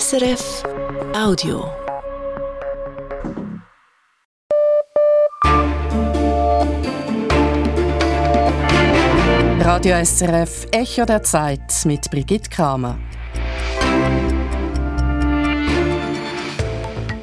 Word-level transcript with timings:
SRF 0.00 0.62
Audio. 1.14 1.70
Radio 9.60 10.02
SRF 10.02 10.66
Echo 10.70 11.04
der 11.04 11.22
Zeit 11.22 11.60
mit 11.84 12.10
Brigitte 12.10 12.48
Kramer. 12.48 12.98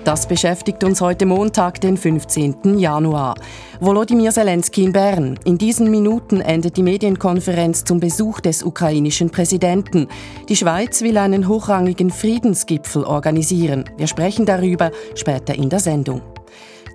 Das 0.09 0.25
beschäftigt 0.25 0.83
uns 0.83 1.01
heute 1.01 1.27
Montag, 1.27 1.81
den 1.81 1.95
15. 1.95 2.79
Januar. 2.79 3.35
Volodymyr 3.79 4.31
Zelensky 4.31 4.83
in 4.85 4.91
Bern. 4.91 5.39
In 5.45 5.59
diesen 5.59 5.91
Minuten 5.91 6.41
endet 6.41 6.77
die 6.77 6.81
Medienkonferenz 6.81 7.83
zum 7.83 7.99
Besuch 7.99 8.39
des 8.39 8.63
ukrainischen 8.63 9.29
Präsidenten. 9.29 10.07
Die 10.49 10.55
Schweiz 10.55 11.03
will 11.03 11.19
einen 11.19 11.47
hochrangigen 11.47 12.09
Friedensgipfel 12.09 13.03
organisieren. 13.03 13.85
Wir 13.97 14.07
sprechen 14.07 14.47
darüber 14.47 14.89
später 15.13 15.53
in 15.53 15.69
der 15.69 15.79
Sendung. 15.79 16.23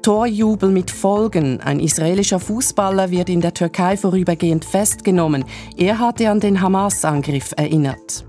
Torjubel 0.03 0.71
mit 0.71 0.91
Folgen. 0.91 1.61
Ein 1.61 1.79
israelischer 1.79 2.41
Fußballer 2.41 3.13
wird 3.13 3.29
in 3.29 3.41
der 3.41 3.55
Türkei 3.55 3.97
vorübergehend 3.97 4.65
festgenommen. 4.65 5.45
Er 5.77 6.01
hatte 6.01 6.31
an 6.31 6.41
den 6.41 6.61
Hamas-Angriff 6.61 7.55
erinnert. 7.57 8.25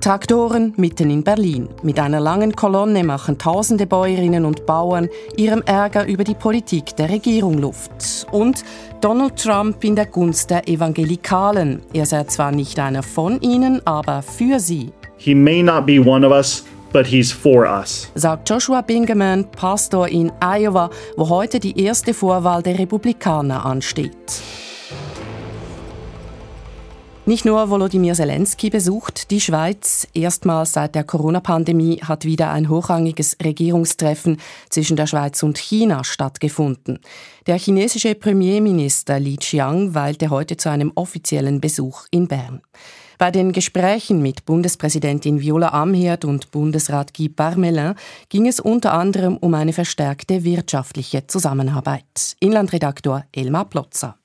Traktoren 0.00 0.72
mitten 0.76 1.10
in 1.10 1.24
Berlin. 1.24 1.68
Mit 1.82 1.98
einer 1.98 2.20
langen 2.20 2.54
Kolonne 2.54 3.02
machen 3.02 3.38
tausende 3.38 3.86
Bäuerinnen 3.86 4.44
und 4.44 4.66
Bauern 4.66 5.08
ihrem 5.36 5.62
Ärger 5.62 6.06
über 6.06 6.24
die 6.24 6.34
Politik 6.34 6.94
der 6.96 7.08
Regierung 7.08 7.58
Luft. 7.58 8.26
Und 8.30 8.64
Donald 9.00 9.36
Trump 9.36 9.82
in 9.82 9.96
der 9.96 10.06
Gunst 10.06 10.50
der 10.50 10.68
Evangelikalen. 10.68 11.82
Er 11.92 12.06
sei 12.06 12.24
zwar 12.24 12.52
nicht 12.52 12.78
einer 12.78 13.02
von 13.02 13.40
ihnen, 13.40 13.84
aber 13.86 14.22
für 14.22 14.60
sie. 14.60 14.92
He 15.16 15.34
may 15.34 15.62
not 15.62 15.86
be 15.86 16.00
one 16.00 16.26
of 16.26 16.32
us, 16.32 16.64
but 16.92 17.06
he's 17.06 17.32
for 17.32 17.66
us. 17.66 18.10
Sagt 18.14 18.48
Joshua 18.48 18.82
Bingaman, 18.82 19.44
Pastor 19.50 20.08
in 20.08 20.30
Iowa, 20.40 20.90
wo 21.16 21.28
heute 21.28 21.58
die 21.58 21.78
erste 21.80 22.14
Vorwahl 22.14 22.62
der 22.62 22.78
Republikaner 22.78 23.64
ansteht. 23.64 24.42
Nicht 27.28 27.44
nur 27.44 27.70
Volodymyr 27.70 28.14
Zelensky 28.14 28.70
besucht 28.70 29.32
die 29.32 29.40
Schweiz. 29.40 30.06
Erstmals 30.14 30.74
seit 30.74 30.94
der 30.94 31.02
Corona-Pandemie 31.02 32.00
hat 32.00 32.24
wieder 32.24 32.50
ein 32.52 32.68
hochrangiges 32.68 33.36
Regierungstreffen 33.42 34.36
zwischen 34.70 34.96
der 34.96 35.08
Schweiz 35.08 35.42
und 35.42 35.58
China 35.58 36.04
stattgefunden. 36.04 37.00
Der 37.48 37.58
chinesische 37.58 38.14
Premierminister 38.14 39.18
Li 39.18 39.38
Qiang 39.38 39.92
weilte 39.92 40.30
heute 40.30 40.56
zu 40.56 40.70
einem 40.70 40.92
offiziellen 40.94 41.60
Besuch 41.60 42.04
in 42.12 42.28
Bern. 42.28 42.62
Bei 43.18 43.32
den 43.32 43.50
Gesprächen 43.50 44.22
mit 44.22 44.44
Bundespräsidentin 44.44 45.40
Viola 45.40 45.70
Amherd 45.70 46.24
und 46.24 46.52
Bundesrat 46.52 47.12
Guy 47.12 47.28
Parmelin 47.28 47.94
ging 48.28 48.46
es 48.46 48.60
unter 48.60 48.92
anderem 48.92 49.36
um 49.36 49.52
eine 49.54 49.72
verstärkte 49.72 50.44
wirtschaftliche 50.44 51.26
Zusammenarbeit. 51.26 52.36
Inlandredaktor 52.38 53.24
Elmar 53.32 53.64
Plotzer. 53.64 54.16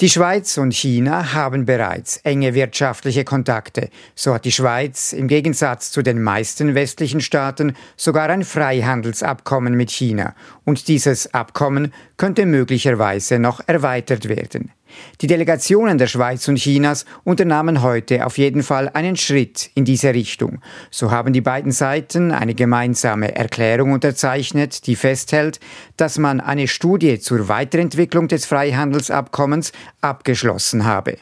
Die 0.00 0.10
Schweiz 0.10 0.58
und 0.58 0.74
China 0.74 1.34
haben 1.34 1.66
bereits 1.66 2.16
enge 2.24 2.52
wirtschaftliche 2.52 3.22
Kontakte. 3.22 3.90
So 4.16 4.34
hat 4.34 4.44
die 4.44 4.50
Schweiz 4.50 5.12
im 5.12 5.28
Gegensatz 5.28 5.92
zu 5.92 6.02
den 6.02 6.20
meisten 6.20 6.74
westlichen 6.74 7.20
Staaten 7.20 7.76
sogar 7.96 8.28
ein 8.28 8.42
Freihandelsabkommen 8.42 9.74
mit 9.74 9.92
China. 9.92 10.34
Und 10.64 10.88
dieses 10.88 11.32
Abkommen 11.32 11.92
könnte 12.16 12.44
möglicherweise 12.44 13.38
noch 13.38 13.60
erweitert 13.68 14.28
werden. 14.28 14.72
Die 15.20 15.26
Delegationen 15.26 15.98
der 15.98 16.06
Schweiz 16.06 16.48
und 16.48 16.56
Chinas 16.56 17.04
unternahmen 17.24 17.82
heute 17.82 18.26
auf 18.26 18.38
jeden 18.38 18.62
Fall 18.62 18.88
einen 18.88 19.16
Schritt 19.16 19.70
in 19.74 19.84
diese 19.84 20.14
Richtung. 20.14 20.60
So 20.90 21.10
haben 21.10 21.32
die 21.32 21.40
beiden 21.40 21.72
Seiten 21.72 22.32
eine 22.32 22.54
gemeinsame 22.54 23.34
Erklärung 23.34 23.92
unterzeichnet, 23.92 24.86
die 24.86 24.96
festhält, 24.96 25.60
dass 25.96 26.18
man 26.18 26.40
eine 26.40 26.68
Studie 26.68 27.18
zur 27.18 27.48
Weiterentwicklung 27.48 28.28
des 28.28 28.46
Freihandelsabkommens 28.46 29.72
abgeschlossen 30.00 30.84
habe. 30.84 31.16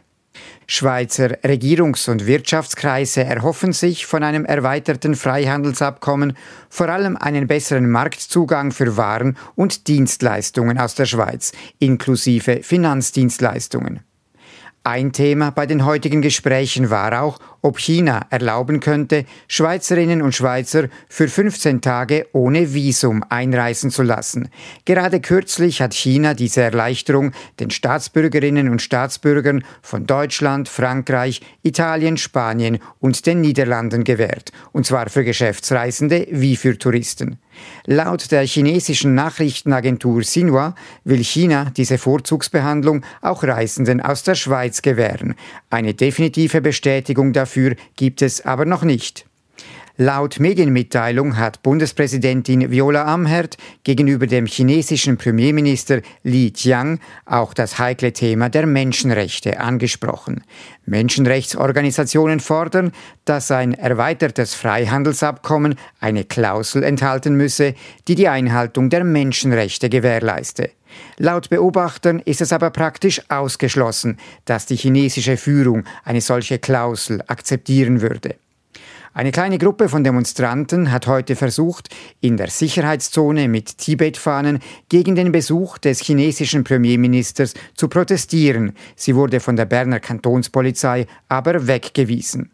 Schweizer 0.72 1.44
Regierungs- 1.44 2.08
und 2.08 2.26
Wirtschaftskreise 2.26 3.24
erhoffen 3.24 3.74
sich 3.74 4.06
von 4.06 4.22
einem 4.22 4.46
erweiterten 4.46 5.14
Freihandelsabkommen 5.14 6.34
vor 6.70 6.88
allem 6.88 7.18
einen 7.18 7.46
besseren 7.46 7.90
Marktzugang 7.90 8.72
für 8.72 8.96
Waren 8.96 9.36
und 9.54 9.86
Dienstleistungen 9.86 10.78
aus 10.78 10.94
der 10.94 11.04
Schweiz, 11.04 11.52
inklusive 11.78 12.62
Finanzdienstleistungen. 12.62 14.00
Ein 14.84 15.12
Thema 15.12 15.50
bei 15.50 15.64
den 15.66 15.84
heutigen 15.84 16.22
Gesprächen 16.22 16.90
war 16.90 17.22
auch, 17.22 17.38
ob 17.60 17.78
China 17.78 18.26
erlauben 18.30 18.80
könnte, 18.80 19.26
Schweizerinnen 19.46 20.22
und 20.22 20.34
Schweizer 20.34 20.88
für 21.08 21.28
15 21.28 21.80
Tage 21.80 22.26
ohne 22.32 22.74
Visum 22.74 23.24
einreisen 23.28 23.92
zu 23.92 24.02
lassen. 24.02 24.48
Gerade 24.84 25.20
kürzlich 25.20 25.80
hat 25.80 25.94
China 25.94 26.34
diese 26.34 26.62
Erleichterung 26.62 27.30
den 27.60 27.70
Staatsbürgerinnen 27.70 28.68
und 28.68 28.82
Staatsbürgern 28.82 29.62
von 29.82 30.04
Deutschland, 30.04 30.68
Frankreich, 30.68 31.42
Italien, 31.62 32.16
Spanien 32.16 32.80
und 32.98 33.24
den 33.26 33.40
Niederlanden 33.40 34.02
gewährt, 34.02 34.50
und 34.72 34.84
zwar 34.84 35.08
für 35.10 35.22
Geschäftsreisende 35.22 36.26
wie 36.32 36.56
für 36.56 36.76
Touristen. 36.76 37.38
Laut 37.86 38.30
der 38.30 38.46
chinesischen 38.46 39.14
Nachrichtenagentur 39.14 40.20
Xinhua 40.22 40.74
will 41.04 41.22
China 41.22 41.70
diese 41.76 41.98
Vorzugsbehandlung 41.98 43.04
auch 43.20 43.42
Reisenden 43.42 44.00
aus 44.00 44.22
der 44.22 44.34
Schweiz 44.34 44.82
gewähren. 44.82 45.34
Eine 45.70 45.94
definitive 45.94 46.60
Bestätigung 46.60 47.32
dafür 47.32 47.76
gibt 47.96 48.22
es 48.22 48.44
aber 48.44 48.64
noch 48.64 48.82
nicht. 48.82 49.26
Laut 49.98 50.40
Medienmitteilung 50.40 51.36
hat 51.36 51.62
Bundespräsidentin 51.62 52.70
Viola 52.70 53.04
Amherd 53.04 53.58
gegenüber 53.84 54.26
dem 54.26 54.46
chinesischen 54.46 55.18
Premierminister 55.18 56.00
Li 56.22 56.50
Qiang 56.50 56.98
auch 57.26 57.52
das 57.52 57.78
heikle 57.78 58.14
Thema 58.14 58.48
der 58.48 58.64
Menschenrechte 58.64 59.60
angesprochen. 59.60 60.44
Menschenrechtsorganisationen 60.86 62.40
fordern, 62.40 62.92
dass 63.26 63.50
ein 63.50 63.74
erweitertes 63.74 64.54
Freihandelsabkommen 64.54 65.74
eine 66.00 66.24
Klausel 66.24 66.84
enthalten 66.84 67.34
müsse, 67.34 67.74
die 68.08 68.14
die 68.14 68.28
Einhaltung 68.28 68.88
der 68.88 69.04
Menschenrechte 69.04 69.90
gewährleiste. 69.90 70.70
Laut 71.18 71.50
Beobachtern 71.50 72.18
ist 72.20 72.40
es 72.40 72.54
aber 72.54 72.70
praktisch 72.70 73.20
ausgeschlossen, 73.28 74.18
dass 74.46 74.64
die 74.64 74.76
chinesische 74.76 75.36
Führung 75.36 75.84
eine 76.02 76.22
solche 76.22 76.58
Klausel 76.58 77.22
akzeptieren 77.26 78.00
würde. 78.00 78.36
Eine 79.14 79.30
kleine 79.30 79.58
Gruppe 79.58 79.90
von 79.90 80.04
Demonstranten 80.04 80.90
hat 80.90 81.06
heute 81.06 81.36
versucht, 81.36 81.90
in 82.22 82.38
der 82.38 82.48
Sicherheitszone 82.48 83.46
mit 83.46 83.76
Tibet-Fahnen 83.76 84.60
gegen 84.88 85.14
den 85.14 85.32
Besuch 85.32 85.76
des 85.76 86.00
chinesischen 86.00 86.64
Premierministers 86.64 87.52
zu 87.74 87.88
protestieren. 87.88 88.72
Sie 88.96 89.14
wurde 89.14 89.40
von 89.40 89.56
der 89.56 89.66
Berner 89.66 90.00
Kantonspolizei 90.00 91.06
aber 91.28 91.66
weggewiesen. 91.66 92.52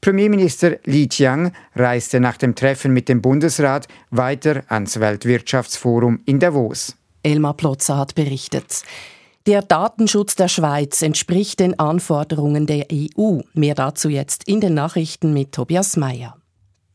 Premierminister 0.00 0.78
Li 0.84 1.08
Qiang 1.08 1.52
reiste 1.74 2.20
nach 2.20 2.36
dem 2.36 2.54
Treffen 2.54 2.92
mit 2.92 3.08
dem 3.08 3.20
Bundesrat 3.20 3.88
weiter 4.10 4.62
ans 4.68 5.00
Weltwirtschaftsforum 5.00 6.20
in 6.24 6.38
Davos. 6.38 6.94
Elmar 7.24 7.54
Plotzer 7.54 7.98
hat 7.98 8.14
berichtet. 8.14 8.84
Der 9.46 9.62
Datenschutz 9.62 10.34
der 10.34 10.48
Schweiz 10.48 11.00
entspricht 11.00 11.60
den 11.60 11.78
Anforderungen 11.78 12.66
der 12.66 12.88
EU. 12.92 13.38
Mehr 13.54 13.74
dazu 13.74 14.10
jetzt 14.10 14.44
in 14.46 14.60
den 14.60 14.74
Nachrichten 14.74 15.32
mit 15.32 15.52
Tobias 15.52 15.96
Mayer. 15.96 16.36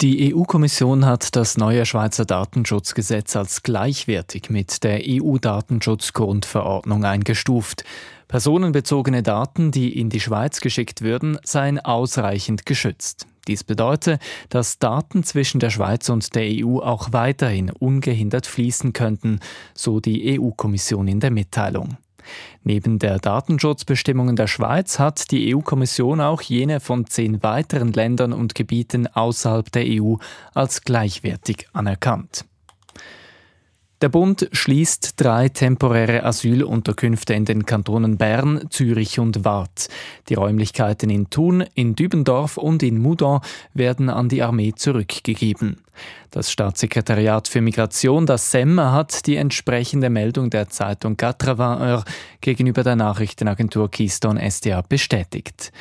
Die 0.01 0.35
EU-Kommission 0.35 1.05
hat 1.05 1.35
das 1.35 1.57
neue 1.57 1.87
Schweizer 1.87 2.25
Datenschutzgesetz 2.25 3.35
als 3.35 3.63
gleichwertig 3.63 4.51
mit 4.51 4.83
der 4.83 5.01
EU-Datenschutzgrundverordnung 5.07 7.03
eingestuft. 7.03 7.83
Personenbezogene 8.27 9.23
Daten, 9.23 9.71
die 9.71 9.97
in 9.97 10.09
die 10.09 10.19
Schweiz 10.19 10.59
geschickt 10.59 11.01
würden, 11.01 11.39
seien 11.43 11.79
ausreichend 11.79 12.67
geschützt. 12.67 13.25
Dies 13.47 13.63
bedeutet, 13.63 14.21
dass 14.49 14.77
Daten 14.77 15.23
zwischen 15.23 15.59
der 15.59 15.71
Schweiz 15.71 16.09
und 16.09 16.35
der 16.35 16.43
EU 16.45 16.79
auch 16.79 17.11
weiterhin 17.11 17.71
ungehindert 17.71 18.45
fließen 18.45 18.93
könnten, 18.93 19.39
so 19.73 19.99
die 19.99 20.39
EU-Kommission 20.39 21.07
in 21.07 21.19
der 21.19 21.31
Mitteilung. 21.31 21.97
Neben 22.63 22.99
der 22.99 23.19
Datenschutzbestimmungen 23.19 24.35
der 24.35 24.47
Schweiz 24.47 24.99
hat 24.99 25.31
die 25.31 25.55
EU-Kommission 25.55 26.21
auch 26.21 26.41
jene 26.41 26.79
von 26.79 27.05
zehn 27.07 27.43
weiteren 27.43 27.93
Ländern 27.93 28.33
und 28.33 28.55
Gebieten 28.55 29.07
außerhalb 29.07 29.71
der 29.71 29.85
EU 29.87 30.15
als 30.53 30.81
gleichwertig 30.81 31.67
anerkannt. 31.73 32.45
Der 34.01 34.09
Bund 34.09 34.49
schließt 34.51 35.13
drei 35.15 35.47
temporäre 35.47 36.23
Asylunterkünfte 36.25 37.33
in 37.33 37.45
den 37.45 37.65
Kantonen 37.65 38.17
Bern, 38.17 38.67
Zürich 38.69 39.19
und 39.19 39.45
Waadt. 39.45 39.87
Die 40.27 40.33
Räumlichkeiten 40.33 41.09
in 41.09 41.29
Thun, 41.29 41.63
in 41.75 41.95
Dübendorf 41.95 42.57
und 42.57 42.83
in 42.83 43.01
Moudon 43.01 43.39
werden 43.73 44.09
an 44.09 44.27
die 44.27 44.43
Armee 44.43 44.73
zurückgegeben. 44.75 45.77
Das 46.29 46.51
Staatssekretariat 46.51 47.47
für 47.47 47.61
Migration, 47.61 48.25
das 48.25 48.51
SEM, 48.51 48.81
hat 48.81 49.25
die 49.27 49.37
entsprechende 49.37 50.09
Meldung 50.09 50.49
der 50.49 50.67
Zeitung 50.67 51.15
Quatre 51.15 52.03
gegenüber 52.41 52.83
der 52.83 52.97
Nachrichtenagentur 52.97 53.89
Keystone 53.89 54.51
SDA 54.51 54.81
bestätigt. 54.81 55.71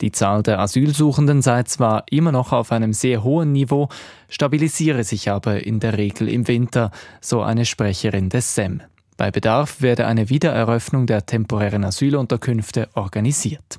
Die 0.00 0.12
Zahl 0.12 0.42
der 0.42 0.60
Asylsuchenden 0.60 1.42
sei 1.42 1.62
zwar 1.64 2.04
immer 2.10 2.32
noch 2.32 2.52
auf 2.52 2.72
einem 2.72 2.92
sehr 2.92 3.22
hohen 3.22 3.52
Niveau, 3.52 3.88
stabilisiere 4.28 5.04
sich 5.04 5.30
aber 5.30 5.66
in 5.66 5.78
der 5.78 5.98
Regel 5.98 6.28
im 6.28 6.48
Winter, 6.48 6.90
so 7.20 7.42
eine 7.42 7.66
Sprecherin 7.66 8.30
des 8.30 8.54
SEM. 8.54 8.80
Bei 9.18 9.30
Bedarf 9.30 9.82
werde 9.82 10.06
eine 10.06 10.30
Wiedereröffnung 10.30 11.06
der 11.06 11.26
temporären 11.26 11.84
Asylunterkünfte 11.84 12.88
organisiert. 12.94 13.78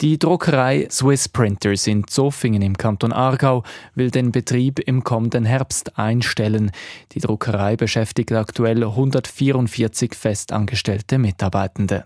Die 0.00 0.18
Druckerei 0.18 0.88
Swiss 0.90 1.28
Printers 1.28 1.86
in 1.86 2.06
Zofingen 2.06 2.62
im 2.62 2.78
Kanton 2.78 3.12
Aargau 3.12 3.64
will 3.94 4.10
den 4.10 4.32
Betrieb 4.32 4.78
im 4.78 5.04
kommenden 5.04 5.44
Herbst 5.44 5.98
einstellen. 5.98 6.70
Die 7.12 7.20
Druckerei 7.20 7.76
beschäftigt 7.76 8.32
aktuell 8.32 8.82
144 8.82 10.14
festangestellte 10.14 11.18
Mitarbeitende. 11.18 12.04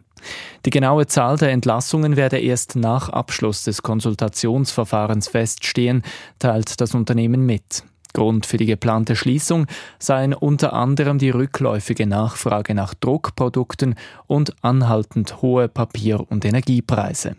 Die 0.66 0.70
genaue 0.70 1.06
Zahl 1.06 1.36
der 1.36 1.52
Entlassungen 1.52 2.16
werde 2.16 2.40
erst 2.40 2.74
nach 2.74 3.10
Abschluss 3.10 3.62
des 3.62 3.82
Konsultationsverfahrens 3.82 5.28
feststehen, 5.28 6.02
teilt 6.40 6.80
das 6.80 6.96
Unternehmen 6.96 7.46
mit. 7.46 7.84
Grund 8.12 8.44
für 8.44 8.56
die 8.56 8.66
geplante 8.66 9.14
Schließung 9.14 9.66
seien 10.00 10.34
unter 10.34 10.72
anderem 10.72 11.18
die 11.18 11.30
rückläufige 11.30 12.08
Nachfrage 12.08 12.74
nach 12.74 12.92
Druckprodukten 12.94 13.94
und 14.26 14.64
anhaltend 14.64 15.42
hohe 15.42 15.68
Papier- 15.68 16.28
und 16.28 16.44
Energiepreise. 16.44 17.36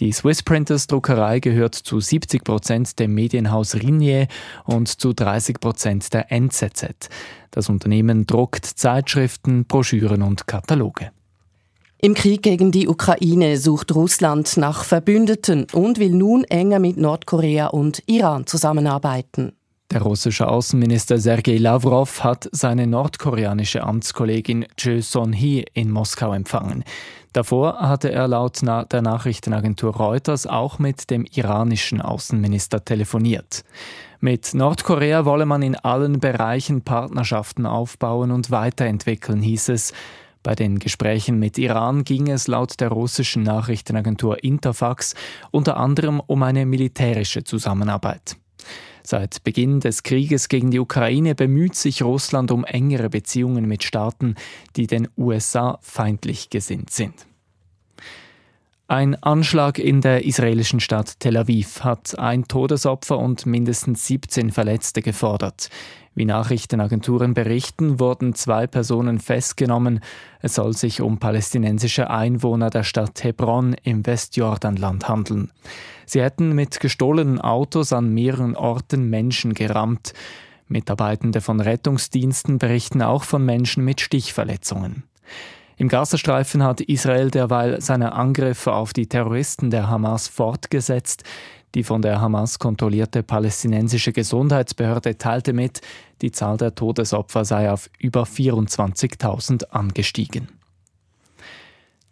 Die 0.00 0.12
Swiss 0.12 0.42
Printers 0.42 0.86
Druckerei 0.86 1.40
gehört 1.40 1.74
zu 1.74 2.00
70 2.00 2.44
Prozent 2.44 2.98
dem 2.98 3.14
Medienhaus 3.14 3.74
Ringier 3.74 4.28
und 4.64 4.88
zu 4.88 5.12
30 5.12 5.60
Prozent 5.60 6.12
der 6.12 6.30
NZZ. 6.32 7.08
Das 7.50 7.68
Unternehmen 7.68 8.26
druckt 8.26 8.66
Zeitschriften, 8.66 9.64
Broschüren 9.64 10.22
und 10.22 10.46
Kataloge. 10.46 11.10
Im 11.98 12.14
Krieg 12.14 12.42
gegen 12.42 12.70
die 12.70 12.88
Ukraine 12.88 13.56
sucht 13.56 13.94
Russland 13.94 14.58
nach 14.58 14.84
Verbündeten 14.84 15.66
und 15.72 15.98
will 15.98 16.10
nun 16.10 16.44
enger 16.44 16.78
mit 16.78 16.98
Nordkorea 16.98 17.68
und 17.68 18.02
Iran 18.06 18.46
zusammenarbeiten. 18.46 19.52
Der 19.92 20.02
russische 20.02 20.48
Außenminister 20.48 21.18
Sergei 21.18 21.58
Lavrov 21.58 22.22
hat 22.24 22.48
seine 22.52 22.86
nordkoreanische 22.86 23.84
Amtskollegin 23.84 24.66
Jo 24.76 25.00
Son-hee 25.00 25.64
in 25.74 25.90
Moskau 25.90 26.32
empfangen. 26.32 26.84
Davor 27.36 27.80
hatte 27.80 28.10
er 28.10 28.28
laut 28.28 28.62
der 28.62 29.02
Nachrichtenagentur 29.02 29.94
Reuters 29.94 30.46
auch 30.46 30.78
mit 30.78 31.10
dem 31.10 31.26
iranischen 31.30 32.00
Außenminister 32.00 32.82
telefoniert. 32.82 33.62
Mit 34.20 34.54
Nordkorea 34.54 35.26
wolle 35.26 35.44
man 35.44 35.60
in 35.60 35.76
allen 35.76 36.18
Bereichen 36.18 36.80
Partnerschaften 36.80 37.66
aufbauen 37.66 38.30
und 38.30 38.50
weiterentwickeln, 38.50 39.42
hieß 39.42 39.68
es. 39.68 39.92
Bei 40.42 40.54
den 40.54 40.78
Gesprächen 40.78 41.38
mit 41.38 41.58
Iran 41.58 42.04
ging 42.04 42.30
es 42.30 42.48
laut 42.48 42.80
der 42.80 42.88
russischen 42.88 43.42
Nachrichtenagentur 43.42 44.42
Interfax 44.42 45.14
unter 45.50 45.76
anderem 45.76 46.22
um 46.26 46.42
eine 46.42 46.64
militärische 46.64 47.44
Zusammenarbeit. 47.44 48.38
Seit 49.08 49.44
Beginn 49.44 49.78
des 49.78 50.02
Krieges 50.02 50.48
gegen 50.48 50.72
die 50.72 50.80
Ukraine 50.80 51.36
bemüht 51.36 51.76
sich 51.76 52.02
Russland 52.02 52.50
um 52.50 52.64
engere 52.64 53.08
Beziehungen 53.08 53.68
mit 53.68 53.84
Staaten, 53.84 54.34
die 54.74 54.88
den 54.88 55.06
USA 55.16 55.78
feindlich 55.80 56.50
gesinnt 56.50 56.90
sind. 56.90 57.14
Ein 58.88 59.20
Anschlag 59.20 59.80
in 59.80 60.00
der 60.00 60.24
israelischen 60.24 60.78
Stadt 60.78 61.18
Tel 61.18 61.36
Aviv 61.36 61.82
hat 61.82 62.16
ein 62.20 62.46
Todesopfer 62.46 63.18
und 63.18 63.44
mindestens 63.44 64.06
17 64.06 64.52
Verletzte 64.52 65.02
gefordert. 65.02 65.70
Wie 66.14 66.24
Nachrichtenagenturen 66.24 67.34
berichten, 67.34 67.98
wurden 67.98 68.36
zwei 68.36 68.68
Personen 68.68 69.18
festgenommen. 69.18 69.98
Es 70.40 70.54
soll 70.54 70.72
sich 70.72 71.00
um 71.00 71.18
palästinensische 71.18 72.10
Einwohner 72.10 72.70
der 72.70 72.84
Stadt 72.84 73.24
Hebron 73.24 73.74
im 73.82 74.06
Westjordanland 74.06 75.08
handeln. 75.08 75.50
Sie 76.06 76.22
hätten 76.22 76.52
mit 76.52 76.78
gestohlenen 76.78 77.40
Autos 77.40 77.92
an 77.92 78.14
mehreren 78.14 78.54
Orten 78.54 79.10
Menschen 79.10 79.54
gerammt. 79.54 80.12
Mitarbeitende 80.68 81.40
von 81.40 81.58
Rettungsdiensten 81.58 82.58
berichten 82.58 83.02
auch 83.02 83.24
von 83.24 83.44
Menschen 83.44 83.84
mit 83.84 84.00
Stichverletzungen. 84.00 85.02
Im 85.78 85.88
Gazastreifen 85.88 86.62
hat 86.62 86.80
Israel 86.80 87.30
derweil 87.30 87.82
seine 87.82 88.12
Angriffe 88.12 88.72
auf 88.72 88.94
die 88.94 89.08
Terroristen 89.08 89.70
der 89.70 89.88
Hamas 89.88 90.26
fortgesetzt. 90.26 91.22
Die 91.74 91.84
von 91.84 92.00
der 92.00 92.18
Hamas 92.18 92.58
kontrollierte 92.58 93.22
palästinensische 93.22 94.12
Gesundheitsbehörde 94.12 95.18
teilte 95.18 95.52
mit, 95.52 95.82
die 96.22 96.32
Zahl 96.32 96.56
der 96.56 96.74
Todesopfer 96.74 97.44
sei 97.44 97.70
auf 97.70 97.90
über 97.98 98.22
24.000 98.22 99.64
angestiegen. 99.64 100.55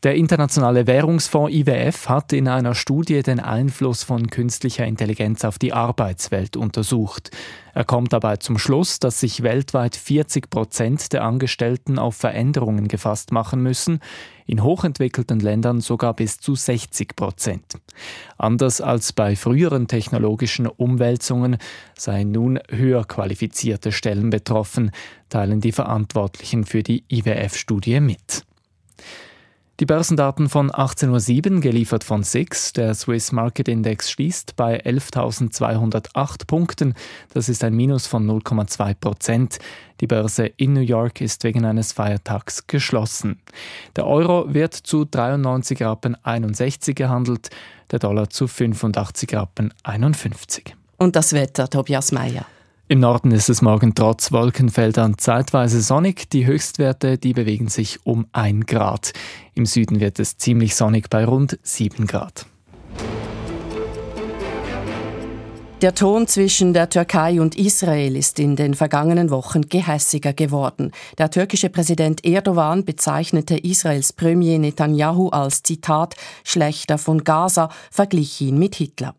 Der 0.04 0.16
Internationale 0.16 0.86
Währungsfonds 0.86 1.50
IWF 1.50 2.10
hat 2.10 2.34
in 2.34 2.46
einer 2.46 2.74
Studie 2.74 3.22
den 3.22 3.40
Einfluss 3.40 4.02
von 4.02 4.26
künstlicher 4.26 4.84
Intelligenz 4.84 5.46
auf 5.46 5.58
die 5.58 5.72
Arbeitswelt 5.72 6.58
untersucht. 6.58 7.30
Er 7.72 7.84
kommt 7.84 8.12
dabei 8.12 8.36
zum 8.36 8.58
Schluss, 8.58 8.98
dass 8.98 9.20
sich 9.20 9.42
weltweit 9.42 9.96
40 9.96 10.50
Prozent 10.50 11.14
der 11.14 11.24
Angestellten 11.24 11.98
auf 11.98 12.16
Veränderungen 12.16 12.86
gefasst 12.86 13.32
machen 13.32 13.62
müssen, 13.62 14.00
in 14.44 14.62
hochentwickelten 14.62 15.40
Ländern 15.40 15.80
sogar 15.80 16.12
bis 16.12 16.38
zu 16.38 16.54
60 16.54 17.16
Prozent. 17.16 17.78
Anders 18.36 18.82
als 18.82 19.14
bei 19.14 19.36
früheren 19.36 19.88
technologischen 19.88 20.66
Umwälzungen 20.66 21.56
seien 21.96 22.30
nun 22.30 22.60
höher 22.68 23.06
qualifizierte 23.06 23.90
Stellen 23.90 24.28
betroffen, 24.28 24.90
teilen 25.30 25.62
die 25.62 25.72
Verantwortlichen 25.72 26.66
für 26.66 26.82
die 26.82 27.04
IWF-Studie 27.08 28.00
mit. 28.00 28.44
Die 29.80 29.86
Börsendaten 29.86 30.48
von 30.48 30.70
18.07 30.70 31.54
Uhr, 31.56 31.60
geliefert 31.60 32.04
von 32.04 32.22
SIX. 32.22 32.74
Der 32.74 32.94
Swiss 32.94 33.32
Market 33.32 33.66
Index 33.66 34.08
schließt 34.08 34.54
bei 34.54 34.80
11.208 34.80 36.46
Punkten. 36.46 36.94
Das 37.32 37.48
ist 37.48 37.64
ein 37.64 37.74
Minus 37.74 38.06
von 38.06 38.24
0,2 38.24 38.94
Prozent. 38.94 39.58
Die 40.00 40.06
Börse 40.06 40.46
in 40.46 40.74
New 40.74 40.80
York 40.80 41.20
ist 41.20 41.42
wegen 41.42 41.64
eines 41.64 41.92
Feiertags 41.92 42.68
geschlossen. 42.68 43.40
Der 43.96 44.06
Euro 44.06 44.54
wird 44.54 44.74
zu 44.74 45.06
93 45.06 45.82
Rappen 45.82 46.16
61 46.24 46.94
gehandelt, 46.94 47.50
der 47.90 47.98
Dollar 47.98 48.30
zu 48.30 48.46
85 48.46 49.34
Rappen 49.34 49.74
51. 49.82 50.76
Und 50.98 51.16
das 51.16 51.32
Wetter, 51.32 51.68
Tobias 51.68 52.12
Meyer. 52.12 52.46
Im 52.86 53.00
Norden 53.00 53.30
ist 53.30 53.48
es 53.48 53.62
morgen 53.62 53.94
trotz 53.94 54.30
Wolkenfeldern 54.30 55.16
zeitweise 55.16 55.80
sonnig. 55.80 56.28
Die 56.28 56.44
Höchstwerte, 56.44 57.16
die 57.16 57.32
bewegen 57.32 57.68
sich 57.68 58.04
um 58.04 58.26
1 58.32 58.66
Grad. 58.66 59.14
Im 59.54 59.64
Süden 59.64 60.00
wird 60.00 60.20
es 60.20 60.36
ziemlich 60.36 60.74
sonnig 60.74 61.08
bei 61.08 61.24
rund 61.24 61.58
7 61.62 62.06
Grad. 62.06 62.44
Der 65.80 65.94
Ton 65.94 66.26
zwischen 66.26 66.74
der 66.74 66.90
Türkei 66.90 67.40
und 67.40 67.56
Israel 67.56 68.16
ist 68.16 68.38
in 68.38 68.54
den 68.54 68.74
vergangenen 68.74 69.30
Wochen 69.30 69.62
gehässiger 69.62 70.34
geworden. 70.34 70.92
Der 71.16 71.30
türkische 71.30 71.70
Präsident 71.70 72.22
Erdogan 72.22 72.84
bezeichnete 72.84 73.56
Israels 73.56 74.12
Premier 74.12 74.58
Netanyahu 74.58 75.30
als 75.30 75.62
Zitat 75.62 76.16
schlechter 76.44 76.98
von 76.98 77.24
Gaza, 77.24 77.70
verglich 77.90 78.42
ihn 78.42 78.58
mit 78.58 78.74
Hitler. 78.74 79.14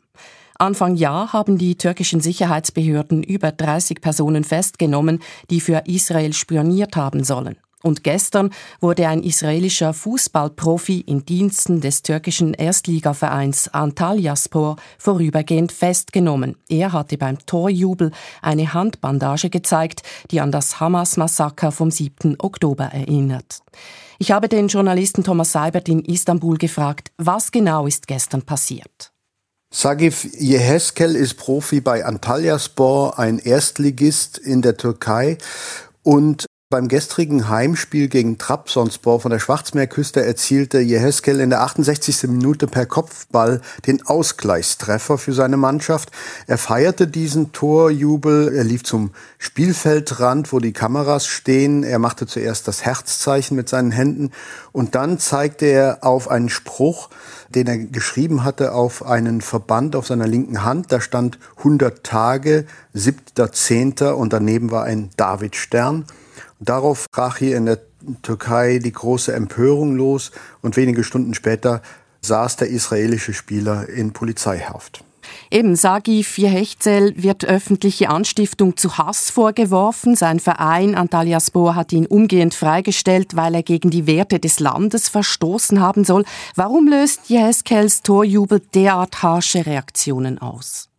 Anfang 0.58 0.96
Jahr 0.96 1.34
haben 1.34 1.58
die 1.58 1.78
türkischen 1.78 2.22
Sicherheitsbehörden 2.22 3.24
über 3.24 3.52
30 3.52 4.02
Personen 4.02 4.44
festgenommen, 4.44 5.20
die 5.50 5.60
für 5.60 5.84
Israel 5.86 6.34
spioniert 6.34 6.96
haben 6.96 7.24
sollen. 7.24 7.58
Und 7.84 8.04
gestern 8.04 8.50
wurde 8.80 9.08
ein 9.08 9.22
israelischer 9.22 9.94
Fußballprofi 9.94 11.02
in 11.02 11.24
Diensten 11.24 11.82
des 11.82 12.02
türkischen 12.02 12.56
Erstligavereins 12.56 13.68
Antalyaspor 13.68 14.78
vorübergehend 14.98 15.72
festgenommen. 15.72 16.56
Er 16.68 16.94
hatte 16.94 17.20
beim 17.20 17.38
Torjubel 17.46 18.12
eine 18.42 18.74
Handbandage 18.74 19.52
gezeigt, 19.52 20.02
die 20.32 20.42
an 20.42 20.52
das 20.52 20.80
Hamas-Massaker 20.80 21.72
vom 21.72 21.92
7. 21.92 22.38
Oktober 22.40 22.86
erinnert. 22.86 23.60
Ich 24.18 24.32
habe 24.32 24.50
den 24.50 24.68
Journalisten 24.68 25.24
Thomas 25.24 25.52
Seibert 25.52 25.88
in 25.88 26.00
Istanbul 26.00 26.58
gefragt, 26.58 27.12
was 27.18 27.52
genau 27.52 27.86
ist 27.86 28.08
gestern 28.08 28.42
passiert. 28.42 29.12
Sagif 29.78 30.24
Yeheskel 30.40 31.18
ist 31.18 31.34
Profi 31.34 31.82
bei 31.82 32.06
Antalyaspor, 32.06 33.20
ein 33.20 33.40
Erstligist 33.40 34.38
in 34.38 34.62
der 34.62 34.78
Türkei. 34.78 35.38
Und 36.02 36.45
beim 36.72 36.88
gestrigen 36.88 37.48
Heimspiel 37.48 38.08
gegen 38.08 38.40
Trabzonspor 38.40 39.22
von 39.22 39.30
der 39.30 39.38
Schwarzmeerküste 39.38 40.26
erzielte 40.26 40.80
Jeheskel 40.80 41.40
in 41.40 41.52
der 41.52 41.62
68. 41.62 42.24
Minute 42.24 42.66
per 42.66 42.88
Kopfball 42.88 43.62
den 43.86 44.04
Ausgleichstreffer 44.04 45.20
für 45.20 45.34
seine 45.34 45.58
Mannschaft. 45.58 46.10
Er 46.48 46.58
feierte 46.58 47.08
diesen 47.08 47.52
Torjubel, 47.52 48.52
er 48.52 48.64
lief 48.64 48.84
zum 48.84 49.12
Spielfeldrand, 49.38 50.52
wo 50.52 50.60
die 50.60 50.74
Kameras 50.74 51.28
stehen. 51.28 51.84
Er 51.84 52.00
machte 52.00 52.26
zuerst 52.26 52.68
das 52.68 52.84
Herzzeichen 52.84 53.56
mit 53.56 53.70
seinen 53.70 53.92
Händen 53.92 54.32
und 54.72 54.96
dann 54.96 55.20
zeigte 55.20 55.68
er 55.68 56.00
auf 56.02 56.32
einen 56.32 56.50
Spruch, 56.50 57.12
den 57.50 57.68
er 57.68 57.78
geschrieben 57.78 58.44
hatte 58.44 58.74
auf 58.74 59.06
einen 59.06 59.42
Verband 59.42 59.96
auf 59.96 60.08
seiner 60.08 60.26
linken 60.26 60.64
Hand. 60.64 60.92
Da 60.92 61.00
stand 61.00 61.38
100 61.58 62.04
Tage, 62.04 62.66
7.10. 62.96 64.10
und 64.14 64.34
daneben 64.34 64.72
war 64.72 64.84
ein 64.86 65.12
Davidstern. 65.16 66.06
Darauf 66.60 67.08
brach 67.12 67.38
hier 67.38 67.58
in 67.58 67.66
der 67.66 67.80
Türkei 68.22 68.80
die 68.80 68.92
große 68.92 69.34
Empörung 69.34 69.96
los 69.96 70.32
und 70.62 70.78
wenige 70.78 71.04
Stunden 71.04 71.34
später 71.34 71.82
saß 72.22 72.58
der 72.58 72.70
israelische 72.70 73.34
Spieler 73.34 73.90
in 73.90 74.14
Polizeihaft. 74.14 75.04
Eben, 75.52 75.76
Sagif 75.76 76.38
Jehechzel 76.38 77.14
wird 77.22 77.46
öffentliche 77.46 78.10
Anstiftung 78.10 78.78
zu 78.78 78.98
Hass 78.98 79.30
vorgeworfen. 79.30 80.16
Sein 80.16 80.40
Verein 80.40 80.96
Antalyaspor 80.96 81.76
hat 81.76 81.94
ihn 81.94 82.06
umgehend 82.06 82.54
freigestellt, 82.54 83.36
weil 83.36 83.56
er 83.56 83.64
gegen 83.64 83.90
die 83.90 84.08
Werte 84.08 84.40
des 84.40 84.60
Landes 84.60 85.10
verstoßen 85.10 85.80
haben 85.80 86.04
soll. 86.04 86.26
Warum 86.56 86.88
löst 86.88 87.30
Jehezkels 87.30 88.02
Torjubel 88.02 88.62
derart 88.74 89.24
harsche 89.24 89.66
Reaktionen 89.66 90.40
aus? 90.40 90.90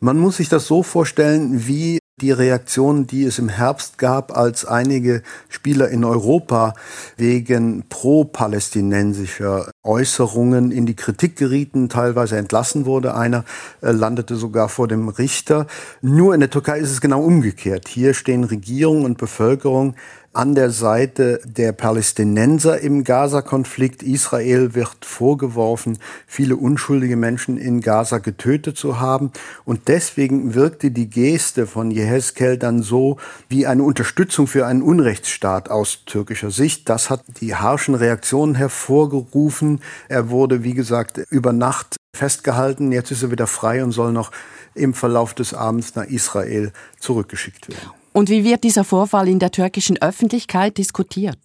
Man 0.00 0.18
muss 0.18 0.38
sich 0.38 0.48
das 0.48 0.66
so 0.66 0.82
vorstellen, 0.82 1.66
wie 1.66 1.98
die 2.20 2.30
Reaktionen, 2.30 3.06
die 3.06 3.24
es 3.24 3.38
im 3.38 3.48
Herbst 3.48 3.98
gab, 3.98 4.36
als 4.36 4.64
einige 4.64 5.22
Spieler 5.48 5.88
in 5.88 6.04
Europa 6.04 6.74
wegen 7.16 7.84
pro-palästinensischer 7.88 9.70
Äußerungen 9.82 10.70
in 10.70 10.86
die 10.86 10.96
Kritik 10.96 11.36
gerieten, 11.36 11.88
teilweise 11.88 12.36
entlassen 12.36 12.84
wurde. 12.84 13.14
Einer 13.14 13.44
äh, 13.80 13.92
landete 13.92 14.36
sogar 14.36 14.68
vor 14.68 14.88
dem 14.88 15.08
Richter. 15.08 15.66
Nur 16.02 16.34
in 16.34 16.40
der 16.40 16.50
Türkei 16.50 16.78
ist 16.78 16.90
es 16.90 17.00
genau 17.00 17.22
umgekehrt. 17.22 17.88
Hier 17.88 18.14
stehen 18.14 18.44
Regierung 18.44 19.04
und 19.04 19.18
Bevölkerung 19.18 19.94
an 20.32 20.54
der 20.54 20.70
Seite 20.70 21.40
der 21.44 21.72
Palästinenser 21.72 22.80
im 22.80 23.02
Gaza-Konflikt. 23.02 24.02
Israel 24.04 24.74
wird 24.74 25.04
vorgeworfen, 25.04 25.98
viele 26.26 26.54
unschuldige 26.56 27.16
Menschen 27.16 27.56
in 27.56 27.80
Gaza 27.80 28.18
getötet 28.18 28.76
zu 28.76 29.00
haben. 29.00 29.32
Und 29.64 29.88
deswegen 29.88 30.54
wirkte 30.54 30.92
die 30.92 31.10
Geste 31.10 31.66
von 31.66 31.90
Jehezkel 31.90 32.58
dann 32.58 32.82
so 32.82 33.16
wie 33.48 33.66
eine 33.66 33.82
Unterstützung 33.82 34.46
für 34.46 34.66
einen 34.66 34.82
Unrechtsstaat 34.82 35.68
aus 35.68 36.04
türkischer 36.06 36.52
Sicht. 36.52 36.88
Das 36.88 37.10
hat 37.10 37.24
die 37.40 37.56
harschen 37.56 37.96
Reaktionen 37.96 38.54
hervorgerufen. 38.54 39.80
Er 40.08 40.30
wurde, 40.30 40.62
wie 40.62 40.74
gesagt, 40.74 41.18
über 41.30 41.52
Nacht 41.52 41.96
festgehalten. 42.14 42.92
Jetzt 42.92 43.10
ist 43.10 43.24
er 43.24 43.32
wieder 43.32 43.48
frei 43.48 43.82
und 43.82 43.90
soll 43.90 44.12
noch 44.12 44.30
im 44.74 44.94
Verlauf 44.94 45.34
des 45.34 45.54
Abends 45.54 45.96
nach 45.96 46.04
Israel 46.04 46.72
zurückgeschickt 47.00 47.68
werden. 47.68 47.99
Und 48.12 48.28
wie 48.28 48.44
wird 48.44 48.64
dieser 48.64 48.84
Vorfall 48.84 49.28
in 49.28 49.38
der 49.38 49.52
türkischen 49.52 50.00
Öffentlichkeit 50.02 50.78
diskutiert? 50.78 51.38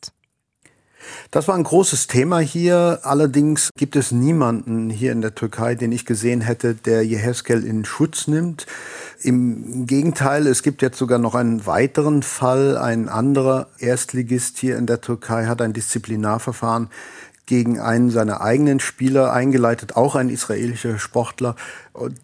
Das 1.32 1.48
war 1.48 1.56
ein 1.56 1.64
großes 1.64 2.08
Thema 2.08 2.40
hier. 2.40 3.02
Allerdings 3.04 3.70
gibt 3.78 3.96
es 3.96 4.12
niemanden 4.12 4.90
hier 4.90 5.12
in 5.12 5.22
der 5.22 5.36
Türkei, 5.36 5.76
den 5.76 5.92
ich 5.92 6.06
gesehen 6.06 6.42
hätte, 6.42 6.74
der 6.74 7.06
Jeheskel 7.06 7.64
in 7.64 7.86
Schutz 7.86 8.28
nimmt. 8.28 8.66
Im 9.22 9.86
Gegenteil, 9.86 10.48
es 10.48 10.64
gibt 10.64 10.82
jetzt 10.82 10.98
sogar 10.98 11.20
noch 11.20 11.36
einen 11.36 11.66
weiteren 11.66 12.24
Fall. 12.24 12.78
Ein 12.78 13.10
anderer 13.10 13.68
Erstligist 13.80 14.58
hier 14.58 14.78
in 14.78 14.88
der 14.88 15.02
Türkei 15.02 15.46
hat 15.46 15.62
ein 15.62 15.74
Disziplinarverfahren 15.74 16.90
gegen 17.46 17.80
einen 17.80 18.10
seiner 18.10 18.42
eigenen 18.42 18.80
Spieler 18.80 19.32
eingeleitet, 19.32 19.96
auch 19.96 20.16
ein 20.16 20.30
israelischer 20.30 20.98
Sportler. 20.98 21.56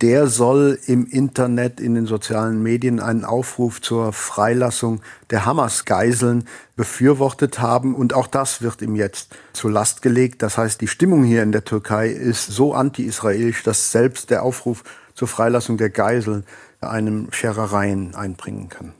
Der 0.01 0.27
soll 0.27 0.79
im 0.87 1.05
Internet, 1.05 1.79
in 1.79 1.95
den 1.95 2.05
sozialen 2.05 2.61
Medien 2.63 2.99
einen 2.99 3.23
Aufruf 3.25 3.81
zur 3.81 4.13
Freilassung 4.13 5.01
der 5.29 5.45
Hamas-Geiseln 5.45 6.45
befürwortet 6.75 7.59
haben. 7.59 7.95
Und 7.95 8.13
auch 8.13 8.27
das 8.27 8.61
wird 8.61 8.81
ihm 8.81 8.95
jetzt 8.95 9.35
zur 9.53 9.71
Last 9.71 10.01
gelegt. 10.01 10.41
Das 10.41 10.57
heißt, 10.57 10.81
die 10.81 10.87
Stimmung 10.87 11.23
hier 11.23 11.43
in 11.43 11.51
der 11.51 11.63
Türkei 11.63 12.09
ist 12.09 12.47
so 12.47 12.73
anti-israelisch, 12.73 13.63
dass 13.63 13.91
selbst 13.91 14.29
der 14.29 14.43
Aufruf 14.43 14.83
zur 15.13 15.27
Freilassung 15.27 15.77
der 15.77 15.89
Geiseln 15.89 16.45
einem 16.81 17.31
Scherereien 17.31 18.15
einbringen 18.15 18.69
kann. 18.69 18.93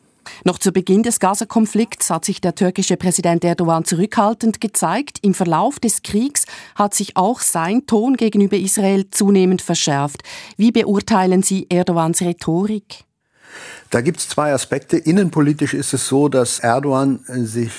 Noch 0.44 0.58
zu 0.58 0.72
Beginn 0.72 1.04
des 1.04 1.20
Gaza-Konflikts 1.20 2.10
hat 2.10 2.26
sich 2.26 2.42
der 2.42 2.56
türkische 2.56 2.98
Präsident 2.98 3.44
Erdogan 3.44 3.86
zurückhaltend 3.86 4.62
gezeigt. 4.62 5.20
Im 5.22 5.34
Verlauf 5.34 5.80
des 5.80 6.02
Kriegs 6.02 6.46
hat 6.76 6.94
sich 6.94 7.18
auch 7.18 7.42
sein 7.42 7.86
Ton 7.86 8.18
gegenüber 8.18 8.58
Israel 8.58 9.10
zunehmend 9.12 9.62
verschärft. 9.62 10.24
Wie 10.58 10.72
beurteilen 10.72 11.44
Sie 11.44 11.68
Erdogans 11.70 12.22
Rhetorik? 12.22 13.06
Da 13.90 14.02
gibt 14.02 14.20
es 14.20 14.30
zwei 14.30 14.54
Aspekte. 14.54 14.98
Innenpolitisch 14.98 15.74
ist 15.74 15.94
es 15.94 16.08
so, 16.08 16.30
dass 16.30 16.60
Erdogan 16.60 17.20
sich 17.28 17.72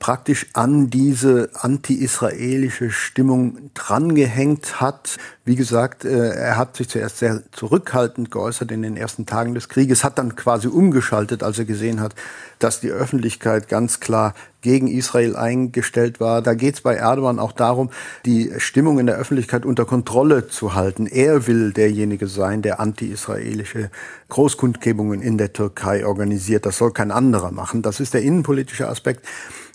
praktisch 0.00 0.46
an 0.54 0.88
diese 0.88 1.50
anti-israelische 1.52 2.90
Stimmung 2.90 3.70
drangehängt 3.74 4.80
hat. 4.80 5.18
Wie 5.44 5.56
gesagt, 5.56 6.06
äh, 6.06 6.30
er 6.30 6.56
hat 6.56 6.76
sich 6.76 6.88
zuerst 6.88 7.18
sehr 7.18 7.42
zurückhaltend 7.52 8.30
geäußert 8.30 8.72
in 8.72 8.80
den 8.80 8.96
ersten 8.96 9.26
Tagen 9.26 9.54
des 9.54 9.68
Krieges, 9.68 10.02
hat 10.02 10.18
dann 10.18 10.36
quasi 10.36 10.68
umgeschaltet, 10.68 11.42
als 11.42 11.58
er 11.58 11.66
gesehen 11.66 12.00
hat, 12.00 12.14
dass 12.58 12.80
die 12.80 12.90
Öffentlichkeit 12.90 13.68
ganz 13.68 14.00
klar 14.00 14.34
gegen 14.62 14.88
Israel 14.88 15.36
eingestellt 15.36 16.18
war. 16.18 16.40
Da 16.40 16.54
geht 16.54 16.76
es 16.76 16.80
bei 16.80 16.94
Erdogan 16.94 17.38
auch 17.38 17.52
darum, 17.52 17.90
die 18.24 18.52
Stimmung 18.56 18.98
in 18.98 19.06
der 19.06 19.16
Öffentlichkeit 19.16 19.66
unter 19.66 19.84
Kontrolle 19.84 20.48
zu 20.48 20.74
halten. 20.74 21.06
Er 21.06 21.46
will 21.46 21.72
derjenige 21.72 22.26
sein, 22.26 22.62
der 22.62 22.80
anti-israelische 22.80 23.90
Großkundgebungen 24.30 25.20
in 25.20 25.36
der 25.36 25.52
Türkei 25.52 26.06
organisiert. 26.06 26.64
Das 26.64 26.78
soll 26.78 26.92
kein 26.92 27.10
anderer 27.10 27.52
machen. 27.52 27.82
Das 27.82 28.00
ist 28.00 28.14
der 28.14 28.22
innenpolitische 28.22 28.88
Aspekt. 28.88 29.26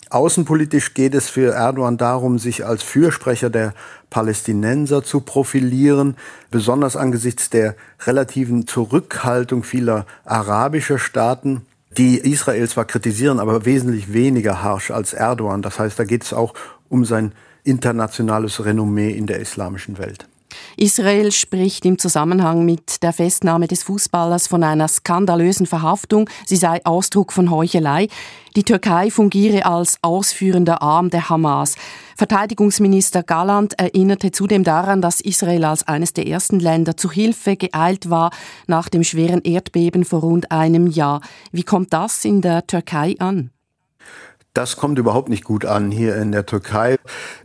Außenpolitisch 0.08 0.94
geht 0.94 1.14
es 1.14 1.28
für 1.28 1.52
Erdogan 1.52 1.96
darum, 1.96 2.38
sich 2.38 2.64
als 2.64 2.82
Fürsprecher 2.82 3.50
der 3.50 3.74
Palästinenser 4.08 5.02
zu 5.02 5.20
profilieren, 5.20 6.16
besonders 6.50 6.96
angesichts 6.96 7.50
der 7.50 7.74
relativen 8.04 8.68
Zurückhaltung 8.68 9.64
vieler 9.64 10.06
arabischer 10.24 10.98
Staaten, 10.98 11.62
die 11.96 12.18
Israel 12.18 12.68
zwar 12.68 12.84
kritisieren, 12.84 13.40
aber 13.40 13.64
wesentlich 13.64 14.12
weniger 14.12 14.62
harsch 14.62 14.90
als 14.92 15.12
Erdogan. 15.12 15.62
Das 15.62 15.78
heißt, 15.78 15.98
da 15.98 16.04
geht 16.04 16.22
es 16.22 16.32
auch 16.32 16.54
um 16.88 17.04
sein 17.04 17.32
internationales 17.64 18.64
Renommee 18.64 19.10
in 19.10 19.26
der 19.26 19.40
islamischen 19.40 19.98
Welt. 19.98 20.28
Israel 20.76 21.32
spricht 21.32 21.84
im 21.84 21.98
Zusammenhang 21.98 22.64
mit 22.64 23.02
der 23.02 23.12
Festnahme 23.12 23.66
des 23.66 23.82
Fußballers 23.84 24.46
von 24.46 24.62
einer 24.62 24.88
skandalösen 24.88 25.66
Verhaftung. 25.66 26.28
Sie 26.46 26.56
sei 26.56 26.84
Ausdruck 26.84 27.32
von 27.32 27.50
Heuchelei. 27.50 28.08
Die 28.56 28.64
Türkei 28.64 29.10
fungiere 29.10 29.66
als 29.66 29.98
ausführender 30.02 30.80
Arm 30.80 31.10
der 31.10 31.28
Hamas. 31.28 31.76
Verteidigungsminister 32.16 33.22
Galland 33.22 33.78
erinnerte 33.78 34.32
zudem 34.32 34.64
daran, 34.64 35.02
dass 35.02 35.20
Israel 35.20 35.64
als 35.64 35.86
eines 35.86 36.14
der 36.14 36.26
ersten 36.26 36.60
Länder 36.60 36.96
zu 36.96 37.10
Hilfe 37.10 37.56
geeilt 37.56 38.08
war 38.08 38.30
nach 38.66 38.88
dem 38.88 39.04
schweren 39.04 39.42
Erdbeben 39.42 40.04
vor 40.04 40.20
rund 40.20 40.50
einem 40.50 40.86
Jahr. 40.86 41.20
Wie 41.52 41.64
kommt 41.64 41.92
das 41.92 42.24
in 42.24 42.40
der 42.40 42.66
Türkei 42.66 43.16
an? 43.18 43.50
Das 44.56 44.76
kommt 44.76 44.98
überhaupt 44.98 45.28
nicht 45.28 45.44
gut 45.44 45.66
an 45.66 45.90
hier 45.90 46.16
in 46.16 46.32
der 46.32 46.46
Türkei. 46.46 46.96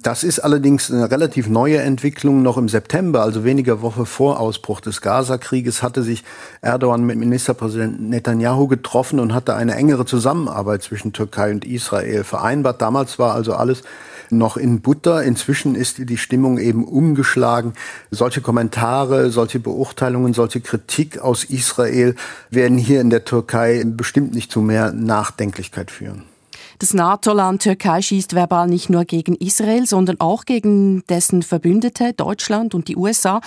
Das 0.02 0.24
ist 0.24 0.40
allerdings 0.40 0.90
eine 0.90 1.12
relativ 1.12 1.50
neue 1.50 1.80
Entwicklung. 1.80 2.42
Noch 2.42 2.56
im 2.56 2.70
September, 2.70 3.22
also 3.22 3.44
weniger 3.44 3.82
Woche 3.82 4.06
vor 4.06 4.40
Ausbruch 4.40 4.80
des 4.80 5.02
Gaza-Krieges, 5.02 5.84
hatte 5.84 6.04
sich 6.04 6.24
Erdogan 6.62 7.04
mit 7.06 7.18
Ministerpräsident 7.18 8.02
Netanyahu 8.02 8.68
getroffen 8.68 9.20
und 9.20 9.34
hatte 9.34 9.56
eine 9.56 9.76
engere 9.76 10.06
Zusammenarbeit 10.06 10.84
zwischen 10.84 11.12
Türkei 11.12 11.52
und 11.52 11.66
Israel 11.66 12.24
vereinbart. 12.24 12.82
Damals 12.82 13.20
war 13.20 13.34
also 13.34 13.56
alles 13.56 13.84
noch 14.30 14.56
in 14.56 14.80
Butter. 14.80 15.22
Inzwischen 15.22 15.76
ist 15.76 15.98
die 15.98 16.18
Stimmung 16.18 16.60
eben 16.60 16.86
umgeschlagen. 16.86 17.74
Solche 18.10 18.40
Kommentare, 18.40 19.32
solche 19.32 19.60
Beurteilungen, 19.60 20.34
solche 20.34 20.62
Kritik 20.62 21.20
aus 21.20 21.44
Israel 21.44 22.16
werden 22.50 22.78
hier 22.78 23.02
in 23.02 23.10
der 23.10 23.26
Türkei 23.26 23.84
bestimmt 23.86 24.34
nicht 24.34 24.50
zu 24.50 24.62
mehr 24.62 24.94
Nachdenklichkeit 24.94 25.92
führen. 25.92 26.31
Das 26.82 26.96
NATO-Land 26.96 27.62
Türkei 27.62 28.02
schießt 28.02 28.34
verbal 28.34 28.66
nicht 28.66 28.90
nur 28.90 29.06
gegen 29.06 29.36
Israel, 29.36 29.86
sondern 29.86 30.20
auch 30.20 30.46
gegen 30.46 31.04
dessen 31.10 31.44
Verbündete 31.44 32.14
Deutschland 32.14 32.74
und 32.74 32.88
die 32.88 32.96
USA. 32.96 33.40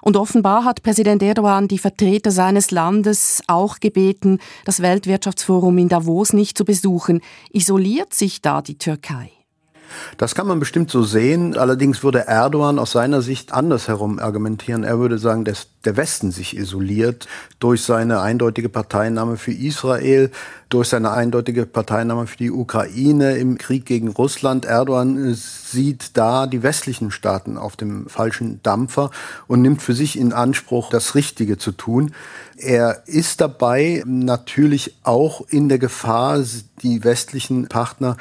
Und 0.00 0.16
offenbar 0.16 0.64
hat 0.64 0.82
Präsident 0.82 1.22
Erdogan 1.22 1.68
die 1.68 1.76
Vertreter 1.76 2.30
seines 2.30 2.70
Landes 2.70 3.42
auch 3.46 3.80
gebeten, 3.80 4.38
das 4.64 4.80
Weltwirtschaftsforum 4.80 5.76
in 5.76 5.90
Davos 5.90 6.32
nicht 6.32 6.56
zu 6.56 6.64
besuchen. 6.64 7.20
Isoliert 7.52 8.14
sich 8.14 8.40
da 8.40 8.62
die 8.62 8.78
Türkei? 8.78 9.32
Das 10.16 10.34
kann 10.34 10.46
man 10.46 10.60
bestimmt 10.60 10.90
so 10.90 11.02
sehen. 11.02 11.56
Allerdings 11.56 12.02
würde 12.02 12.26
Erdogan 12.26 12.78
aus 12.78 12.92
seiner 12.92 13.22
Sicht 13.22 13.52
andersherum 13.52 14.18
argumentieren. 14.18 14.84
Er 14.84 14.98
würde 14.98 15.18
sagen, 15.18 15.44
dass 15.44 15.68
der 15.84 15.96
Westen 15.96 16.32
sich 16.32 16.56
isoliert 16.56 17.28
durch 17.60 17.82
seine 17.82 18.20
eindeutige 18.20 18.68
Parteinahme 18.68 19.36
für 19.36 19.52
Israel, 19.52 20.30
durch 20.68 20.88
seine 20.88 21.12
eindeutige 21.12 21.66
Parteinahme 21.66 22.26
für 22.26 22.36
die 22.36 22.50
Ukraine 22.50 23.38
im 23.38 23.58
Krieg 23.58 23.86
gegen 23.86 24.08
Russland. 24.08 24.64
Erdogan 24.64 25.34
sieht 25.34 26.16
da 26.16 26.46
die 26.46 26.62
westlichen 26.62 27.10
Staaten 27.10 27.56
auf 27.56 27.76
dem 27.76 28.08
falschen 28.08 28.60
Dampfer 28.62 29.10
und 29.46 29.62
nimmt 29.62 29.80
für 29.80 29.94
sich 29.94 30.18
in 30.18 30.32
Anspruch, 30.32 30.90
das 30.90 31.14
Richtige 31.14 31.58
zu 31.58 31.72
tun. 31.72 32.12
Er 32.56 33.04
ist 33.06 33.40
dabei 33.40 34.02
natürlich 34.04 34.96
auch 35.04 35.46
in 35.48 35.68
der 35.68 35.78
Gefahr, 35.78 36.44
die 36.82 37.04
westlichen 37.04 37.68
Partner 37.68 38.16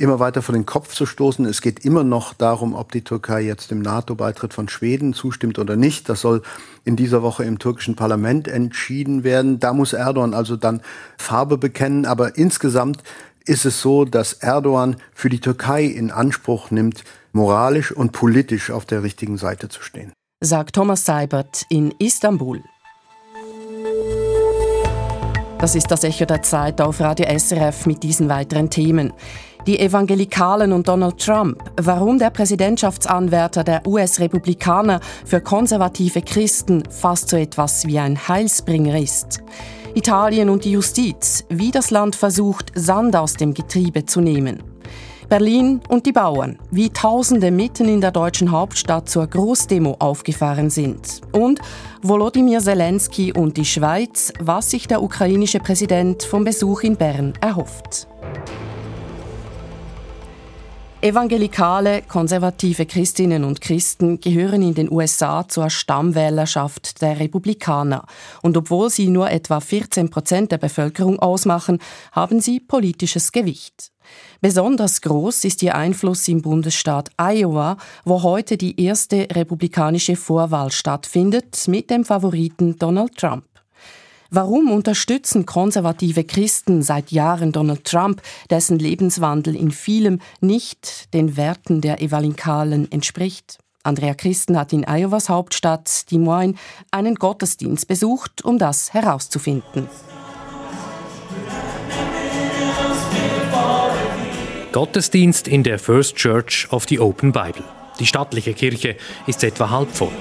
immer 0.00 0.18
weiter 0.18 0.42
vor 0.42 0.54
den 0.54 0.66
Kopf 0.66 0.94
zu 0.94 1.06
stoßen. 1.06 1.44
Es 1.44 1.60
geht 1.60 1.84
immer 1.84 2.02
noch 2.02 2.34
darum, 2.34 2.74
ob 2.74 2.90
die 2.92 3.02
Türkei 3.02 3.42
jetzt 3.42 3.70
dem 3.70 3.82
NATO-Beitritt 3.82 4.54
von 4.54 4.68
Schweden 4.68 5.14
zustimmt 5.14 5.58
oder 5.58 5.76
nicht. 5.76 6.08
Das 6.08 6.22
soll 6.22 6.42
in 6.84 6.96
dieser 6.96 7.22
Woche 7.22 7.44
im 7.44 7.58
türkischen 7.58 7.96
Parlament 7.96 8.48
entschieden 8.48 9.22
werden. 9.24 9.60
Da 9.60 9.72
muss 9.72 9.92
Erdogan 9.92 10.34
also 10.34 10.56
dann 10.56 10.80
Farbe 11.18 11.58
bekennen. 11.58 12.06
Aber 12.06 12.36
insgesamt 12.36 13.02
ist 13.44 13.64
es 13.64 13.80
so, 13.80 14.04
dass 14.04 14.32
Erdogan 14.32 14.96
für 15.12 15.28
die 15.28 15.40
Türkei 15.40 15.84
in 15.84 16.10
Anspruch 16.10 16.70
nimmt, 16.70 17.04
moralisch 17.32 17.92
und 17.92 18.12
politisch 18.12 18.70
auf 18.70 18.86
der 18.86 19.02
richtigen 19.02 19.36
Seite 19.36 19.68
zu 19.68 19.82
stehen. 19.82 20.12
Sagt 20.42 20.74
Thomas 20.74 21.04
Seibert 21.04 21.66
in 21.68 21.92
Istanbul. 21.98 22.62
Das 25.58 25.74
ist 25.74 25.90
das 25.90 26.04
Echo 26.04 26.24
der 26.24 26.40
Zeit 26.40 26.80
auf 26.80 27.00
Radio 27.00 27.26
SRF 27.38 27.84
mit 27.84 28.02
diesen 28.02 28.30
weiteren 28.30 28.70
Themen. 28.70 29.12
Die 29.66 29.78
Evangelikalen 29.78 30.72
und 30.72 30.88
Donald 30.88 31.18
Trump, 31.18 31.62
warum 31.78 32.18
der 32.18 32.30
Präsidentschaftsanwärter 32.30 33.62
der 33.62 33.86
US-Republikaner 33.86 35.00
für 35.26 35.42
konservative 35.42 36.22
Christen 36.22 36.82
fast 36.88 37.28
so 37.28 37.36
etwas 37.36 37.86
wie 37.86 37.98
ein 37.98 38.26
Heilsbringer 38.26 38.98
ist. 38.98 39.42
Italien 39.94 40.48
und 40.48 40.64
die 40.64 40.72
Justiz, 40.72 41.44
wie 41.50 41.70
das 41.70 41.90
Land 41.90 42.16
versucht, 42.16 42.72
Sand 42.74 43.14
aus 43.16 43.34
dem 43.34 43.52
Getriebe 43.52 44.06
zu 44.06 44.22
nehmen. 44.22 44.62
Berlin 45.28 45.80
und 45.88 46.06
die 46.06 46.12
Bauern, 46.12 46.58
wie 46.70 46.88
Tausende 46.88 47.50
mitten 47.50 47.86
in 47.86 48.00
der 48.00 48.12
deutschen 48.12 48.50
Hauptstadt 48.50 49.08
zur 49.08 49.26
Großdemo 49.26 49.96
aufgefahren 49.98 50.70
sind. 50.70 51.20
Und 51.32 51.60
Volodymyr 52.02 52.60
Zelensky 52.60 53.32
und 53.32 53.56
die 53.56 53.64
Schweiz, 53.66 54.32
was 54.40 54.70
sich 54.70 54.88
der 54.88 55.02
ukrainische 55.02 55.60
Präsident 55.60 56.22
vom 56.22 56.44
Besuch 56.44 56.82
in 56.82 56.96
Bern 56.96 57.34
erhofft. 57.40 58.08
Evangelikale, 61.02 62.02
konservative 62.02 62.84
Christinnen 62.84 63.44
und 63.44 63.62
Christen 63.62 64.20
gehören 64.20 64.60
in 64.60 64.74
den 64.74 64.92
USA 64.92 65.48
zur 65.48 65.70
Stammwählerschaft 65.70 67.00
der 67.00 67.18
Republikaner. 67.18 68.04
Und 68.42 68.58
obwohl 68.58 68.90
sie 68.90 69.08
nur 69.08 69.30
etwa 69.30 69.60
14 69.60 70.10
Prozent 70.10 70.52
der 70.52 70.58
Bevölkerung 70.58 71.18
ausmachen, 71.18 71.78
haben 72.12 72.42
sie 72.42 72.60
politisches 72.60 73.32
Gewicht. 73.32 73.92
Besonders 74.42 75.00
groß 75.00 75.44
ist 75.44 75.62
ihr 75.62 75.74
Einfluss 75.74 76.28
im 76.28 76.42
Bundesstaat 76.42 77.10
Iowa, 77.16 77.78
wo 78.04 78.22
heute 78.22 78.58
die 78.58 78.78
erste 78.78 79.26
republikanische 79.32 80.16
Vorwahl 80.16 80.70
stattfindet 80.70 81.66
mit 81.66 81.88
dem 81.88 82.04
Favoriten 82.04 82.76
Donald 82.76 83.16
Trump. 83.16 83.49
Warum 84.32 84.70
unterstützen 84.70 85.44
konservative 85.44 86.22
Christen 86.22 86.82
seit 86.82 87.10
Jahren 87.10 87.50
Donald 87.50 87.84
Trump, 87.84 88.22
dessen 88.48 88.78
Lebenswandel 88.78 89.56
in 89.56 89.72
vielem 89.72 90.20
nicht 90.40 91.12
den 91.14 91.36
Werten 91.36 91.80
der 91.80 92.00
Evangelikalen 92.00 92.90
entspricht? 92.92 93.58
Andrea 93.82 94.14
Christen 94.14 94.56
hat 94.56 94.72
in 94.72 94.84
Iowas 94.86 95.28
Hauptstadt 95.28 96.12
Des 96.12 96.18
Moines 96.18 96.56
einen 96.92 97.16
Gottesdienst 97.16 97.88
besucht, 97.88 98.44
um 98.44 98.58
das 98.58 98.94
herauszufinden. 98.94 99.88
Gottesdienst 104.70 105.48
in 105.48 105.64
der 105.64 105.80
First 105.80 106.14
Church 106.14 106.68
of 106.70 106.84
the 106.88 107.00
Open 107.00 107.32
Bible. 107.32 107.64
Die 107.98 108.06
stattliche 108.06 108.54
Kirche 108.54 108.96
ist 109.26 109.42
etwa 109.42 109.70
halb 109.70 109.90
voll. 109.90 110.12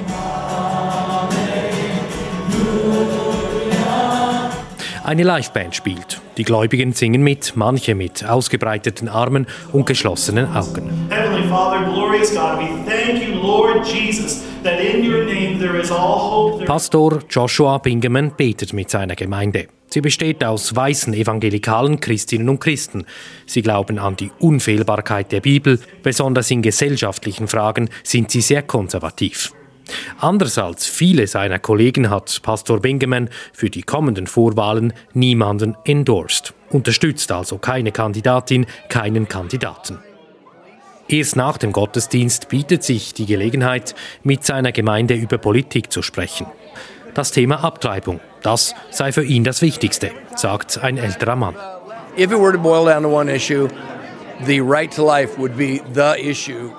Eine 5.09 5.23
Liveband 5.23 5.75
spielt. 5.75 6.21
Die 6.37 6.43
Gläubigen 6.43 6.93
singen 6.93 7.23
mit, 7.23 7.53
manche 7.55 7.95
mit 7.95 8.23
ausgebreiteten 8.23 9.09
Armen 9.09 9.47
und 9.71 9.87
geschlossenen 9.87 10.45
Augen. 10.55 11.09
Heavenly 11.09 11.49
Father, 11.49 11.83
glorious 11.91 12.29
God, 12.29 12.59
we 12.59 12.67
thank 12.85 13.27
you, 13.27 13.33
Lord 13.41 13.83
Jesus, 13.87 14.43
that 14.63 14.79
in 14.79 15.03
your 15.03 15.23
name 15.23 15.57
there 15.57 15.81
is 15.81 15.89
all 15.89 16.19
hope. 16.19 16.65
Pastor 16.65 17.23
Joshua 17.27 17.79
Bingeman 17.79 18.33
betet 18.37 18.71
mit 18.73 18.91
seiner 18.91 19.15
Gemeinde. 19.15 19.65
Sie 19.87 20.01
besteht 20.01 20.43
aus 20.43 20.75
weißen 20.75 21.15
evangelikalen 21.15 21.99
Christinnen 21.99 22.47
und 22.47 22.59
Christen. 22.59 23.07
Sie 23.47 23.63
glauben 23.63 23.97
an 23.97 24.15
die 24.15 24.29
Unfehlbarkeit 24.37 25.31
der 25.31 25.41
Bibel, 25.41 25.79
besonders 26.03 26.51
in 26.51 26.61
gesellschaftlichen 26.61 27.47
Fragen 27.47 27.89
sind 28.03 28.29
sie 28.29 28.41
sehr 28.41 28.61
konservativ. 28.61 29.53
Anders 30.19 30.57
als 30.57 30.85
viele 30.85 31.27
seiner 31.27 31.59
Kollegen 31.59 32.09
hat 32.09 32.41
Pastor 32.41 32.79
Bingeman 32.79 33.29
für 33.53 33.69
die 33.69 33.83
kommenden 33.83 34.27
Vorwahlen 34.27 34.93
niemanden 35.13 35.75
endorsed, 35.85 36.53
unterstützt 36.69 37.31
also 37.31 37.57
keine 37.57 37.91
Kandidatin, 37.91 38.65
keinen 38.89 39.27
Kandidaten. 39.27 39.99
Erst 41.07 41.35
nach 41.35 41.57
dem 41.57 41.71
Gottesdienst 41.71 42.49
bietet 42.49 42.83
sich 42.83 43.15
die 43.15 43.25
Gelegenheit, 43.25 43.95
mit 44.21 44.45
seiner 44.45 44.71
Gemeinde 44.71 45.15
über 45.15 45.39
Politik 45.39 45.91
zu 45.91 46.03
sprechen. 46.03 46.45
Das 47.15 47.31
Thema 47.31 47.63
Abtreibung, 47.63 48.19
das 48.43 48.75
sei 48.91 49.11
für 49.11 49.23
ihn 49.23 49.43
das 49.43 49.63
Wichtigste, 49.63 50.11
sagt 50.35 50.77
ein 50.83 50.97
älterer 50.97 51.35
Mann. 51.35 51.55
If 52.15 52.31
it 52.31 52.39
were 52.39 52.51
to 52.51 52.59
boil 52.59 52.85
down 52.85 53.03
to 53.03 53.09
one 53.09 53.33
issue, 53.33 53.67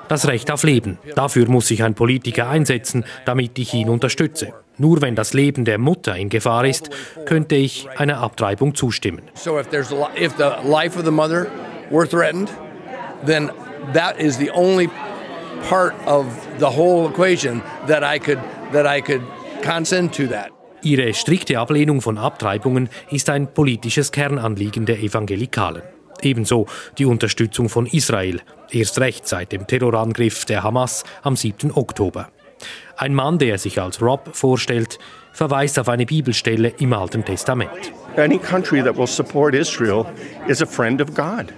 das 0.09 0.29
Recht 0.29 0.51
auf 0.51 0.63
Leben. 0.63 0.99
Dafür 1.15 1.49
muss 1.49 1.69
sich 1.69 1.83
ein 1.83 1.95
Politiker 1.95 2.49
einsetzen, 2.49 3.05
damit 3.25 3.59
ich 3.59 3.75
ihn 3.75 3.89
unterstütze. 3.89 4.53
Nur 4.79 5.03
wenn 5.03 5.15
das 5.15 5.35
Leben 5.35 5.67
der 5.67 5.79
Mutter 5.79 6.17
in 6.17 6.31
Gefahr 6.31 6.65
ist, 6.65 6.89
könnte 7.27 7.55
ich 7.55 7.87
einer 7.97 8.19
Abtreibung 8.19 8.75
zustimmen. 8.75 9.23
So 9.35 9.59
if 9.59 9.69
there's 9.69 9.93
if 10.19 10.33
the 10.39 10.53
life 10.67 10.99
of 10.99 11.05
the 11.05 11.11
mother 11.11 11.49
were 11.91 12.09
threatened, 12.09 12.51
then 13.27 13.51
that 13.93 14.19
is 14.19 14.39
the 14.39 14.51
only 14.51 14.89
part 15.69 15.93
of 16.07 16.27
the 16.59 16.67
whole 16.67 17.11
equation 17.11 17.61
that 17.87 18.03
I 18.03 18.19
could 18.19 18.39
that 18.73 18.87
I 18.87 19.03
could 19.03 19.23
consent 19.63 20.15
to 20.17 20.27
that. 20.29 20.51
Ihre 20.83 21.13
strikte 21.13 21.59
Ablehnung 21.59 22.01
von 22.01 22.17
Abtreibungen 22.17 22.89
ist 23.11 23.29
ein 23.29 23.53
politisches 23.53 24.13
Kernanliegen 24.13 24.87
der 24.87 25.03
Evangelikalen. 25.03 25.83
Ebenso 26.23 26.67
die 26.99 27.07
Unterstützung 27.07 27.69
von 27.69 27.87
Israel, 27.87 28.41
erst 28.71 28.99
recht 29.01 29.27
seit 29.27 29.53
dem 29.53 29.67
Terrorangriff 29.67 30.45
der 30.45 30.63
Hamas 30.63 31.05
am 31.23 31.37
7. 31.37 31.73
Oktober. 31.73 32.29
Ein 32.97 33.15
Mann, 33.15 33.39
der 33.39 33.59
sich 33.59 33.81
als 33.81 34.03
Rob 34.03 34.31
vorstellt, 34.33 34.99
verweist 35.33 35.79
auf 35.79 35.89
eine 35.89 36.07
Bibelstelle 36.07 36.75
im 36.79 36.93
Alten 36.93 37.25
Testament. 37.25 37.71
Any 38.17 38.39
country 38.39 38.83
that 38.83 38.97
will 38.97 39.07
support 39.07 39.55
Israel 39.55 40.05
is 40.49 40.61
a 40.61 40.67
friend 40.67 41.01
of 41.01 41.15
God. 41.15 41.53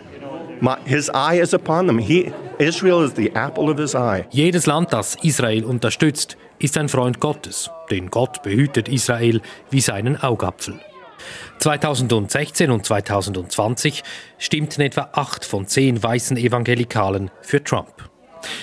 His 0.85 1.11
eye 1.13 1.41
is 1.41 1.55
upon 1.55 1.87
them. 1.87 1.99
He, 1.99 2.33
Israel 2.59 3.05
is 3.05 3.15
the 3.15 3.33
apple 3.35 3.69
of 3.69 3.79
his 3.79 3.97
eye. 3.97 4.25
Jedes 4.31 4.67
Land, 4.67 4.93
das 4.93 5.17
Israel 5.23 5.65
unterstützt, 5.65 6.37
ist 6.61 6.79
ein 6.79 6.89
Freund 6.89 7.19
Gottes, 7.19 7.71
denn 7.91 8.11
Gott 8.11 8.43
behütet 8.45 8.89
Israel 8.89 9.41
wie 9.71 9.81
seinen 9.81 10.23
Augapfel. 10.23 10.79
2016 11.63 12.73
und 12.73 12.85
2020 12.85 14.03
stimmten 14.37 14.81
etwa 14.81 15.11
acht 15.13 15.45
von 15.45 15.69
zehn 15.69 16.03
weißen 16.03 16.37
Evangelikalen 16.37 17.31
für 17.41 17.63
Trump. 17.63 18.11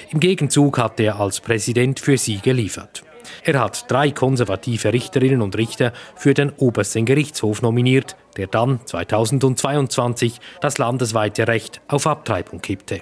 Im 0.09 0.19
Gegenzug 0.19 0.77
hat 0.77 0.99
er 0.99 1.17
als 1.17 1.39
Präsident 1.39 2.01
für 2.01 2.17
sie 2.17 2.39
geliefert. 2.39 3.03
Er 3.45 3.61
hat 3.61 3.89
drei 3.89 4.11
konservative 4.11 4.91
Richterinnen 4.91 5.41
und 5.41 5.55
Richter 5.55 5.93
für 6.15 6.33
den 6.33 6.49
obersten 6.57 7.05
Gerichtshof 7.05 7.61
nominiert, 7.61 8.17
der 8.35 8.47
dann 8.47 8.81
2022 8.85 10.41
das 10.59 10.77
landesweite 10.77 11.47
Recht 11.47 11.79
auf 11.87 12.05
Abtreibung 12.05 12.59
kippte. 12.59 12.99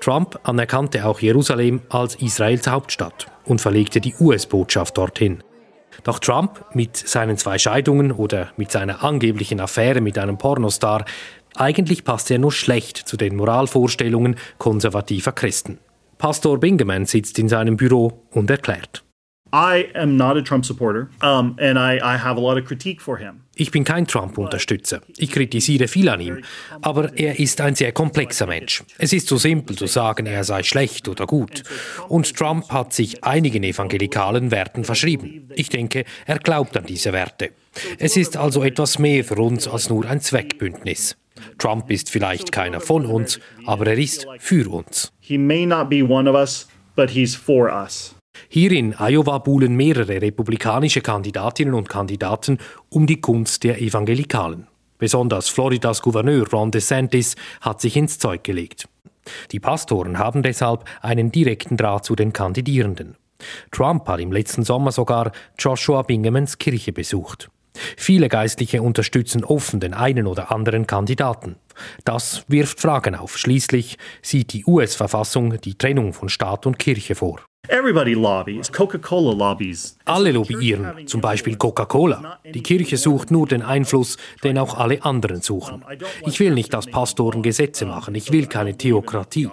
Trump 0.00 0.40
anerkannte 0.42 1.06
auch 1.06 1.20
Jerusalem 1.20 1.82
als 1.90 2.16
Israels 2.16 2.66
Hauptstadt 2.66 3.26
und 3.44 3.60
verlegte 3.60 4.00
die 4.00 4.16
US-Botschaft 4.18 4.98
dorthin. 4.98 5.44
Doch 6.04 6.18
Trump 6.18 6.64
mit 6.74 6.96
seinen 6.96 7.36
zwei 7.36 7.58
Scheidungen 7.58 8.12
oder 8.12 8.48
mit 8.56 8.70
seiner 8.70 9.04
angeblichen 9.04 9.60
Affäre 9.60 10.00
mit 10.00 10.18
einem 10.18 10.38
Pornostar, 10.38 11.04
eigentlich 11.56 12.04
passt 12.04 12.30
er 12.30 12.38
nur 12.38 12.52
schlecht 12.52 12.96
zu 12.96 13.16
den 13.16 13.36
Moralvorstellungen 13.36 14.36
konservativer 14.58 15.32
Christen. 15.32 15.78
Pastor 16.18 16.58
Bingeman 16.58 17.06
sitzt 17.06 17.38
in 17.38 17.48
seinem 17.48 17.76
Büro 17.76 18.24
und 18.30 18.50
erklärt. 18.50 19.04
I 19.52 19.88
am 19.94 20.16
not 20.16 20.36
a 20.36 20.42
Trump 20.42 20.66
supporter, 20.66 21.08
um, 21.22 21.56
and 21.58 21.78
I, 21.78 21.96
I 21.96 22.18
have 22.18 22.36
a 22.36 22.40
lot 22.40 22.58
of 22.58 22.66
critique 22.66 23.00
for 23.00 23.16
him. 23.16 23.44
Ich 23.60 23.72
bin 23.72 23.82
kein 23.82 24.06
Trump-Unterstützer. 24.06 25.00
Ich 25.16 25.32
kritisiere 25.32 25.88
viel 25.88 26.08
an 26.08 26.20
ihm. 26.20 26.44
Aber 26.80 27.18
er 27.18 27.40
ist 27.40 27.60
ein 27.60 27.74
sehr 27.74 27.90
komplexer 27.90 28.46
Mensch. 28.46 28.84
Es 28.98 29.12
ist 29.12 29.26
so 29.26 29.36
simpel 29.36 29.76
zu 29.76 29.86
sagen, 29.86 30.26
er 30.26 30.44
sei 30.44 30.62
schlecht 30.62 31.08
oder 31.08 31.26
gut. 31.26 31.64
Und 32.08 32.36
Trump 32.36 32.70
hat 32.70 32.92
sich 32.92 33.24
einigen 33.24 33.64
evangelikalen 33.64 34.52
Werten 34.52 34.84
verschrieben. 34.84 35.50
Ich 35.56 35.70
denke, 35.70 36.04
er 36.24 36.38
glaubt 36.38 36.76
an 36.76 36.86
diese 36.86 37.12
Werte. 37.12 37.50
Es 37.98 38.16
ist 38.16 38.36
also 38.36 38.62
etwas 38.62 39.00
mehr 39.00 39.24
für 39.24 39.36
uns 39.42 39.66
als 39.66 39.90
nur 39.90 40.06
ein 40.06 40.20
Zweckbündnis. 40.20 41.16
Trump 41.58 41.90
ist 41.90 42.10
vielleicht 42.10 42.52
keiner 42.52 42.80
von 42.80 43.06
uns, 43.06 43.40
aber 43.66 43.88
er 43.88 43.98
ist 43.98 44.28
für 44.38 44.70
uns. 44.72 45.12
He 45.18 45.36
may 45.36 45.66
not 45.66 45.90
be 45.90 46.04
one 46.04 46.30
of 46.30 46.36
us, 46.36 46.68
but 46.94 47.10
he's 47.10 47.34
for 47.34 47.72
us. 47.72 48.17
Hier 48.48 48.72
in 48.72 48.94
Iowa 48.98 49.38
buhlen 49.38 49.74
mehrere 49.74 50.20
republikanische 50.20 51.00
Kandidatinnen 51.00 51.74
und 51.74 51.88
Kandidaten 51.88 52.58
um 52.88 53.06
die 53.06 53.20
Kunst 53.20 53.64
der 53.64 53.80
Evangelikalen. 53.80 54.66
Besonders 54.98 55.48
Floridas 55.48 56.02
Gouverneur 56.02 56.48
Ron 56.50 56.70
DeSantis 56.70 57.36
hat 57.60 57.80
sich 57.80 57.96
ins 57.96 58.18
Zeug 58.18 58.42
gelegt. 58.44 58.88
Die 59.52 59.60
Pastoren 59.60 60.18
haben 60.18 60.42
deshalb 60.42 60.84
einen 61.02 61.30
direkten 61.30 61.76
Draht 61.76 62.04
zu 62.04 62.16
den 62.16 62.32
Kandidierenden. 62.32 63.16
Trump 63.70 64.08
hat 64.08 64.20
im 64.20 64.32
letzten 64.32 64.64
Sommer 64.64 64.90
sogar 64.90 65.32
Joshua 65.58 66.02
Bingemans 66.02 66.58
Kirche 66.58 66.92
besucht. 66.92 67.50
Viele 67.96 68.28
Geistliche 68.28 68.82
unterstützen 68.82 69.44
offen 69.44 69.78
den 69.78 69.94
einen 69.94 70.26
oder 70.26 70.50
anderen 70.50 70.86
Kandidaten. 70.86 71.56
Das 72.04 72.44
wirft 72.48 72.80
Fragen 72.80 73.14
auf. 73.14 73.38
Schließlich 73.38 73.98
sieht 74.20 74.52
die 74.52 74.64
US-Verfassung 74.64 75.60
die 75.60 75.78
Trennung 75.78 76.12
von 76.12 76.28
Staat 76.28 76.66
und 76.66 76.78
Kirche 76.78 77.14
vor. 77.14 77.40
Everybody 77.70 78.14
lobbies. 78.14 78.72
Coca-Cola 78.72 79.34
lobbies. 79.34 79.98
Alle 80.06 80.32
lobbyieren, 80.32 81.06
zum 81.06 81.20
Beispiel 81.20 81.56
Coca-Cola. 81.56 82.38
Die 82.44 82.62
Kirche 82.62 82.96
sucht 82.96 83.30
nur 83.30 83.46
den 83.46 83.60
Einfluss, 83.60 84.16
den 84.42 84.56
auch 84.56 84.78
alle 84.78 85.04
anderen 85.04 85.42
suchen. 85.42 85.84
Ich 86.24 86.40
will 86.40 86.52
nicht, 86.54 86.72
dass 86.72 86.86
Pastoren 86.86 87.42
Gesetze 87.42 87.84
machen. 87.84 88.14
Ich 88.14 88.32
will 88.32 88.46
keine 88.46 88.76
Theokratie. 88.76 89.50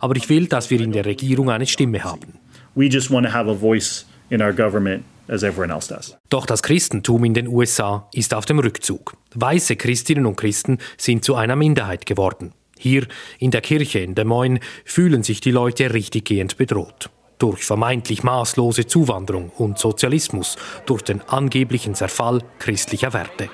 Aber 0.00 0.16
ich 0.16 0.28
will, 0.28 0.48
dass 0.48 0.70
wir 0.70 0.80
in 0.80 0.90
der 0.90 1.04
Regierung 1.04 1.50
eine 1.50 1.66
Stimme 1.66 2.02
haben. 2.02 2.38
We 2.74 2.86
just 2.86 3.12
want 3.12 3.26
to 3.26 3.32
have 3.32 3.48
a 3.48 3.54
voice 3.54 4.06
in 4.30 4.42
our 4.42 4.52
government 4.52 5.04
as 5.28 5.44
everyone 5.44 5.72
else 5.72 5.94
does. 5.94 6.16
Doch 6.30 6.46
das 6.46 6.64
Christentum 6.64 7.24
in 7.24 7.34
den 7.34 7.46
USA 7.46 8.08
ist 8.12 8.34
auf 8.34 8.44
dem 8.44 8.58
Rückzug. 8.58 9.14
Weiße 9.34 9.76
Christinnen 9.76 10.26
und 10.26 10.36
Christen 10.36 10.78
sind 10.96 11.24
zu 11.24 11.36
einer 11.36 11.54
Minderheit 11.54 12.06
geworden. 12.06 12.52
Hier 12.76 13.06
in 13.38 13.52
der 13.52 13.60
Kirche 13.60 14.00
in 14.00 14.16
Des 14.16 14.24
Moines 14.24 14.60
fühlen 14.84 15.22
sich 15.22 15.40
die 15.40 15.52
Leute 15.52 15.94
richtiggehend 15.94 16.56
bedroht 16.56 17.08
durch 17.42 17.64
vermeintlich 17.64 18.22
maßlose 18.22 18.86
Zuwanderung 18.86 19.50
und 19.58 19.78
Sozialismus, 19.78 20.56
durch 20.86 21.02
den 21.02 21.20
angeblichen 21.22 21.96
Zerfall 21.96 22.40
christlicher 22.60 23.12
Werte. 23.12 23.48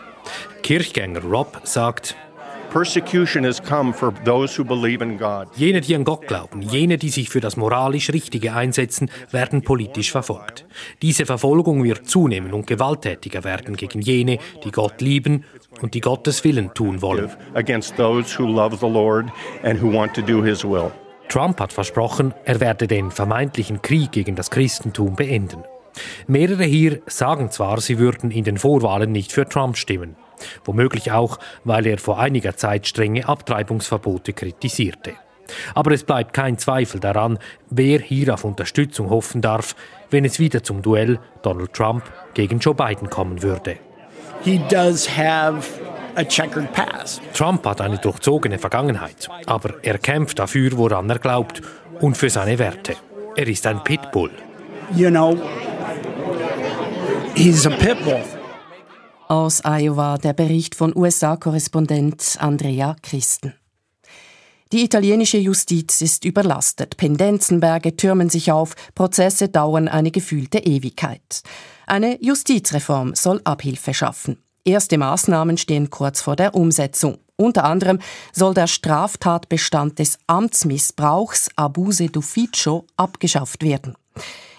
Kirchgänger 0.62 1.22
Rob 1.22 1.62
sagt, 1.64 2.14
Persecution 2.70 3.46
has 3.46 3.62
come 3.62 3.94
for 3.94 4.12
those 4.27 4.59
who 4.59 4.62
believe 4.62 5.03
in 5.03 5.16
God. 5.16 5.48
Jene, 5.57 5.81
die 5.81 5.94
an 5.94 6.05
Gott 6.05 6.27
glauben, 6.27 6.61
jene, 6.61 6.98
die 6.98 7.09
sich 7.09 7.31
für 7.31 7.40
das 7.40 7.57
moralisch 7.57 8.11
Richtige 8.11 8.53
einsetzen, 8.53 9.11
werden 9.31 9.62
politisch 9.62 10.12
verfolgt. 10.12 10.66
Diese 11.01 11.24
Verfolgung 11.24 11.83
wird 11.83 12.11
zunehmen 12.11 12.53
und 12.53 12.66
gewalttätiger 12.66 13.42
werden 13.42 13.74
gegen 13.74 14.03
jene, 14.03 14.38
die 14.64 14.70
Gott 14.70 15.01
lieben 15.01 15.44
und 15.81 15.94
die 15.94 16.03
Gottes 16.03 16.44
Willen 16.44 16.74
tun 16.74 17.01
wollen. 17.01 17.31
Against 17.55 17.96
those 17.96 18.38
who 18.38 18.46
love 18.46 18.77
the 18.79 18.87
Lord 18.87 19.29
and 19.62 19.81
who 19.83 19.90
want 19.90 20.12
to 20.12 20.20
do 20.20 20.44
his 20.44 20.62
will. 20.62 20.92
Trump 21.29 21.61
hat 21.61 21.73
versprochen, 21.73 22.35
er 22.45 22.61
werde 22.61 22.87
den 22.87 23.11
vermeintlichen 23.11 23.83
Krieg 23.83 24.12
gegen 24.12 24.35
das 24.35 24.51
Christentum 24.51 25.14
beenden. 25.17 25.62
Mehrere 26.27 26.64
hier 26.64 27.01
sagen 27.07 27.51
zwar, 27.51 27.81
sie 27.81 27.99
würden 27.99 28.31
in 28.31 28.45
den 28.45 28.59
Vorwahlen 28.59 29.12
nicht 29.12 29.33
für 29.33 29.49
Trump 29.49 29.77
stimmen, 29.77 30.17
womöglich 30.64 31.12
auch, 31.12 31.38
weil 31.64 31.87
er 31.87 31.99
vor 31.99 32.19
einiger 32.19 32.57
Zeit 32.57 32.87
strenge 32.87 33.29
Abtreibungsverbote 33.29 34.33
kritisierte. 34.33 35.14
Aber 35.75 35.93
es 35.93 36.05
bleibt 36.05 36.35
kein 36.35 36.59
Zweifel 36.59 37.01
daran, 37.01 37.38
wer 37.71 38.01
hier 38.01 38.35
auf 38.35 38.45
Unterstützung 38.45 39.11
hoffen 39.11 39.41
darf, 39.41 39.75
wenn 40.11 40.25
es 40.25 40.38
wieder 40.38 40.62
zum 40.62 40.83
Duell 40.83 41.19
Donald 41.43 41.73
Trump 41.73 42.05
gegen 42.35 42.59
Joe 42.59 42.75
Biden 42.75 43.09
kommen 43.09 43.43
würde. 43.43 43.77
He 44.45 44.61
does 44.69 45.09
have. 45.17 45.67
Trump 47.35 47.66
hat 47.66 47.81
eine 47.81 47.99
durchzogene 47.99 48.59
Vergangenheit, 48.59 49.29
aber 49.47 49.75
er 49.83 49.99
kämpft 49.99 50.38
dafür, 50.38 50.77
woran 50.77 51.09
er 51.11 51.18
glaubt 51.18 51.62
und 52.01 52.16
für 52.16 52.31
seine 52.31 52.59
Werte. 52.59 52.97
Er 53.37 53.47
ist 53.47 53.66
ein 53.66 53.83
Pitbull. 53.85 54.31
You 54.94 55.11
know, 55.11 55.37
he's 57.35 57.66
a 57.66 57.71
pitbull. 57.71 58.23
Aus 59.29 59.62
Iowa 59.64 60.16
der 60.16 60.33
Bericht 60.33 60.75
von 60.75 60.97
USA-Korrespondent 60.97 62.38
Andrea 62.40 62.97
Christen. 63.03 63.53
Die 64.73 64.85
italienische 64.85 65.38
Justiz 65.38 66.01
ist 66.01 66.25
überlastet. 66.25 66.97
Pendenzenberge 66.97 67.97
türmen 67.97 68.29
sich 68.29 68.53
auf, 68.53 68.75
Prozesse 68.94 69.49
dauern 69.49 69.88
eine 69.88 70.11
gefühlte 70.11 70.59
Ewigkeit. 70.59 71.42
Eine 71.87 72.23
Justizreform 72.23 73.14
soll 73.14 73.40
Abhilfe 73.44 73.94
schaffen. 73.94 74.42
Erste 74.68 74.98
Maßnahmen 74.98 75.57
stehen 75.57 75.88
kurz 75.88 76.20
vor 76.20 76.37
der 76.37 76.54
Umsetzung. 76.54 77.16
Unter 77.37 77.64
anderem 77.64 78.00
soll 78.35 78.52
der 78.52 78.66
Straftatbestand 78.66 79.98
des 79.98 80.18
Amtsmissbrauchs 80.26 81.48
Abuse 81.57 82.04
d'ufficio 82.04 82.85
abgeschafft 82.98 83.62
werden. 83.62 83.94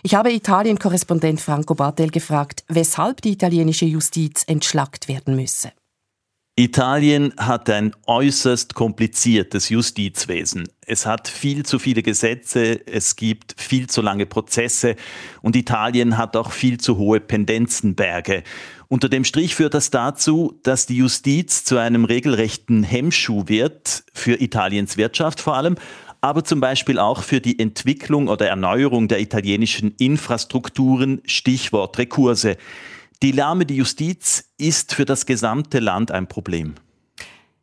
Ich 0.02 0.16
habe 0.16 0.34
Italien-Korrespondent 0.34 1.40
Franco 1.40 1.76
Bartel 1.76 2.10
gefragt, 2.10 2.64
weshalb 2.70 3.22
die 3.22 3.34
italienische 3.34 3.86
Justiz 3.86 4.46
entschlackt 4.48 5.08
werden 5.08 5.36
müsse. 5.36 5.74
Italien 6.60 7.34
hat 7.38 7.70
ein 7.70 7.96
äußerst 8.06 8.74
kompliziertes 8.74 9.70
Justizwesen. 9.70 10.68
Es 10.86 11.06
hat 11.06 11.30
viel 11.30 11.66
zu 11.66 11.80
viele 11.80 12.04
Gesetze, 12.04 12.86
es 12.86 13.16
gibt 13.16 13.56
viel 13.58 13.88
zu 13.88 14.02
lange 14.02 14.26
Prozesse 14.26 14.98
und 15.42 15.56
Italien 15.56 16.18
hat 16.18 16.36
auch 16.36 16.52
viel 16.52 16.78
zu 16.78 16.98
hohe 16.98 17.22
Pendenzenberge. 17.22 18.44
Unter 18.92 19.08
dem 19.08 19.24
Strich 19.24 19.54
führt 19.54 19.76
das 19.76 19.92
dazu, 19.92 20.60
dass 20.64 20.88
die 20.88 20.98
Justiz 20.98 21.64
zu 21.64 21.78
einem 21.78 22.06
regelrechten 22.06 22.82
Hemmschuh 22.82 23.44
wird, 23.46 24.04
für 24.14 24.42
Italiens 24.42 24.98
Wirtschaft 24.98 25.40
vor 25.40 25.56
allem, 25.56 25.76
aber 26.22 26.44
zum 26.44 26.60
Beispiel 26.60 26.98
auch 26.98 27.22
für 27.22 27.40
die 27.40 27.60
Entwicklung 27.60 28.28
oder 28.28 28.48
Erneuerung 28.48 29.08
der 29.08 29.22
italienischen 29.22 29.94
Infrastrukturen, 30.00 31.22
Stichwort 31.26 32.00
Rekurse. 32.00 32.58
Die 33.22 33.32
lahme 33.32 33.66
Justiz 33.70 34.50
ist 34.58 34.96
für 34.96 35.06
das 35.06 35.28
gesamte 35.28 35.78
Land 35.80 36.12
ein 36.12 36.28
Problem. 36.28 36.74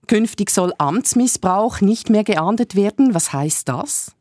Künftig 0.07 0.51
soll 0.51 0.73
Amtsmissbrauch 0.79 1.81
nicht 1.81 2.09
mehr 2.09 2.23
geahndet 2.23 2.77
werden. 2.77 3.15
Was 3.15 3.33
heißt 3.33 3.69
das? 3.69 4.16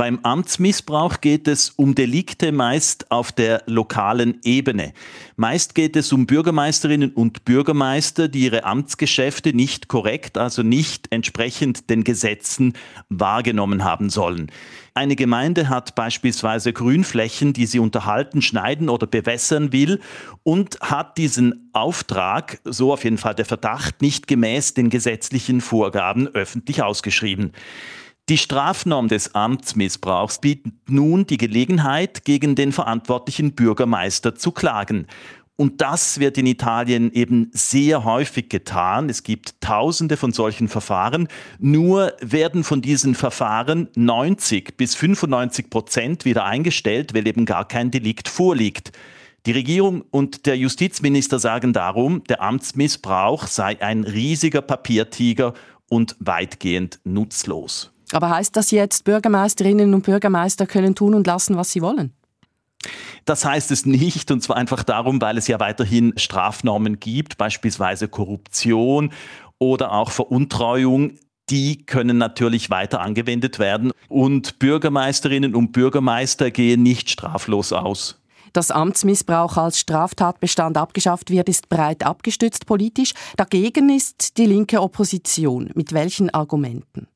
Beim 0.00 0.20
Amtsmissbrauch 0.22 1.20
geht 1.20 1.46
es 1.46 1.68
um 1.68 1.94
Delikte 1.94 2.52
meist 2.52 3.10
auf 3.10 3.32
der 3.32 3.62
lokalen 3.66 4.40
Ebene. 4.44 4.94
Meist 5.36 5.74
geht 5.74 5.94
es 5.94 6.10
um 6.14 6.24
Bürgermeisterinnen 6.24 7.10
und 7.12 7.44
Bürgermeister, 7.44 8.28
die 8.28 8.44
ihre 8.44 8.64
Amtsgeschäfte 8.64 9.52
nicht 9.52 9.88
korrekt, 9.88 10.38
also 10.38 10.62
nicht 10.62 11.08
entsprechend 11.10 11.90
den 11.90 12.02
Gesetzen 12.02 12.72
wahrgenommen 13.10 13.84
haben 13.84 14.08
sollen. 14.08 14.50
Eine 14.94 15.16
Gemeinde 15.16 15.68
hat 15.68 15.94
beispielsweise 15.94 16.72
Grünflächen, 16.72 17.52
die 17.52 17.66
sie 17.66 17.78
unterhalten, 17.78 18.40
schneiden 18.40 18.88
oder 18.88 19.06
bewässern 19.06 19.70
will 19.74 20.00
und 20.42 20.80
hat 20.80 21.18
diesen 21.18 21.68
Auftrag, 21.74 22.58
so 22.64 22.90
auf 22.94 23.04
jeden 23.04 23.18
Fall 23.18 23.34
der 23.34 23.44
Verdacht, 23.44 24.00
nicht 24.00 24.28
gemäß 24.28 24.72
den 24.72 24.88
gesetzlichen 24.88 25.60
Vorgaben 25.60 26.26
öffentlich 26.28 26.82
ausgeschrieben. 26.82 27.52
Die 28.30 28.38
Strafnorm 28.38 29.08
des 29.08 29.34
Amtsmissbrauchs 29.34 30.38
bietet 30.38 30.72
nun 30.88 31.26
die 31.26 31.36
Gelegenheit, 31.36 32.24
gegen 32.24 32.54
den 32.54 32.70
verantwortlichen 32.70 33.56
Bürgermeister 33.56 34.36
zu 34.36 34.52
klagen. 34.52 35.08
Und 35.56 35.80
das 35.80 36.20
wird 36.20 36.38
in 36.38 36.46
Italien 36.46 37.12
eben 37.12 37.50
sehr 37.52 38.04
häufig 38.04 38.48
getan. 38.48 39.10
Es 39.10 39.24
gibt 39.24 39.60
tausende 39.60 40.16
von 40.16 40.32
solchen 40.32 40.68
Verfahren. 40.68 41.26
Nur 41.58 42.12
werden 42.20 42.62
von 42.62 42.80
diesen 42.80 43.16
Verfahren 43.16 43.88
90 43.96 44.76
bis 44.76 44.94
95 44.94 45.68
Prozent 45.68 46.24
wieder 46.24 46.44
eingestellt, 46.44 47.14
weil 47.14 47.26
eben 47.26 47.46
gar 47.46 47.66
kein 47.66 47.90
Delikt 47.90 48.28
vorliegt. 48.28 48.92
Die 49.44 49.52
Regierung 49.52 50.04
und 50.12 50.46
der 50.46 50.56
Justizminister 50.56 51.40
sagen 51.40 51.72
darum, 51.72 52.22
der 52.28 52.42
Amtsmissbrauch 52.42 53.48
sei 53.48 53.82
ein 53.82 54.04
riesiger 54.04 54.62
Papiertiger 54.62 55.52
und 55.88 56.14
weitgehend 56.20 57.00
nutzlos. 57.02 57.90
Aber 58.12 58.30
heißt 58.30 58.56
das 58.56 58.70
jetzt, 58.70 59.04
Bürgermeisterinnen 59.04 59.94
und 59.94 60.04
Bürgermeister 60.04 60.66
können 60.66 60.94
tun 60.94 61.14
und 61.14 61.26
lassen, 61.26 61.56
was 61.56 61.70
sie 61.70 61.82
wollen? 61.82 62.12
Das 63.24 63.44
heißt 63.44 63.70
es 63.70 63.86
nicht, 63.86 64.30
und 64.30 64.42
zwar 64.42 64.56
einfach 64.56 64.82
darum, 64.82 65.20
weil 65.20 65.36
es 65.36 65.46
ja 65.46 65.60
weiterhin 65.60 66.14
Strafnormen 66.16 66.98
gibt, 66.98 67.36
beispielsweise 67.36 68.08
Korruption 68.08 69.12
oder 69.58 69.92
auch 69.92 70.10
Veruntreuung. 70.10 71.12
Die 71.50 71.84
können 71.84 72.16
natürlich 72.16 72.70
weiter 72.70 73.00
angewendet 73.00 73.58
werden 73.58 73.92
und 74.08 74.58
Bürgermeisterinnen 74.58 75.54
und 75.54 75.72
Bürgermeister 75.72 76.50
gehen 76.50 76.82
nicht 76.82 77.10
straflos 77.10 77.72
aus. 77.72 78.20
Dass 78.52 78.70
Amtsmissbrauch 78.70 79.56
als 79.56 79.78
Straftatbestand 79.78 80.76
abgeschafft 80.76 81.30
wird, 81.30 81.48
ist 81.48 81.68
breit 81.68 82.04
abgestützt 82.04 82.66
politisch. 82.66 83.12
Dagegen 83.36 83.90
ist 83.90 84.38
die 84.38 84.46
linke 84.46 84.80
Opposition. 84.80 85.70
Mit 85.74 85.92
welchen 85.92 86.30
Argumenten? 86.30 87.06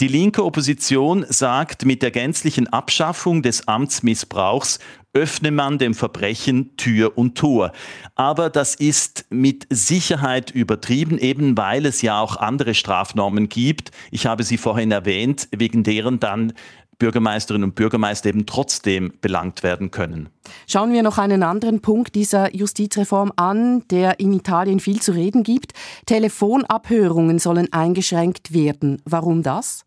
Die 0.00 0.08
linke 0.08 0.44
Opposition 0.44 1.26
sagt, 1.28 1.84
mit 1.84 2.02
der 2.02 2.10
gänzlichen 2.10 2.68
Abschaffung 2.68 3.42
des 3.42 3.66
Amtsmissbrauchs 3.66 4.78
öffne 5.12 5.50
man 5.50 5.78
dem 5.78 5.94
Verbrechen 5.94 6.76
Tür 6.76 7.16
und 7.18 7.36
Tor. 7.36 7.72
Aber 8.14 8.50
das 8.50 8.74
ist 8.74 9.26
mit 9.30 9.66
Sicherheit 9.70 10.50
übertrieben, 10.50 11.18
eben 11.18 11.56
weil 11.56 11.86
es 11.86 12.02
ja 12.02 12.20
auch 12.20 12.36
andere 12.36 12.74
Strafnormen 12.74 13.48
gibt. 13.48 13.90
Ich 14.10 14.26
habe 14.26 14.44
sie 14.44 14.58
vorhin 14.58 14.92
erwähnt, 14.92 15.48
wegen 15.50 15.82
deren 15.82 16.20
dann 16.20 16.52
Bürgermeisterinnen 16.98 17.68
und 17.68 17.74
Bürgermeister 17.74 18.28
eben 18.28 18.46
trotzdem 18.46 19.12
belangt 19.20 19.62
werden 19.62 19.90
können. 19.90 20.28
Schauen 20.66 20.92
wir 20.92 21.02
noch 21.02 21.18
einen 21.18 21.42
anderen 21.42 21.80
Punkt 21.80 22.14
dieser 22.14 22.54
Justizreform 22.54 23.32
an, 23.36 23.86
der 23.88 24.18
in 24.20 24.32
Italien 24.32 24.80
viel 24.80 25.00
zu 25.00 25.12
reden 25.12 25.42
gibt. 25.44 25.72
Telefonabhörungen 26.06 27.38
sollen 27.38 27.72
eingeschränkt 27.72 28.52
werden. 28.52 29.00
Warum 29.04 29.42
das? 29.42 29.84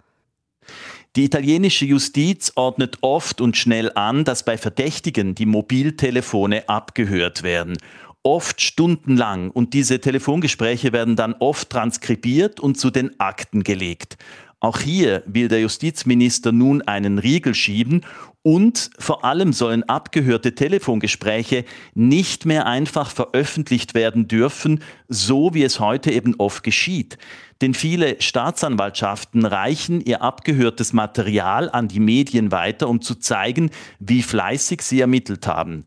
Die 1.17 1.25
italienische 1.25 1.83
Justiz 1.85 2.53
ordnet 2.55 2.99
oft 3.01 3.41
und 3.41 3.57
schnell 3.57 3.91
an, 3.95 4.23
dass 4.23 4.45
bei 4.45 4.57
Verdächtigen 4.57 5.35
die 5.35 5.45
Mobiltelefone 5.45 6.69
abgehört 6.69 7.43
werden. 7.43 7.77
oft 8.23 8.61
stundenlang 8.61 9.49
und 9.49 9.73
diese 9.73 9.99
Telefongespräche 9.99 10.93
werden 10.93 11.15
dann 11.15 11.33
oft 11.39 11.71
transkribiert 11.71 12.59
und 12.59 12.77
zu 12.77 12.91
den 12.91 13.19
Akten 13.19 13.63
gelegt. 13.63 14.17
Auch 14.61 14.79
hier 14.79 15.23
will 15.25 15.47
der 15.47 15.59
Justizminister 15.59 16.51
nun 16.51 16.83
einen 16.83 17.17
Riegel 17.17 17.55
schieben 17.55 18.01
und 18.43 18.91
vor 18.99 19.25
allem 19.25 19.53
sollen 19.53 19.81
abgehörte 19.83 20.53
Telefongespräche 20.53 21.65
nicht 21.95 22.45
mehr 22.45 22.67
einfach 22.67 23.09
veröffentlicht 23.09 23.95
werden 23.95 24.27
dürfen, 24.27 24.83
so 25.07 25.55
wie 25.55 25.63
es 25.63 25.79
heute 25.79 26.11
eben 26.11 26.35
oft 26.37 26.63
geschieht. 26.63 27.17
Denn 27.61 27.73
viele 27.73 28.21
Staatsanwaltschaften 28.21 29.45
reichen 29.45 29.99
ihr 29.99 30.21
abgehörtes 30.21 30.93
Material 30.93 31.67
an 31.71 31.87
die 31.87 31.99
Medien 31.99 32.51
weiter, 32.51 32.87
um 32.87 33.01
zu 33.01 33.15
zeigen, 33.15 33.71
wie 33.99 34.21
fleißig 34.21 34.83
sie 34.83 35.01
ermittelt 35.01 35.47
haben. 35.47 35.85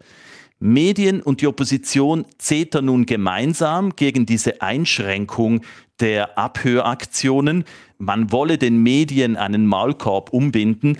Medien 0.65 1.21
und 1.21 1.43
die 1.43 1.47
Opposition 1.47 2.25
zetern 2.39 2.87
nun 2.87 3.05
gemeinsam 3.05 3.95
gegen 3.97 4.25
diese 4.25 4.63
Einschränkung 4.63 5.61
der 6.01 6.39
Abhöraktionen. 6.39 7.65
Man 7.99 8.33
wolle 8.33 8.57
den 8.57 8.83
Medien 8.83 9.37
einen 9.37 9.67
Maulkorb 9.67 10.33
umbinden. 10.33 10.97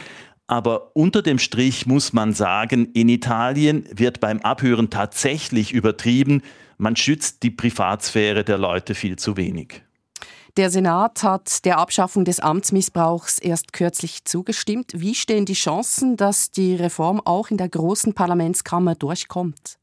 Aber 0.47 0.95
unter 0.95 1.23
dem 1.23 1.39
Strich 1.39 1.87
muss 1.87 2.13
man 2.13 2.35
sagen, 2.35 2.91
in 2.93 3.09
Italien 3.09 3.89
wird 3.91 4.21
beim 4.21 4.41
Abhören 4.41 4.91
tatsächlich 4.91 5.73
übertrieben. 5.73 6.43
Man 6.77 6.95
schützt 6.95 7.43
die 7.43 7.51
Privatsphäre 7.51 8.45
der 8.45 8.59
Leute 8.59 8.95
viel 8.95 9.17
zu 9.17 9.39
wenig. 9.39 9.81
Der 10.57 10.71
Senat 10.71 11.25
hat 11.25 11.65
der 11.65 11.79
Abschaffung 11.79 12.25
des 12.25 12.39
Amtsmissbrauchs 12.39 13.41
erst 13.41 13.73
kürzlich 13.73 14.25
zugestimmt. 14.25 14.93
Wie 14.95 15.17
stehen 15.17 15.47
die 15.47 15.55
Chancen, 15.55 16.17
dass 16.17 16.53
die 16.53 16.77
Reform 16.77 17.21
auch 17.25 17.51
in 17.51 17.57
der 17.57 17.69
großen 17.69 18.15
Parlamentskammer 18.15 18.95
durchkommt? 18.95 19.79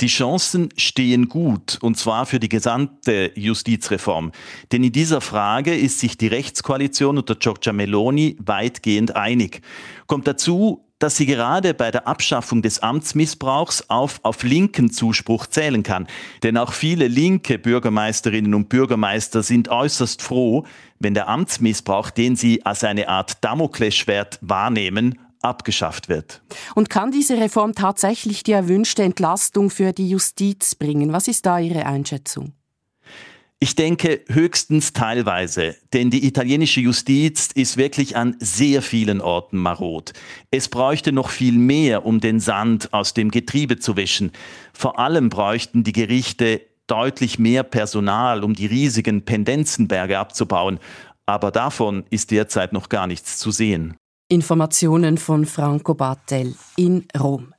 Die 0.00 0.06
Chancen 0.06 0.70
stehen 0.78 1.28
gut, 1.28 1.78
und 1.82 1.98
zwar 1.98 2.24
für 2.24 2.40
die 2.40 2.48
gesamte 2.48 3.32
Justizreform. 3.34 4.32
Denn 4.72 4.82
in 4.82 4.92
dieser 4.92 5.20
Frage 5.20 5.74
ist 5.74 6.00
sich 6.00 6.16
die 6.16 6.28
Rechtskoalition 6.28 7.18
unter 7.18 7.34
Giorgia 7.34 7.74
Meloni 7.74 8.36
weitgehend 8.40 9.14
einig. 9.14 9.60
Kommt 10.06 10.26
dazu, 10.26 10.86
dass 11.00 11.16
sie 11.16 11.26
gerade 11.26 11.74
bei 11.74 11.90
der 11.90 12.06
Abschaffung 12.06 12.62
des 12.62 12.78
Amtsmissbrauchs 12.78 13.88
auf, 13.88 14.20
auf 14.22 14.42
linken 14.42 14.90
Zuspruch 14.90 15.46
zählen 15.46 15.82
kann. 15.82 16.06
Denn 16.42 16.56
auch 16.56 16.72
viele 16.72 17.08
linke 17.08 17.58
Bürgermeisterinnen 17.58 18.54
und 18.54 18.68
Bürgermeister 18.68 19.42
sind 19.42 19.68
äußerst 19.68 20.22
froh, 20.22 20.64
wenn 20.98 21.14
der 21.14 21.28
Amtsmissbrauch, 21.28 22.10
den 22.10 22.36
sie 22.36 22.64
als 22.64 22.84
eine 22.84 23.08
Art 23.08 23.42
Damoklesschwert 23.42 24.38
wahrnehmen, 24.42 25.18
abgeschafft 25.42 26.08
wird. 26.08 26.42
Und 26.74 26.90
kann 26.90 27.10
diese 27.10 27.38
Reform 27.38 27.74
tatsächlich 27.74 28.42
die 28.42 28.52
erwünschte 28.52 29.02
Entlastung 29.02 29.70
für 29.70 29.92
die 29.92 30.08
Justiz 30.08 30.74
bringen? 30.74 31.12
Was 31.12 31.28
ist 31.28 31.46
da 31.46 31.58
Ihre 31.58 31.86
Einschätzung? 31.86 32.52
Ich 33.62 33.74
denke 33.74 34.22
höchstens 34.28 34.94
teilweise, 34.94 35.76
denn 35.92 36.08
die 36.08 36.26
italienische 36.26 36.80
Justiz 36.80 37.50
ist 37.54 37.76
wirklich 37.76 38.16
an 38.16 38.36
sehr 38.38 38.80
vielen 38.80 39.20
Orten 39.20 39.58
marot. 39.58 40.14
Es 40.50 40.70
bräuchte 40.70 41.12
noch 41.12 41.28
viel 41.28 41.52
mehr, 41.58 42.06
um 42.06 42.20
den 42.20 42.40
Sand 42.40 42.94
aus 42.94 43.12
dem 43.12 43.30
Getriebe 43.30 43.78
zu 43.78 43.96
wischen. 43.96 44.32
Vor 44.72 44.98
allem 44.98 45.28
bräuchten 45.28 45.84
die 45.84 45.92
Gerichte 45.92 46.62
deutlich 46.86 47.38
mehr 47.38 47.62
Personal, 47.62 48.44
um 48.44 48.54
die 48.54 48.64
riesigen 48.64 49.26
Pendenzenberge 49.26 50.18
abzubauen. 50.18 50.80
Aber 51.26 51.50
davon 51.50 52.04
ist 52.08 52.30
derzeit 52.30 52.72
noch 52.72 52.88
gar 52.88 53.06
nichts 53.06 53.36
zu 53.36 53.50
sehen. 53.50 53.94
Informationen 54.30 55.18
von 55.18 55.44
Franco 55.44 55.94
Battel 55.94 56.54
in 56.76 57.04
Rom. 57.18 57.52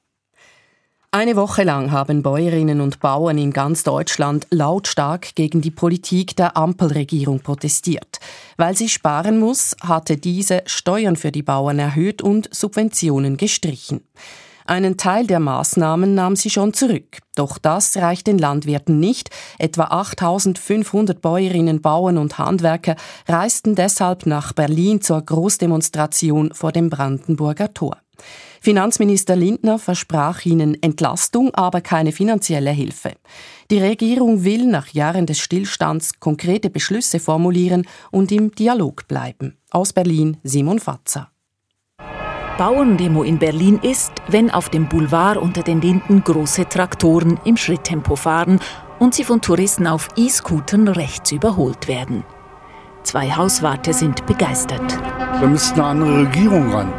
Eine 1.11 1.35
Woche 1.35 1.63
lang 1.63 1.91
haben 1.91 2.23
Bäuerinnen 2.23 2.79
und 2.79 3.01
Bauern 3.01 3.37
in 3.37 3.51
ganz 3.51 3.83
Deutschland 3.83 4.47
lautstark 4.51 5.35
gegen 5.35 5.59
die 5.59 5.69
Politik 5.69 6.37
der 6.37 6.55
Ampelregierung 6.55 7.41
protestiert. 7.41 8.21
Weil 8.55 8.77
sie 8.77 8.87
sparen 8.87 9.37
muss, 9.37 9.75
hatte 9.83 10.15
diese 10.15 10.63
Steuern 10.65 11.17
für 11.17 11.33
die 11.33 11.43
Bauern 11.43 11.77
erhöht 11.77 12.21
und 12.21 12.47
Subventionen 12.55 13.35
gestrichen. 13.35 14.07
Einen 14.71 14.95
Teil 14.95 15.27
der 15.27 15.41
Maßnahmen 15.41 16.15
nahm 16.15 16.37
sie 16.37 16.49
schon 16.49 16.73
zurück. 16.73 17.17
Doch 17.35 17.57
das 17.57 17.97
reicht 17.97 18.25
den 18.25 18.37
Landwirten 18.37 19.01
nicht. 19.01 19.29
Etwa 19.59 19.83
8500 19.87 21.19
Bäuerinnen, 21.19 21.81
Bauern 21.81 22.17
und 22.17 22.37
Handwerker 22.37 22.95
reisten 23.27 23.75
deshalb 23.75 24.25
nach 24.25 24.53
Berlin 24.53 25.01
zur 25.01 25.21
Großdemonstration 25.23 26.53
vor 26.53 26.71
dem 26.71 26.89
Brandenburger 26.89 27.73
Tor. 27.73 27.97
Finanzminister 28.61 29.35
Lindner 29.35 29.77
versprach 29.77 30.45
ihnen 30.45 30.81
Entlastung, 30.81 31.53
aber 31.53 31.81
keine 31.81 32.13
finanzielle 32.13 32.71
Hilfe. 32.71 33.11
Die 33.71 33.79
Regierung 33.79 34.45
will 34.45 34.67
nach 34.67 34.87
Jahren 34.87 35.25
des 35.25 35.39
Stillstands 35.39 36.21
konkrete 36.21 36.69
Beschlüsse 36.69 37.19
formulieren 37.19 37.85
und 38.09 38.31
im 38.31 38.55
Dialog 38.55 39.05
bleiben. 39.09 39.57
Aus 39.69 39.91
Berlin 39.91 40.37
Simon 40.43 40.79
Fatzer. 40.79 41.29
Bauerndemo 42.61 43.23
in 43.23 43.39
Berlin 43.39 43.79
ist, 43.81 44.11
wenn 44.27 44.51
auf 44.51 44.69
dem 44.69 44.87
Boulevard 44.87 45.35
unter 45.35 45.63
den 45.63 45.81
Linden 45.81 46.23
große 46.23 46.69
Traktoren 46.69 47.39
im 47.43 47.57
Schritttempo 47.57 48.15
fahren 48.15 48.59
und 48.99 49.15
sie 49.15 49.23
von 49.23 49.41
Touristen 49.41 49.87
auf 49.87 50.09
E-Scootern 50.15 50.87
rechts 50.87 51.31
überholt 51.31 51.87
werden. 51.87 52.23
Zwei 53.01 53.31
Hauswarte 53.31 53.93
sind 53.93 54.27
begeistert. 54.27 54.95
Da 55.17 55.47
müsste 55.47 55.73
eine 55.73 55.85
andere 55.85 56.19
Regierung 56.19 56.71
ran. 56.71 56.93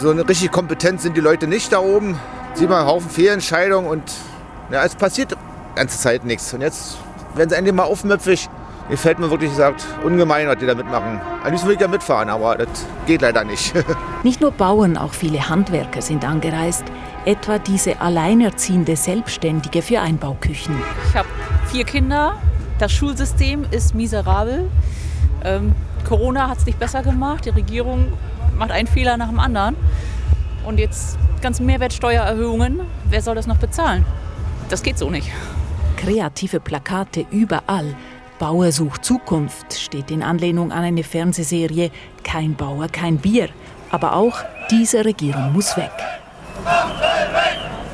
So 0.00 0.12
eine 0.12 0.26
richtig 0.26 0.50
kompetent 0.50 1.02
sind 1.02 1.14
die 1.14 1.20
Leute 1.20 1.46
nicht 1.46 1.74
da 1.74 1.80
oben. 1.80 2.18
Man 2.58 2.72
einen 2.72 2.86
Haufen 2.86 3.10
Fehlentscheidungen 3.10 3.90
und 3.90 4.10
ja, 4.70 4.82
es 4.82 4.94
passiert 4.94 5.32
die 5.32 5.76
ganze 5.76 5.98
Zeit 5.98 6.24
nichts. 6.24 6.54
Und 6.54 6.62
jetzt 6.62 6.96
werden 7.34 7.50
sie 7.50 7.56
endlich 7.56 7.74
mal 7.74 7.84
aufmüpfig. 7.84 8.48
Mir 8.88 8.96
fällt 8.96 9.18
mir 9.18 9.30
wirklich 9.30 9.50
gesagt, 9.50 9.86
ungemein, 10.04 10.48
was 10.48 10.58
die 10.58 10.66
da 10.66 10.74
mitmachen. 10.74 11.20
Am 11.42 11.50
liebsten 11.50 11.66
würde 11.66 11.74
ich 11.74 11.80
ja 11.80 11.88
mitfahren, 11.88 12.28
aber 12.28 12.56
das 12.56 12.86
geht 13.06 13.22
leider 13.22 13.44
nicht. 13.44 13.72
nicht 14.22 14.40
nur 14.40 14.50
Bauern, 14.50 14.96
auch 14.96 15.12
viele 15.12 15.48
Handwerker 15.48 16.02
sind 16.02 16.24
angereist. 16.24 16.84
Etwa 17.24 17.58
diese 17.58 18.00
alleinerziehende 18.00 18.96
Selbstständige 18.96 19.82
für 19.82 20.00
Einbauküchen. 20.00 20.74
Ich 21.08 21.16
habe 21.16 21.28
vier 21.70 21.84
Kinder. 21.84 22.34
Das 22.78 22.90
Schulsystem 22.92 23.64
ist 23.70 23.94
miserabel. 23.94 24.68
Ähm, 25.44 25.74
Corona 26.06 26.48
hat 26.48 26.58
es 26.58 26.66
nicht 26.66 26.78
besser 26.78 27.02
gemacht. 27.02 27.44
Die 27.44 27.50
Regierung 27.50 28.12
macht 28.58 28.72
einen 28.72 28.88
Fehler 28.88 29.16
nach 29.16 29.28
dem 29.28 29.38
anderen. 29.38 29.76
Und 30.66 30.78
jetzt 30.78 31.18
ganze 31.40 31.62
Mehrwertsteuererhöhungen. 31.62 32.80
Wer 33.08 33.22
soll 33.22 33.34
das 33.34 33.46
noch 33.46 33.58
bezahlen? 33.58 34.04
Das 34.68 34.82
geht 34.82 34.98
so 34.98 35.10
nicht. 35.10 35.30
Kreative 35.96 36.60
Plakate 36.60 37.26
überall. 37.30 37.94
Bauer 38.42 38.72
sucht 38.72 39.04
Zukunft 39.04 39.72
steht 39.72 40.10
in 40.10 40.20
Anlehnung 40.20 40.72
an 40.72 40.82
eine 40.82 41.04
Fernsehserie 41.04 41.92
Kein 42.24 42.56
Bauer, 42.56 42.88
kein 42.88 43.18
Bier. 43.18 43.50
Aber 43.92 44.16
auch 44.16 44.42
diese 44.68 45.04
Regierung 45.04 45.52
muss 45.52 45.76
weg. 45.76 45.92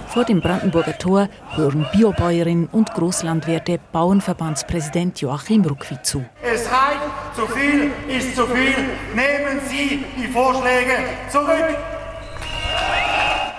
Vor 0.06 0.24
dem 0.24 0.40
Brandenburger 0.40 0.96
Tor 0.96 1.28
hören 1.50 1.86
Biobäuerinnen 1.92 2.66
und 2.72 2.94
Großlandwirte 2.94 3.78
Bauernverbandspräsident 3.92 5.20
Joachim 5.20 5.66
Ruckwi 5.66 6.00
zu. 6.02 6.24
Es 6.42 6.62
reicht, 6.62 7.36
zu 7.36 7.46
viel 7.48 7.90
ist 8.08 8.34
zu 8.34 8.46
viel. 8.46 8.74
Nehmen 9.14 9.60
Sie 9.68 10.02
die 10.16 10.28
Vorschläge 10.28 10.94
zurück. 11.30 11.97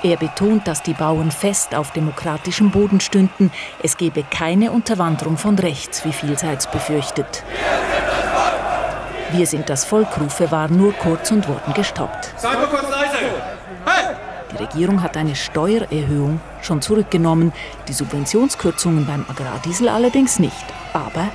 Er 0.02 0.16
betont, 0.16 0.66
dass 0.66 0.82
die 0.82 0.94
Bauern 0.94 1.30
fest 1.30 1.76
auf 1.76 1.92
demokratischem 1.92 2.72
Boden 2.72 3.02
stünden. 3.02 3.52
Es 3.84 3.98
gebe 3.98 4.24
keine 4.24 4.72
Unterwanderung 4.72 5.38
von 5.38 5.60
rechts, 5.60 6.06
wie 6.06 6.14
vielseits 6.14 6.68
befürchtet. 6.72 7.44
Wir 9.32 9.46
sind 9.46 9.70
das 9.70 9.84
Volkrufe 9.84 10.52
waren 10.52 10.78
nur 10.78 10.94
kurz 10.94 11.32
und 11.32 11.48
wurden 11.48 11.74
gestoppt. 11.74 12.34
Seid 12.38 12.54
mal 12.54 12.68
kurz 12.68 12.90
leise! 12.90 13.18
Hey! 13.86 14.16
Die 14.52 14.58
Regierung 14.58 15.04
hat 15.04 15.18
eine 15.18 15.36
Steuererhöhung 15.36 16.40
schon 16.62 16.82
zurückgenommen, 16.82 17.54
die 17.88 17.94
Subventionskürzungen 17.94 19.06
beim 19.06 19.26
Agrardiesel 19.30 19.90
allerdings 19.90 20.40
nicht. 20.40 20.66
Aber 20.94 21.30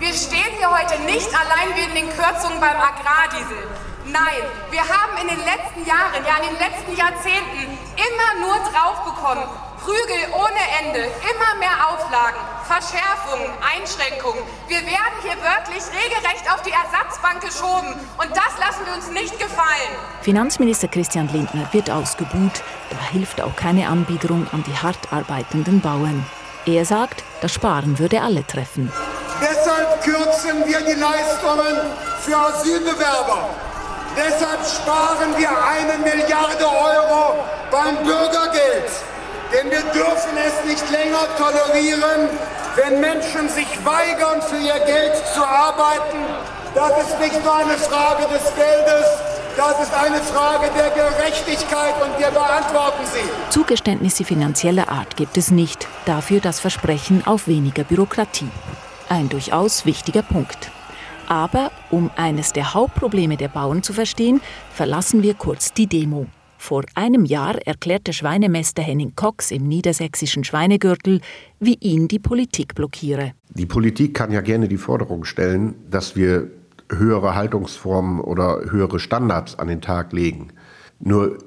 wir 0.00 0.12
stehen 0.12 0.52
hier 0.58 0.68
heute 0.68 1.00
nicht 1.04 1.30
allein 1.32 1.74
wegen 1.76 1.94
den 1.94 2.08
Kürzungen 2.08 2.60
beim 2.60 2.76
Agrardiesel. 2.76 3.91
Nein, 4.04 4.42
wir 4.70 4.80
haben 4.80 5.16
in 5.20 5.28
den 5.28 5.38
letzten 5.46 5.86
Jahren, 5.86 6.24
ja 6.26 6.42
in 6.42 6.50
den 6.50 6.58
letzten 6.58 6.96
Jahrzehnten 6.96 7.78
immer 7.94 8.46
nur 8.46 8.58
drauf 8.72 9.04
bekommen. 9.04 9.44
Prügel 9.78 10.26
ohne 10.34 10.62
Ende, 10.82 11.00
immer 11.00 11.58
mehr 11.58 11.88
Auflagen, 11.88 12.38
Verschärfungen, 12.66 13.50
Einschränkungen. 13.62 14.42
Wir 14.68 14.78
werden 14.78 15.16
hier 15.22 15.36
wörtlich 15.42 15.82
regelrecht 15.90 16.50
auf 16.52 16.62
die 16.62 16.70
Ersatzbank 16.70 17.40
geschoben 17.42 17.94
und 18.18 18.30
das 18.30 18.58
lassen 18.58 18.86
wir 18.86 18.94
uns 18.94 19.10
nicht 19.10 19.38
gefallen. 19.38 19.92
Finanzminister 20.22 20.88
Christian 20.88 21.28
Lindner 21.28 21.68
wird 21.72 21.90
ausgebuht, 21.90 22.62
da 22.90 22.98
hilft 23.12 23.40
auch 23.40 23.54
keine 23.56 23.88
Anbiederung 23.88 24.46
an 24.52 24.64
die 24.64 24.76
hart 24.76 25.12
arbeitenden 25.12 25.80
Bauern. 25.80 26.24
Er 26.66 26.84
sagt, 26.84 27.24
das 27.40 27.52
Sparen 27.52 27.98
würde 27.98 28.22
alle 28.22 28.46
treffen. 28.46 28.92
Deshalb 29.40 30.02
kürzen 30.02 30.64
wir 30.64 30.80
die 30.80 31.00
Leistungen 31.00 31.76
für 32.20 32.36
Asylbewerber. 32.36 33.50
Deshalb 34.16 34.60
sparen 34.66 35.36
wir 35.36 35.48
eine 35.48 35.98
Milliarde 35.98 36.66
Euro 36.66 37.44
beim 37.70 37.96
Bürgergeld. 38.04 38.90
Denn 39.52 39.70
wir 39.70 39.82
dürfen 39.92 40.36
es 40.36 40.68
nicht 40.68 40.90
länger 40.90 41.26
tolerieren, 41.36 42.28
wenn 42.76 43.00
Menschen 43.00 43.48
sich 43.48 43.68
weigern, 43.84 44.40
für 44.42 44.56
ihr 44.56 44.78
Geld 44.86 45.16
zu 45.34 45.42
arbeiten. 45.44 46.18
Das 46.74 46.90
ist 47.06 47.20
nicht 47.20 47.44
nur 47.44 47.54
eine 47.54 47.76
Frage 47.76 48.24
des 48.32 48.54
Geldes, 48.54 49.06
das 49.56 49.82
ist 49.82 49.94
eine 49.94 50.16
Frage 50.22 50.70
der 50.74 50.90
Gerechtigkeit 50.90 51.94
und 52.02 52.18
wir 52.18 52.30
beantworten 52.30 53.04
sie. 53.12 53.50
Zugeständnisse 53.50 54.24
finanzieller 54.24 54.88
Art 54.88 55.16
gibt 55.16 55.36
es 55.36 55.50
nicht, 55.50 55.86
dafür 56.06 56.40
das 56.40 56.60
Versprechen 56.60 57.26
auf 57.26 57.46
weniger 57.46 57.84
Bürokratie. 57.84 58.48
Ein 59.10 59.28
durchaus 59.28 59.84
wichtiger 59.84 60.22
Punkt. 60.22 60.70
Aber 61.32 61.70
um 61.90 62.10
eines 62.14 62.52
der 62.52 62.74
Hauptprobleme 62.74 63.38
der 63.38 63.48
Bauern 63.48 63.82
zu 63.82 63.94
verstehen, 63.94 64.42
verlassen 64.70 65.22
wir 65.22 65.32
kurz 65.32 65.72
die 65.72 65.86
Demo. 65.86 66.26
Vor 66.58 66.84
einem 66.94 67.24
Jahr 67.24 67.56
erklärte 67.66 68.12
Schweinemeister 68.12 68.82
Henning 68.82 69.14
Cox 69.16 69.50
im 69.50 69.66
niedersächsischen 69.66 70.44
Schweinegürtel, 70.44 71.22
wie 71.58 71.76
ihn 71.76 72.06
die 72.06 72.18
Politik 72.18 72.74
blockiere. 72.74 73.32
Die 73.48 73.64
Politik 73.64 74.12
kann 74.12 74.30
ja 74.30 74.42
gerne 74.42 74.68
die 74.68 74.76
Forderung 74.76 75.24
stellen, 75.24 75.74
dass 75.90 76.16
wir 76.16 76.50
höhere 76.90 77.34
Haltungsformen 77.34 78.20
oder 78.20 78.70
höhere 78.70 79.00
Standards 79.00 79.58
an 79.58 79.68
den 79.68 79.80
Tag 79.80 80.12
legen. 80.12 80.48
Nur 81.00 81.38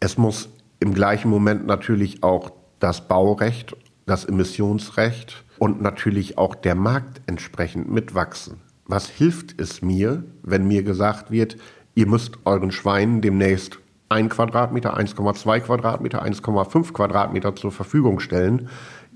es 0.00 0.18
muss 0.18 0.50
im 0.80 0.92
gleichen 0.92 1.30
Moment 1.30 1.66
natürlich 1.66 2.22
auch 2.22 2.50
das 2.78 3.08
Baurecht, 3.08 3.74
das 4.04 4.26
Emissionsrecht 4.26 5.44
und 5.58 5.80
natürlich 5.80 6.36
auch 6.36 6.54
der 6.54 6.74
Markt 6.74 7.22
entsprechend 7.24 7.90
mitwachsen. 7.90 8.60
Was 8.92 9.08
hilft 9.08 9.60
es 9.60 9.82
mir, 9.82 10.24
wenn 10.42 10.66
mir 10.66 10.82
gesagt 10.82 11.30
wird, 11.30 11.56
ihr 11.94 12.08
müsst 12.08 12.38
euren 12.44 12.72
Schweinen 12.72 13.20
demnächst 13.20 13.78
1 14.08 14.34
Quadratmeter, 14.34 14.98
1,2 14.98 15.60
Quadratmeter, 15.60 16.24
1,5 16.24 16.92
Quadratmeter 16.92 17.54
zur 17.54 17.70
Verfügung 17.70 18.18
stellen. 18.18 18.68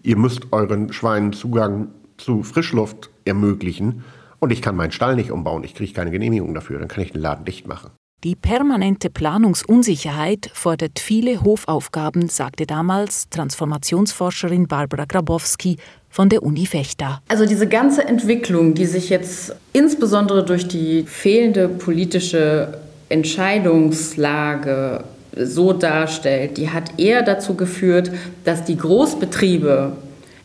Ihr 0.04 0.16
müsst 0.16 0.52
euren 0.52 0.92
Schweinen 0.92 1.32
Zugang 1.32 1.88
zu 2.18 2.44
Frischluft 2.44 3.10
ermöglichen 3.24 4.04
und 4.38 4.52
ich 4.52 4.62
kann 4.62 4.76
meinen 4.76 4.92
Stall 4.92 5.16
nicht 5.16 5.32
umbauen, 5.32 5.64
ich 5.64 5.74
kriege 5.74 5.92
keine 5.92 6.12
Genehmigung 6.12 6.54
dafür, 6.54 6.78
dann 6.78 6.86
kann 6.86 7.02
ich 7.02 7.10
den 7.10 7.22
Laden 7.22 7.44
dicht 7.44 7.66
machen. 7.66 7.90
Die 8.24 8.36
permanente 8.36 9.10
Planungsunsicherheit 9.10 10.50
fordert 10.54 10.98
viele 10.98 11.44
Hofaufgaben, 11.44 12.30
sagte 12.30 12.64
damals 12.64 13.28
Transformationsforscherin 13.28 14.66
Barbara 14.66 15.04
Grabowski 15.04 15.76
von 16.08 16.30
der 16.30 16.42
Uni 16.42 16.66
Vechta. 16.66 17.20
Also 17.28 17.44
diese 17.44 17.68
ganze 17.68 18.02
Entwicklung, 18.02 18.72
die 18.72 18.86
sich 18.86 19.10
jetzt 19.10 19.54
insbesondere 19.74 20.42
durch 20.42 20.66
die 20.66 21.02
fehlende 21.02 21.68
politische 21.68 22.78
Entscheidungslage 23.10 25.04
so 25.36 25.74
darstellt, 25.74 26.56
die 26.56 26.70
hat 26.70 26.98
eher 26.98 27.20
dazu 27.20 27.54
geführt, 27.54 28.10
dass 28.44 28.64
die 28.64 28.78
Großbetriebe 28.78 29.98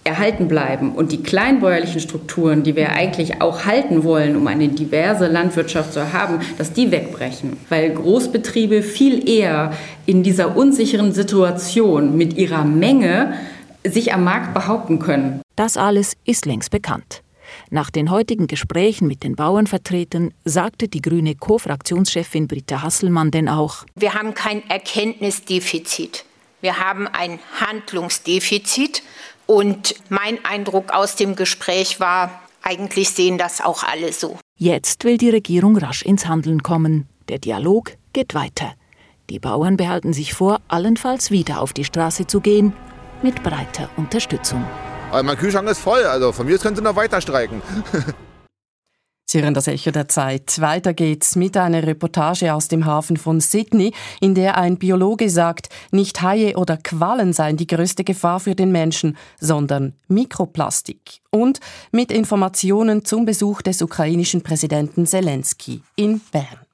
erhalten 0.04 0.48
bleiben 0.48 0.94
und 0.94 1.12
die 1.12 1.22
kleinbäuerlichen 1.22 2.00
Strukturen, 2.00 2.64
die 2.64 2.76
wir 2.76 2.92
eigentlich 2.92 3.42
auch 3.42 3.66
halten 3.66 4.04
wollen, 4.04 4.36
um 4.36 4.48
eine 4.48 4.70
diverse 4.70 5.28
Landwirtschaft 5.28 5.94
zu 5.94 6.14
haben, 6.14 6.40
dass 6.58 6.74
die 6.74 6.92
wegbrechen, 6.92 7.58
weil 7.70 7.92
Großbetriebe 7.92 8.82
viel 8.82 9.30
eher 9.30 9.72
in 10.06 10.24
dieser 10.24 10.56
unsicheren 10.56 11.14
Situation 11.14 12.18
mit 12.18 12.38
ihrer 12.38 12.64
Menge 12.64 13.34
sich 13.86 14.14
am 14.14 14.24
Markt 14.24 14.54
behaupten 14.54 15.00
können. 15.00 15.42
Das 15.56 15.78
alles 15.78 16.16
ist 16.26 16.46
längst 16.46 16.72
bekannt. 16.72 17.22
Nach 17.70 17.90
den 17.90 18.12
heutigen 18.12 18.48
Gesprächen 18.48 19.08
mit 19.08 19.24
den 19.24 19.36
Bauernvertretern 19.36 20.34
sagte 20.46 20.88
die 20.88 21.02
grüne 21.02 21.36
Co-Fraktionschefin 21.36 22.48
Britta 22.48 22.82
Hasselmann 22.84 23.32
denn 23.32 23.50
auch, 23.50 23.86
wir 23.96 24.14
haben 24.14 24.34
kein 24.34 24.68
Erkenntnisdefizit. 24.70 26.26
Wir 26.62 26.78
haben 26.78 27.08
ein 27.08 27.40
Handlungsdefizit. 27.60 29.02
Und 29.50 29.96
mein 30.10 30.38
Eindruck 30.46 30.94
aus 30.94 31.16
dem 31.16 31.36
Gespräch 31.36 32.00
war, 32.00 32.40
eigentlich 32.62 33.10
sehen 33.10 33.40
das 33.40 33.62
auch 33.62 33.82
alle 33.82 34.14
so. 34.14 34.38
Jetzt 34.58 35.06
will 35.06 35.18
die 35.18 35.32
Regierung 35.32 35.76
rasch 35.76 36.04
ins 36.04 36.28
Handeln 36.28 36.62
kommen. 36.62 37.10
Der 37.30 37.40
Dialog 37.40 37.94
geht 38.14 38.36
weiter. 38.36 38.74
Die 39.32 39.40
Bauern 39.40 39.76
behalten 39.76 40.14
sich 40.14 40.36
vor, 40.36 40.60
allenfalls 40.68 41.32
wieder 41.32 41.62
auf 41.62 41.74
die 41.74 41.84
Straße 41.84 42.28
zu 42.28 42.42
gehen, 42.42 42.74
mit 43.24 43.42
breiter 43.42 43.90
Unterstützung. 43.98 44.64
Aber 45.10 45.24
mein 45.24 45.36
Kühlschrank 45.36 45.68
ist 45.68 45.80
voll, 45.80 46.04
also 46.04 46.32
von 46.32 46.46
mir 46.46 46.60
können 46.60 46.76
Sie 46.76 46.84
noch 46.84 46.96
weiter 46.96 47.20
streiken. 47.20 47.64
Sie 49.32 49.44
hören 49.44 49.54
das 49.54 49.68
Echo 49.68 49.92
der 49.92 50.08
Zeit. 50.08 50.60
Weiter 50.60 50.96
geht's 50.96 51.36
mit 51.36 51.56
einer 51.56 51.86
Reportage 51.86 52.52
aus 52.52 52.68
dem 52.68 52.88
Hafen 52.88 53.16
von 53.16 53.40
Sydney, 53.42 53.94
in 54.20 54.34
der 54.34 54.58
ein 54.58 54.80
Biologe 54.80 55.30
sagt, 55.30 55.70
nicht 55.92 56.24
Haie 56.24 56.58
oder 56.58 56.78
Quallen 56.78 57.32
seien 57.32 57.56
die 57.56 57.68
größte 57.68 58.04
Gefahr 58.04 58.40
für 58.40 58.56
den 58.56 58.72
Menschen, 58.72 59.18
sondern 59.40 59.94
Mikroplastik. 60.08 61.20
Und 61.30 61.60
mit 61.92 62.12
Informationen 62.12 63.06
zum 63.06 63.26
Besuch 63.26 63.62
des 63.62 63.84
ukrainischen 63.84 64.42
Präsidenten 64.42 65.06
Zelensky 65.06 65.84
in 65.96 66.22
Bern. 66.32 66.69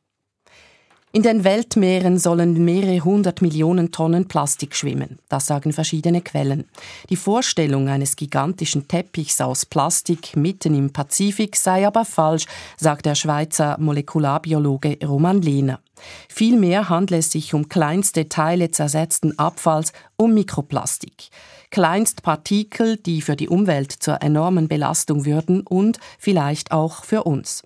In 1.15 1.23
den 1.23 1.45
Weltmeeren 1.45 2.19
sollen 2.19 2.65
mehrere 2.65 2.99
hundert 2.99 3.41
Millionen 3.41 3.93
Tonnen 3.93 4.27
Plastik 4.27 4.75
schwimmen. 4.75 5.17
Das 5.29 5.47
sagen 5.47 5.71
verschiedene 5.71 6.19
Quellen. 6.19 6.65
Die 7.09 7.15
Vorstellung 7.15 7.87
eines 7.87 8.17
gigantischen 8.17 8.89
Teppichs 8.89 9.39
aus 9.39 9.65
Plastik 9.65 10.35
mitten 10.35 10.75
im 10.75 10.91
Pazifik 10.91 11.55
sei 11.55 11.87
aber 11.87 12.03
falsch, 12.03 12.47
sagt 12.75 13.05
der 13.05 13.15
Schweizer 13.15 13.77
Molekularbiologe 13.79 14.97
Roman 15.07 15.41
Lehner. 15.41 15.79
Vielmehr 16.27 16.89
handelt 16.89 17.21
es 17.21 17.31
sich 17.31 17.53
um 17.53 17.69
kleinste 17.69 18.27
Teile 18.27 18.71
zersetzten 18.71 19.39
Abfalls, 19.39 19.93
um 20.17 20.33
Mikroplastik. 20.33 21.29
Kleinstpartikel, 21.71 22.97
die 22.97 23.21
für 23.21 23.37
die 23.37 23.47
Umwelt 23.47 23.93
zur 23.93 24.21
enormen 24.21 24.67
Belastung 24.67 25.23
würden 25.23 25.61
und 25.61 25.97
vielleicht 26.19 26.73
auch 26.73 27.05
für 27.05 27.23
uns. 27.23 27.63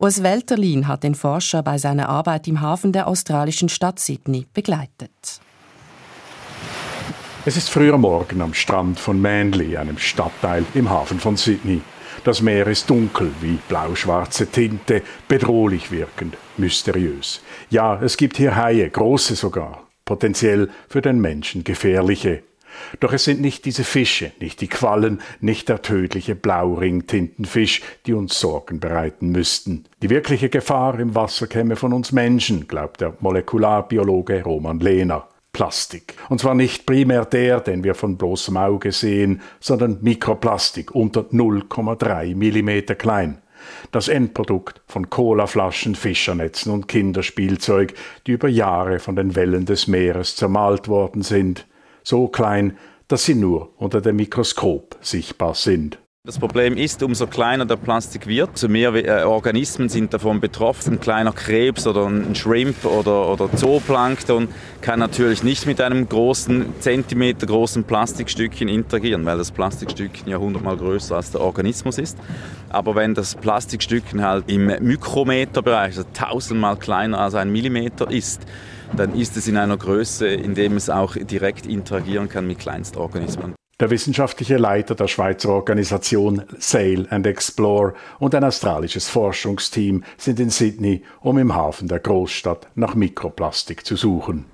Urs 0.00 0.22
Welterlin 0.22 0.86
hat 0.86 1.02
den 1.02 1.16
Forscher 1.16 1.64
bei 1.64 1.76
seiner 1.76 2.08
Arbeit 2.08 2.46
im 2.46 2.60
Hafen 2.60 2.92
der 2.92 3.08
australischen 3.08 3.68
Stadt 3.68 3.98
Sydney 3.98 4.46
begleitet. 4.54 5.40
Es 7.44 7.56
ist 7.56 7.68
früher 7.68 7.98
Morgen 7.98 8.40
am 8.40 8.54
Strand 8.54 9.00
von 9.00 9.20
Manly, 9.20 9.76
einem 9.76 9.98
Stadtteil 9.98 10.64
im 10.74 10.88
Hafen 10.88 11.18
von 11.18 11.36
Sydney. 11.36 11.80
Das 12.22 12.42
Meer 12.42 12.68
ist 12.68 12.88
dunkel 12.88 13.32
wie 13.40 13.58
blau-schwarze 13.68 14.46
Tinte, 14.46 15.02
bedrohlich 15.26 15.90
wirkend, 15.90 16.36
mysteriös. 16.58 17.40
Ja, 17.68 18.00
es 18.00 18.16
gibt 18.16 18.36
hier 18.36 18.54
Haie, 18.54 18.88
große 18.88 19.34
sogar, 19.34 19.82
potenziell 20.04 20.70
für 20.88 21.00
den 21.00 21.20
Menschen 21.20 21.64
gefährliche. 21.64 22.44
Doch 23.00 23.12
es 23.12 23.24
sind 23.24 23.40
nicht 23.40 23.64
diese 23.64 23.84
Fische, 23.84 24.32
nicht 24.40 24.60
die 24.60 24.68
Quallen, 24.68 25.20
nicht 25.40 25.68
der 25.68 25.82
tödliche 25.82 26.34
Blauring-Tintenfisch, 26.34 27.82
die 28.06 28.14
uns 28.14 28.38
Sorgen 28.38 28.80
bereiten 28.80 29.30
müssten. 29.30 29.84
Die 30.02 30.10
wirkliche 30.10 30.48
Gefahr 30.48 30.98
im 30.98 31.14
Wasser 31.14 31.46
käme 31.46 31.76
von 31.76 31.92
uns 31.92 32.12
Menschen, 32.12 32.68
glaubt 32.68 33.00
der 33.00 33.14
Molekularbiologe 33.20 34.42
Roman 34.42 34.80
Lehner. 34.80 35.28
Plastik. 35.52 36.14
Und 36.28 36.40
zwar 36.40 36.54
nicht 36.54 36.86
primär 36.86 37.24
der, 37.24 37.60
den 37.60 37.82
wir 37.82 37.94
von 37.94 38.16
bloßem 38.16 38.56
Auge 38.56 38.92
sehen, 38.92 39.40
sondern 39.58 39.98
Mikroplastik 40.02 40.94
unter 40.94 41.22
0,3 41.22 42.36
Millimeter 42.36 42.94
klein. 42.94 43.38
Das 43.90 44.08
Endprodukt 44.08 44.80
von 44.86 45.10
Colaflaschen, 45.10 45.94
Fischernetzen 45.94 46.72
und 46.72 46.86
Kinderspielzeug, 46.86 47.94
die 48.26 48.32
über 48.32 48.48
Jahre 48.48 48.98
von 48.98 49.16
den 49.16 49.34
Wellen 49.34 49.64
des 49.66 49.88
Meeres 49.88 50.36
zermalt 50.36 50.86
worden 50.86 51.22
sind 51.22 51.66
so 52.08 52.26
klein, 52.26 52.76
dass 53.06 53.24
sie 53.24 53.34
nur 53.34 53.70
unter 53.76 54.00
dem 54.00 54.16
Mikroskop 54.16 54.96
sichtbar 55.00 55.54
sind. 55.54 55.98
Das 56.24 56.38
Problem 56.38 56.76
ist, 56.76 57.02
umso 57.02 57.26
kleiner 57.26 57.64
der 57.64 57.76
Plastik 57.76 58.26
wird, 58.26 58.50
umso 58.50 58.68
mehr 58.68 58.94
äh, 58.94 59.22
Organismen 59.22 59.88
sind 59.88 60.12
davon 60.12 60.40
betroffen. 60.40 60.94
Ein 60.94 61.00
kleiner 61.00 61.32
Krebs 61.32 61.86
oder 61.86 62.06
ein 62.06 62.34
Shrimp 62.34 62.84
oder, 62.84 63.32
oder 63.32 63.50
Zooplankton 63.54 64.48
kann 64.82 64.98
natürlich 64.98 65.42
nicht 65.42 65.64
mit 65.64 65.80
einem 65.80 66.06
großen, 66.06 66.74
Zentimeter 66.80 67.46
großen 67.46 67.84
Plastikstückchen 67.84 68.68
interagieren, 68.68 69.24
weil 69.24 69.38
das 69.38 69.52
Plastikstückchen 69.52 70.28
ja 70.28 70.36
hundertmal 70.36 70.76
größer 70.76 71.16
als 71.16 71.30
der 71.30 71.40
Organismus 71.40 71.96
ist. 71.96 72.18
Aber 72.68 72.94
wenn 72.94 73.14
das 73.14 73.34
Plastikstückchen 73.34 74.22
halt 74.22 74.50
im 74.50 74.66
Mikrometerbereich, 74.66 75.96
also 75.96 76.04
tausendmal 76.12 76.76
kleiner 76.76 77.20
als 77.20 77.36
ein 77.36 77.50
Millimeter 77.50 78.10
ist, 78.10 78.42
dann 78.96 79.14
ist 79.14 79.36
es 79.36 79.48
in 79.48 79.56
einer 79.56 79.76
Größe, 79.76 80.28
in 80.28 80.54
dem 80.54 80.76
es 80.76 80.90
auch 80.90 81.14
direkt 81.16 81.66
interagieren 81.66 82.28
kann 82.28 82.46
mit 82.46 82.58
Kleinstorganismen. 82.58 83.54
Der 83.80 83.90
wissenschaftliche 83.90 84.56
Leiter 84.56 84.96
der 84.96 85.06
Schweizer 85.06 85.50
Organisation 85.50 86.42
Sail 86.58 87.06
and 87.10 87.26
Explore 87.26 87.94
und 88.18 88.34
ein 88.34 88.42
australisches 88.42 89.08
Forschungsteam 89.08 90.02
sind 90.16 90.40
in 90.40 90.50
Sydney, 90.50 91.04
um 91.20 91.38
im 91.38 91.54
Hafen 91.54 91.86
der 91.86 92.00
Großstadt 92.00 92.68
nach 92.74 92.96
Mikroplastik 92.96 93.86
zu 93.86 93.94
suchen. 93.94 94.46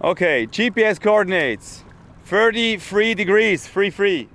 Okay, 0.00 0.46
GPS 0.46 1.00
Coordinates. 1.00 1.85
33 2.28 3.14
degrees, 3.14 3.68
free 3.68 3.90
free. 3.90 4.26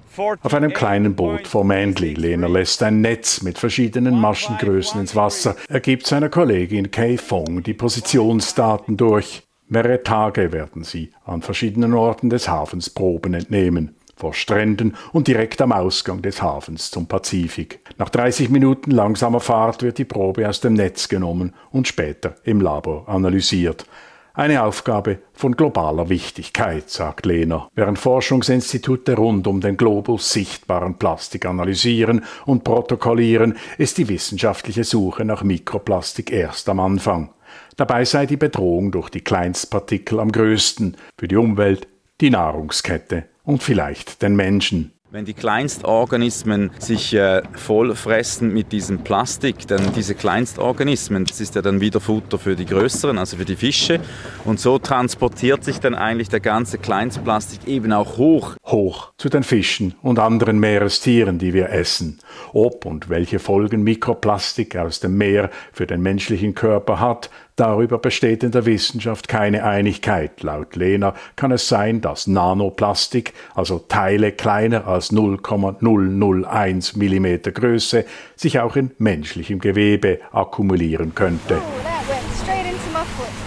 Auf 0.43 0.53
einem 0.53 0.73
kleinen 0.73 1.15
Boot 1.15 1.47
vor 1.47 1.63
Manly, 1.63 2.13
Lena 2.13 2.47
lässt 2.47 2.83
ein 2.83 3.01
Netz 3.01 3.41
mit 3.41 3.57
verschiedenen 3.57 4.19
Maschengrößen 4.19 4.99
ins 4.99 5.15
Wasser. 5.15 5.55
Er 5.69 5.79
gibt 5.79 6.05
seiner 6.05 6.29
Kollegin 6.29 6.91
Kay 6.91 7.17
Fong 7.17 7.63
die 7.63 7.73
Positionsdaten 7.73 8.97
durch. 8.97 9.43
Mehrere 9.67 10.03
Tage 10.03 10.51
werden 10.51 10.83
sie 10.83 11.11
an 11.25 11.41
verschiedenen 11.41 11.93
Orten 11.93 12.29
des 12.29 12.49
Hafens 12.49 12.89
Proben 12.89 13.33
entnehmen 13.33 13.95
vor 14.21 14.33
Stränden 14.33 14.95
und 15.13 15.27
direkt 15.27 15.61
am 15.61 15.71
Ausgang 15.71 16.21
des 16.21 16.41
Hafens 16.41 16.91
zum 16.91 17.07
Pazifik. 17.07 17.79
Nach 17.97 18.09
30 18.09 18.49
Minuten 18.49 18.91
langsamer 18.91 19.39
Fahrt 19.39 19.81
wird 19.81 19.97
die 19.97 20.05
Probe 20.05 20.47
aus 20.47 20.61
dem 20.61 20.73
Netz 20.73 21.09
genommen 21.09 21.53
und 21.71 21.87
später 21.87 22.35
im 22.43 22.61
Labor 22.61 23.09
analysiert. 23.09 23.85
Eine 24.33 24.63
Aufgabe 24.63 25.19
von 25.33 25.57
globaler 25.57 26.07
Wichtigkeit, 26.07 26.89
sagt 26.89 27.25
Lehner. 27.25 27.67
Während 27.75 27.99
Forschungsinstitute 27.99 29.17
rund 29.17 29.45
um 29.45 29.59
den 29.59 29.75
Globus 29.75 30.31
sichtbaren 30.31 30.97
Plastik 30.97 31.45
analysieren 31.45 32.23
und 32.45 32.63
protokollieren, 32.63 33.57
ist 33.77 33.97
die 33.97 34.07
wissenschaftliche 34.07 34.85
Suche 34.85 35.25
nach 35.25 35.43
Mikroplastik 35.43 36.31
erst 36.31 36.69
am 36.69 36.79
Anfang. 36.79 37.33
Dabei 37.75 38.05
sei 38.05 38.25
die 38.25 38.37
Bedrohung 38.37 38.91
durch 38.91 39.09
die 39.09 39.19
Kleinstpartikel 39.21 40.21
am 40.21 40.31
größten 40.31 40.95
für 41.19 41.27
die 41.27 41.35
Umwelt, 41.35 41.89
die 42.21 42.29
Nahrungskette 42.29 43.25
und 43.43 43.61
vielleicht 43.61 44.21
den 44.21 44.37
Menschen. 44.37 44.93
Wenn 45.13 45.25
die 45.25 45.33
Kleinstorganismen 45.33 46.71
sich 46.79 47.13
äh, 47.13 47.41
vollfressen 47.51 48.53
mit 48.53 48.71
diesem 48.71 48.99
Plastik, 48.99 49.67
dann 49.67 49.91
diese 49.91 50.15
Kleinstorganismen, 50.15 51.25
das 51.25 51.41
ist 51.41 51.55
ja 51.55 51.61
dann 51.61 51.81
wieder 51.81 51.99
Futter 51.99 52.39
für 52.39 52.55
die 52.55 52.65
größeren, 52.65 53.17
also 53.17 53.35
für 53.35 53.43
die 53.43 53.57
Fische. 53.57 53.99
Und 54.45 54.61
so 54.61 54.79
transportiert 54.79 55.65
sich 55.65 55.81
dann 55.81 55.95
eigentlich 55.95 56.29
der 56.29 56.39
ganze 56.39 56.77
Kleinstplastik 56.77 57.67
eben 57.67 57.91
auch 57.91 58.15
hoch. 58.15 58.55
Hoch 58.65 59.11
zu 59.17 59.27
den 59.27 59.43
Fischen 59.43 59.95
und 60.01 60.17
anderen 60.17 60.59
Meerestieren, 60.59 61.39
die 61.39 61.53
wir 61.53 61.71
essen. 61.71 62.19
Ob 62.53 62.85
und 62.85 63.09
welche 63.09 63.39
Folgen 63.39 63.83
Mikroplastik 63.83 64.77
aus 64.77 65.01
dem 65.01 65.17
Meer 65.17 65.49
für 65.73 65.87
den 65.87 66.01
menschlichen 66.01 66.55
Körper 66.55 67.01
hat, 67.01 67.29
Darüber 67.61 67.99
besteht 67.99 68.41
in 68.43 68.49
der 68.49 68.65
Wissenschaft 68.65 69.27
keine 69.27 69.63
Einigkeit. 69.63 70.41
Laut 70.41 70.75
Lehner 70.75 71.13
kann 71.35 71.51
es 71.51 71.67
sein, 71.67 72.01
dass 72.01 72.25
Nanoplastik, 72.25 73.33
also 73.53 73.77
Teile 73.77 74.31
kleiner 74.31 74.87
als 74.87 75.11
0,001 75.11 76.95
mm 76.95 77.53
Größe, 77.53 78.05
sich 78.35 78.59
auch 78.59 78.75
in 78.75 78.89
menschlichem 78.97 79.59
Gewebe 79.59 80.21
akkumulieren 80.31 81.13
könnte. 81.13 81.61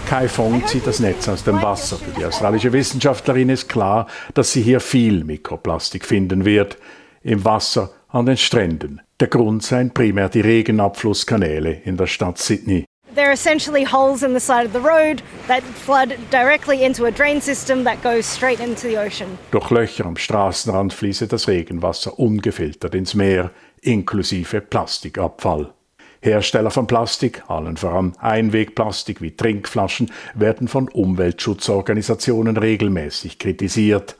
Kai 0.07 0.29
Fong 0.29 0.65
zieht 0.65 0.87
das 0.87 1.01
Netz 1.01 1.27
aus 1.27 1.43
dem 1.43 1.61
Wasser. 1.61 1.97
Für 1.97 2.17
die 2.17 2.23
australische 2.23 2.71
Wissenschaftlerin 2.71 3.49
ist 3.49 3.67
klar, 3.67 4.07
dass 4.33 4.53
sie 4.53 4.61
hier 4.61 4.79
viel 4.79 5.25
Mikroplastik 5.25 6.05
finden 6.05 6.45
wird. 6.45 6.77
Im 7.21 7.43
Wasser, 7.43 7.89
an 8.07 8.27
den 8.27 8.37
Stränden. 8.37 9.01
Der 9.19 9.27
Grund 9.27 9.61
seien 9.61 9.93
primär 9.93 10.29
die 10.29 10.39
Regenabflusskanäle 10.39 11.81
in 11.83 11.97
der 11.97 12.07
Stadt 12.07 12.37
Sydney. 12.37 12.84
They're 13.15 13.31
essentially 13.31 13.85
holes 13.85 14.23
in 14.23 14.33
the 14.33 14.41
side 14.41 14.65
of 14.65 14.73
the 14.73 14.81
road 14.81 15.21
that 15.47 15.63
flood 15.63 16.17
directly 16.31 16.83
into 16.83 17.05
a 17.05 17.11
drain 17.11 17.39
system 17.39 17.85
that 17.85 18.03
goes 18.03 18.25
straight 18.25 18.59
into 18.59 18.87
the 18.87 18.97
ocean. 18.97 19.37
Durch 19.51 19.69
Löcher 19.69 20.05
am 20.05 20.17
Straßenrand 20.17 20.91
fließe 20.91 21.27
das 21.27 21.47
Regenwasser 21.47 22.19
ungefiltert 22.19 22.93
ins 22.93 23.13
Meer, 23.13 23.51
inklusive 23.81 24.59
Plastikabfall. 24.59 25.73
Hersteller 26.21 26.71
von 26.71 26.87
Plastik, 26.87 27.43
allen 27.47 27.77
voran 27.77 28.17
Einwegplastik 28.19 29.21
wie 29.21 29.31
Trinkflaschen, 29.31 30.11
werden 30.33 30.67
von 30.67 30.89
Umweltschutzorganisationen 30.89 32.57
regelmäßig 32.57 33.39
kritisiert. 33.39 34.17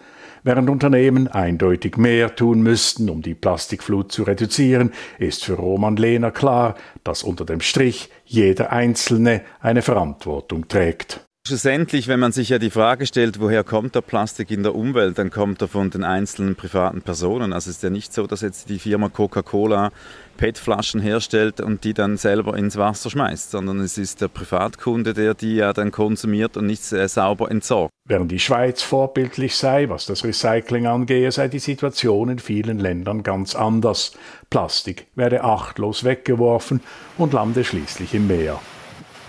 Während 0.47 0.69
Unternehmen 0.69 1.27
eindeutig 1.27 1.97
mehr 1.97 2.35
tun 2.35 2.61
müssten, 2.61 3.09
um 3.09 3.23
die 3.23 3.33
Plastikflut 3.33 4.11
zu 4.11 4.21
reduzieren, 4.21 4.91
ist 5.17 5.43
für 5.43 5.53
Roman 5.53 5.95
Lehner 5.95 6.29
klar, 6.29 6.75
dass 7.03 7.23
unter 7.23 7.45
dem 7.45 7.61
Strich 7.61 8.11
jeder 8.25 8.71
Einzelne 8.71 9.41
eine 9.59 9.81
Verantwortung 9.81 10.67
trägt. 10.67 11.21
Schlussendlich, 11.47 12.07
wenn 12.07 12.19
man 12.19 12.31
sich 12.31 12.49
ja 12.49 12.59
die 12.59 12.69
Frage 12.69 13.07
stellt, 13.07 13.39
woher 13.39 13.63
kommt 13.63 13.95
der 13.95 14.01
Plastik 14.01 14.51
in 14.51 14.61
der 14.61 14.75
Umwelt, 14.75 15.17
dann 15.17 15.31
kommt 15.31 15.63
er 15.63 15.67
von 15.67 15.89
den 15.89 16.03
einzelnen 16.03 16.55
privaten 16.55 17.01
Personen. 17.01 17.51
Also 17.51 17.71
es 17.71 17.77
ist 17.77 17.83
ja 17.83 17.89
nicht 17.89 18.13
so, 18.13 18.27
dass 18.27 18.41
jetzt 18.41 18.69
die 18.69 18.77
Firma 18.77 19.09
Coca-Cola 19.09 19.91
PET-Flaschen 20.37 21.01
herstellt 21.01 21.61
und 21.61 21.83
die 21.83 21.93
dann 21.93 22.17
selber 22.17 22.57
ins 22.57 22.77
Wasser 22.77 23.09
schmeißt, 23.09 23.51
sondern 23.51 23.79
es 23.79 23.97
ist 23.97 24.21
der 24.21 24.27
Privatkunde, 24.27 25.13
der 25.13 25.33
die 25.33 25.55
ja 25.55 25.73
dann 25.73 25.91
konsumiert 25.91 26.57
und 26.57 26.65
nicht 26.65 26.83
sehr 26.83 27.07
sauber 27.07 27.49
entsorgt. 27.51 27.91
Während 28.07 28.31
die 28.31 28.39
Schweiz 28.39 28.81
vorbildlich 28.81 29.55
sei, 29.55 29.89
was 29.89 30.05
das 30.05 30.23
Recycling 30.23 30.87
angehe, 30.87 31.31
sei 31.31 31.47
die 31.47 31.59
Situation 31.59 32.29
in 32.29 32.39
vielen 32.39 32.79
Ländern 32.79 33.23
ganz 33.23 33.55
anders. 33.55 34.13
Plastik 34.49 35.07
werde 35.15 35.43
achtlos 35.43 36.03
weggeworfen 36.03 36.81
und 37.17 37.33
lande 37.33 37.63
schließlich 37.63 38.13
im 38.13 38.27
Meer. 38.27 38.59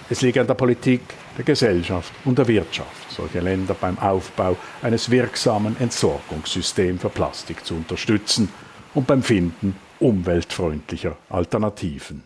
Es 0.09 0.23
liegt 0.23 0.39
an 0.39 0.47
der 0.47 0.55
Politik, 0.55 1.01
der 1.37 1.45
Gesellschaft 1.45 2.13
und 2.25 2.39
der 2.39 2.47
Wirtschaft, 2.47 3.11
solche 3.11 3.41
Länder 3.41 3.75
beim 3.75 3.99
Aufbau 3.99 4.57
eines 4.81 5.11
wirksamen 5.11 5.77
Entsorgungssystems 5.81 7.03
für 7.03 7.09
Plastik 7.09 7.65
zu 7.65 7.75
unterstützen 7.75 8.49
und 8.97 9.07
beim 9.07 9.23
Finden 9.23 9.77
umweltfreundlicher 10.01 11.17
Alternativen. 11.29 12.25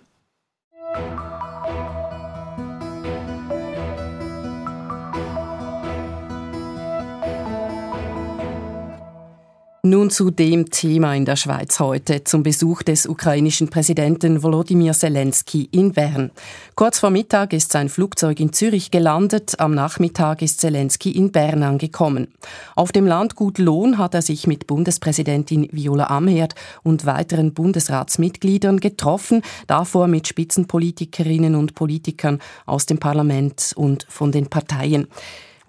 Nun 10.01 10.09
zu 10.09 10.31
dem 10.31 10.71
Thema 10.71 11.15
in 11.15 11.27
der 11.27 11.37
Schweiz 11.37 11.79
heute, 11.79 12.25
zum 12.25 12.43
Besuch 12.43 12.83
des 12.83 13.05
ukrainischen 13.05 13.69
Präsidenten 13.69 14.43
Volodymyr 14.43 14.95
Zelensky 14.95 15.69
in 15.73 15.93
Bern. 15.93 16.31
Kurz 16.75 17.01
vor 17.01 17.11
Mittag 17.11 17.53
ist 17.53 17.71
sein 17.71 17.91
Flugzeug 17.91 18.41
in 18.41 18.55
Zürich 18.55 18.91
gelandet, 18.91 19.61
am 19.61 19.75
Nachmittag 19.75 20.41
ist 20.41 20.59
Zelensky 20.59 21.11
in 21.11 21.33
Bern 21.33 21.63
angekommen. 21.63 22.29
Auf 22.77 22.93
dem 22.93 23.07
Landgut 23.07 23.59
Lohn 23.59 23.99
hat 23.99 24.15
er 24.15 24.23
sich 24.23 24.47
mit 24.47 24.67
Bundespräsidentin 24.67 25.69
Viola 25.71 26.07
Amherd 26.07 26.55
und 26.83 27.05
weiteren 27.05 27.53
Bundesratsmitgliedern 27.53 28.81
getroffen, 28.81 29.43
davor 29.67 30.07
mit 30.07 30.27
Spitzenpolitikerinnen 30.27 31.55
und 31.55 31.75
Politikern 31.75 32.39
aus 32.65 32.87
dem 32.87 32.97
Parlament 32.97 33.75
und 33.77 34.07
von 34.09 34.33
den 34.33 34.47
Parteien. 34.47 35.09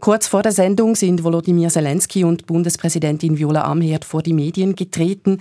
Kurz 0.01 0.25
vor 0.25 0.41
der 0.41 0.51
Sendung 0.51 0.95
sind 0.95 1.23
Volodymyr 1.23 1.69
Zelensky 1.69 2.23
und 2.23 2.47
Bundespräsidentin 2.47 3.37
Viola 3.37 3.65
Amherd 3.65 4.03
vor 4.03 4.23
die 4.23 4.33
Medien 4.33 4.75
getreten. 4.75 5.37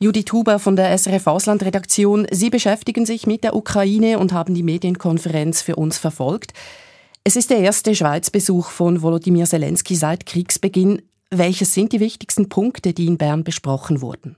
Judith 0.00 0.32
Huber 0.32 0.58
von 0.58 0.74
der 0.74 0.98
SRF 0.98 1.28
Auslandredaktion. 1.28 2.26
Sie 2.32 2.50
beschäftigen 2.50 3.06
sich 3.06 3.28
mit 3.28 3.44
der 3.44 3.54
Ukraine 3.54 4.18
und 4.18 4.32
haben 4.32 4.52
die 4.52 4.64
Medienkonferenz 4.64 5.62
für 5.62 5.76
uns 5.76 5.96
verfolgt. 5.96 6.54
Es 7.22 7.36
ist 7.36 7.50
der 7.50 7.58
erste 7.58 7.94
Schweizbesuch 7.94 8.70
von 8.70 9.00
Volodymyr 9.00 9.44
Zelensky 9.44 9.94
seit 9.94 10.26
Kriegsbeginn. 10.26 11.02
Welches 11.30 11.72
sind 11.72 11.92
die 11.92 12.00
wichtigsten 12.00 12.48
Punkte, 12.48 12.92
die 12.92 13.06
in 13.06 13.16
Bern 13.16 13.44
besprochen 13.44 14.00
wurden? 14.00 14.34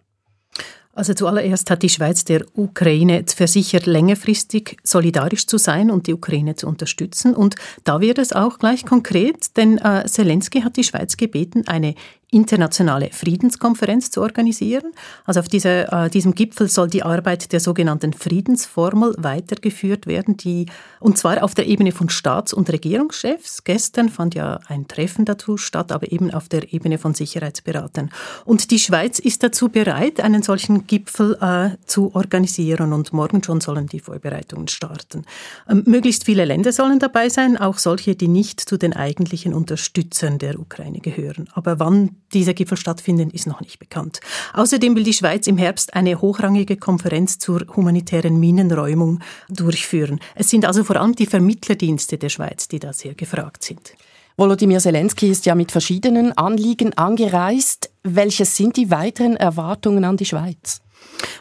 Also 0.94 1.14
zuallererst 1.14 1.70
hat 1.70 1.82
die 1.82 1.88
Schweiz 1.88 2.24
der 2.24 2.44
Ukraine 2.54 3.24
versichert, 3.26 3.86
längerfristig 3.86 4.76
solidarisch 4.84 5.46
zu 5.46 5.56
sein 5.56 5.90
und 5.90 6.06
die 6.06 6.12
Ukraine 6.12 6.54
zu 6.54 6.66
unterstützen. 6.66 7.34
Und 7.34 7.56
da 7.84 8.00
wird 8.00 8.18
es 8.18 8.32
auch 8.34 8.58
gleich 8.58 8.84
konkret, 8.84 9.56
denn 9.56 9.78
äh, 9.78 10.04
Zelensky 10.06 10.60
hat 10.60 10.76
die 10.76 10.84
Schweiz 10.84 11.16
gebeten, 11.16 11.66
eine 11.66 11.94
internationale 12.32 13.10
Friedenskonferenz 13.12 14.10
zu 14.10 14.22
organisieren. 14.22 14.92
Also 15.26 15.40
auf 15.40 15.48
diese, 15.48 15.92
äh, 15.92 16.08
diesem 16.08 16.34
Gipfel 16.34 16.66
soll 16.66 16.88
die 16.88 17.02
Arbeit 17.02 17.52
der 17.52 17.60
sogenannten 17.60 18.14
Friedensformel 18.14 19.14
weitergeführt 19.18 20.06
werden, 20.06 20.38
die, 20.38 20.66
und 20.98 21.18
zwar 21.18 21.44
auf 21.44 21.54
der 21.54 21.66
Ebene 21.66 21.92
von 21.92 22.08
Staats- 22.08 22.54
und 22.54 22.70
Regierungschefs. 22.70 23.64
Gestern 23.64 24.08
fand 24.08 24.34
ja 24.34 24.60
ein 24.66 24.88
Treffen 24.88 25.26
dazu 25.26 25.58
statt, 25.58 25.92
aber 25.92 26.10
eben 26.10 26.32
auf 26.32 26.48
der 26.48 26.72
Ebene 26.72 26.96
von 26.96 27.12
Sicherheitsberatern. 27.12 28.10
Und 28.46 28.70
die 28.70 28.78
Schweiz 28.78 29.18
ist 29.18 29.42
dazu 29.42 29.68
bereit, 29.68 30.20
einen 30.20 30.42
solchen 30.42 30.86
Gipfel 30.86 31.36
äh, 31.40 31.76
zu 31.84 32.14
organisieren 32.14 32.94
und 32.94 33.12
morgen 33.12 33.42
schon 33.44 33.60
sollen 33.60 33.88
die 33.88 34.00
Vorbereitungen 34.00 34.68
starten. 34.68 35.24
Ähm, 35.68 35.82
möglichst 35.86 36.24
viele 36.24 36.46
Länder 36.46 36.72
sollen 36.72 36.98
dabei 36.98 37.28
sein, 37.28 37.58
auch 37.58 37.76
solche, 37.76 38.14
die 38.16 38.28
nicht 38.28 38.58
zu 38.60 38.78
den 38.78 38.94
eigentlichen 38.94 39.52
Unterstützern 39.52 40.38
der 40.38 40.58
Ukraine 40.58 41.00
gehören. 41.00 41.48
Aber 41.52 41.78
wann 41.78 42.16
dieser 42.32 42.54
Gipfel 42.54 42.76
stattfinden, 42.76 43.30
ist 43.30 43.46
noch 43.46 43.60
nicht 43.60 43.78
bekannt. 43.78 44.20
Außerdem 44.54 44.96
will 44.96 45.04
die 45.04 45.12
Schweiz 45.12 45.46
im 45.46 45.58
Herbst 45.58 45.94
eine 45.94 46.20
hochrangige 46.20 46.76
Konferenz 46.76 47.38
zur 47.38 47.66
humanitären 47.76 48.38
Minenräumung 48.40 49.20
durchführen. 49.48 50.20
Es 50.34 50.50
sind 50.50 50.64
also 50.64 50.84
vor 50.84 50.96
allem 50.96 51.14
die 51.14 51.26
Vermittlerdienste 51.26 52.18
der 52.18 52.28
Schweiz, 52.28 52.68
die 52.68 52.78
da 52.78 52.92
sehr 52.92 53.14
gefragt 53.14 53.64
sind. 53.64 53.92
Volodymyr 54.36 54.80
Zelensky 54.80 55.28
ist 55.28 55.44
ja 55.44 55.54
mit 55.54 55.72
verschiedenen 55.72 56.32
Anliegen 56.32 56.94
angereist. 56.94 57.90
Welches 58.02 58.56
sind 58.56 58.76
die 58.76 58.90
weiteren 58.90 59.36
Erwartungen 59.36 60.04
an 60.04 60.16
die 60.16 60.24
Schweiz? 60.24 60.80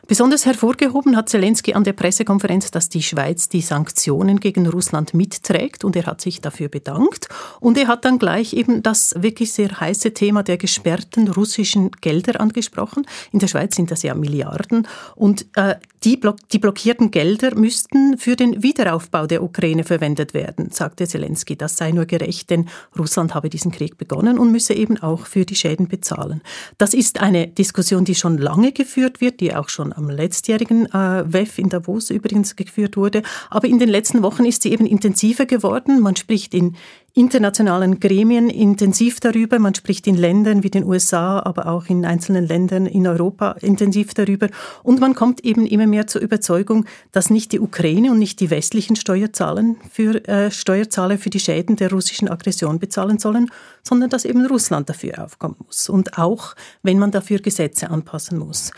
Besonders 0.08 0.46
hervorgehoben 0.46 1.16
hat 1.16 1.30
Zelensky 1.30 1.74
an 1.74 1.84
der 1.84 1.94
Pressekonferenz, 1.94 2.72
dass 2.72 2.90
die 2.90 3.04
Schweiz 3.04 3.50
die 3.50 3.62
Sanktionen 3.62 4.40
gegen 4.40 4.68
Russland 4.68 5.14
mitträgt 5.14 5.84
und 5.84 5.96
er 5.96 6.06
hat 6.06 6.22
sich 6.22 6.42
dafür 6.42 6.68
bedankt. 6.68 7.30
Und 7.60 7.78
er 7.78 7.88
hat 7.88 8.04
dann 8.04 8.20
gleich 8.20 8.54
eben 8.54 8.84
das 8.84 9.16
wirklich 9.18 9.54
sehr 9.54 9.80
heiße 9.80 10.14
Thema 10.14 10.44
der 10.44 10.58
gesperrten 10.58 11.30
russischen 11.30 11.92
Gelder 12.02 12.42
angesprochen. 12.42 13.06
In 13.32 13.40
der 13.40 13.48
Schweiz 13.48 13.76
sind 13.76 13.92
das 13.92 14.04
ja 14.04 14.14
Milliarden 14.16 14.88
und 15.16 15.46
äh, 15.56 15.76
die, 16.04 16.18
block 16.18 16.38
die 16.52 16.58
blockierten 16.58 17.12
Gelder 17.12 17.56
müssten 17.56 18.18
für 18.18 18.36
den 18.36 18.64
Wiederaufbau 18.64 19.28
der 19.28 19.44
Ukraine 19.44 19.84
verwendet 19.84 20.34
werden, 20.34 20.72
sagte 20.72 21.08
Zelensky. 21.08 21.56
Das 21.56 21.78
sei 21.78 21.92
nur 21.92 22.06
gerecht, 22.06 22.50
denn 22.50 22.70
Russland 22.98 23.36
habe 23.36 23.50
diesen 23.50 23.72
Krieg 23.72 23.98
begonnen 23.98 24.40
und 24.40 24.52
müsse 24.52 24.74
eben 24.74 24.98
auch 24.98 25.28
für 25.28 25.46
die 25.46 25.56
Schäden 25.56 25.88
bezahlen. 25.88 26.42
Das 26.80 26.96
ist 26.96 27.22
eine 27.22 27.48
Diskussion, 27.48 28.04
die 28.04 28.16
schon 28.16 28.40
lange 28.40 28.72
geführt 28.72 29.22
wird, 29.22 29.42
die 29.42 29.54
auch 29.56 29.70
schon 29.70 29.94
am 29.94 30.10
letztjährigen 30.10 30.88
äh, 30.88 31.24
WEF 31.32 31.60
in 31.60 31.70
Davos 31.70 32.10
übrigens 32.10 32.56
geführt 32.56 32.98
wurde. 32.98 33.22
Aber 33.50 33.68
in 33.68 33.78
den 33.78 33.90
letzten 33.90 34.24
Wochen 34.24 34.46
ist 34.46 34.64
sie 34.64 34.72
eben 34.72 34.88
intensiver 34.88 35.46
geworden. 35.46 36.00
Man 36.00 36.16
spricht 36.16 36.56
in 36.56 36.76
internationalen 37.14 38.00
Gremien 38.00 38.50
intensiv 38.50 39.20
darüber. 39.20 39.60
Man 39.60 39.76
spricht 39.76 40.08
in 40.08 40.16
Ländern 40.16 40.64
wie 40.64 40.70
den 40.70 40.86
USA, 40.86 41.40
aber 41.40 41.68
auch 41.68 41.88
in 41.88 42.06
einzelnen 42.06 42.48
Ländern 42.48 42.86
in 42.86 43.06
Europa 43.06 43.52
intensiv 43.62 44.14
darüber. 44.14 44.48
Und 44.84 45.00
man 45.02 45.14
kommt 45.14 45.44
eben 45.44 45.66
immer 45.66 45.88
mehr 45.88 46.08
zur 46.08 46.22
Überzeugung, 46.22 46.86
dass 47.12 47.30
nicht 47.30 47.52
die 47.52 47.60
Ukraine 47.60 48.12
und 48.12 48.20
nicht 48.20 48.40
die 48.40 48.50
westlichen 48.50 48.96
Steuerzahlen 48.96 49.78
für, 49.92 50.26
äh, 50.28 50.52
Steuerzahler 50.52 51.18
für 51.18 51.30
die 51.30 51.40
Schäden 51.40 51.76
der 51.76 51.92
russischen 51.92 52.30
Aggression 52.30 52.80
bezahlen 52.80 53.20
sollen, 53.20 53.50
sondern 53.84 54.10
dass 54.10 54.26
eben 54.26 54.46
Russland 54.46 54.90
dafür 54.90 55.24
aufkommen 55.24 55.56
muss. 55.66 55.90
Und 55.90 56.18
auch, 56.18 56.56
wenn 56.82 57.00
man 57.00 57.12
dafür 57.12 57.40
Gesetze 57.40 57.90
anpassen 57.90 58.38
muss. 58.38 58.72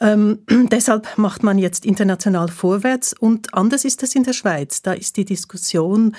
Ähm, 0.00 0.38
deshalb 0.70 1.18
macht 1.18 1.42
man 1.42 1.58
jetzt 1.58 1.84
international 1.84 2.48
vorwärts 2.48 3.12
und 3.12 3.52
anders 3.54 3.84
ist 3.84 4.02
es 4.02 4.14
in 4.14 4.24
der 4.24 4.32
Schweiz. 4.32 4.82
Da 4.82 4.92
ist 4.92 5.16
die 5.16 5.24
Diskussion 5.24 6.16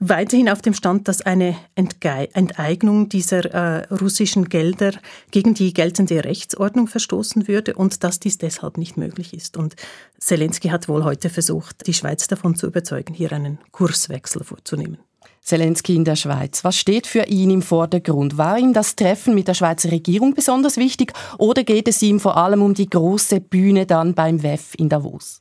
weiterhin 0.00 0.48
auf 0.48 0.62
dem 0.62 0.74
Stand, 0.74 1.06
dass 1.06 1.22
eine 1.22 1.56
Enteignung 1.74 3.08
dieser 3.08 3.44
äh, 3.44 3.94
russischen 3.94 4.48
Gelder 4.48 4.92
gegen 5.30 5.54
die 5.54 5.72
geltende 5.72 6.24
Rechtsordnung 6.24 6.88
verstoßen 6.88 7.46
würde 7.46 7.74
und 7.74 8.02
dass 8.02 8.18
dies 8.18 8.38
deshalb 8.38 8.78
nicht 8.78 8.96
möglich 8.96 9.34
ist. 9.34 9.56
Und 9.56 9.76
Zelensky 10.18 10.68
hat 10.68 10.88
wohl 10.88 11.04
heute 11.04 11.28
versucht, 11.30 11.86
die 11.86 11.94
Schweiz 11.94 12.26
davon 12.26 12.56
zu 12.56 12.66
überzeugen, 12.66 13.14
hier 13.14 13.32
einen 13.32 13.58
Kurswechsel 13.70 14.42
vorzunehmen. 14.42 14.98
Zelensky 15.42 15.96
in 15.96 16.04
der 16.04 16.16
Schweiz. 16.16 16.64
Was 16.64 16.76
steht 16.76 17.06
für 17.06 17.24
ihn 17.24 17.50
im 17.50 17.62
Vordergrund? 17.62 18.38
War 18.38 18.58
ihm 18.58 18.72
das 18.72 18.96
Treffen 18.96 19.34
mit 19.34 19.48
der 19.48 19.54
Schweizer 19.54 19.90
Regierung 19.90 20.34
besonders 20.34 20.76
wichtig 20.76 21.12
oder 21.38 21.64
geht 21.64 21.88
es 21.88 22.02
ihm 22.02 22.20
vor 22.20 22.36
allem 22.36 22.62
um 22.62 22.74
die 22.74 22.88
große 22.88 23.40
Bühne 23.40 23.86
dann 23.86 24.14
beim 24.14 24.42
WEF 24.42 24.74
in 24.76 24.88
Davos? 24.88 25.39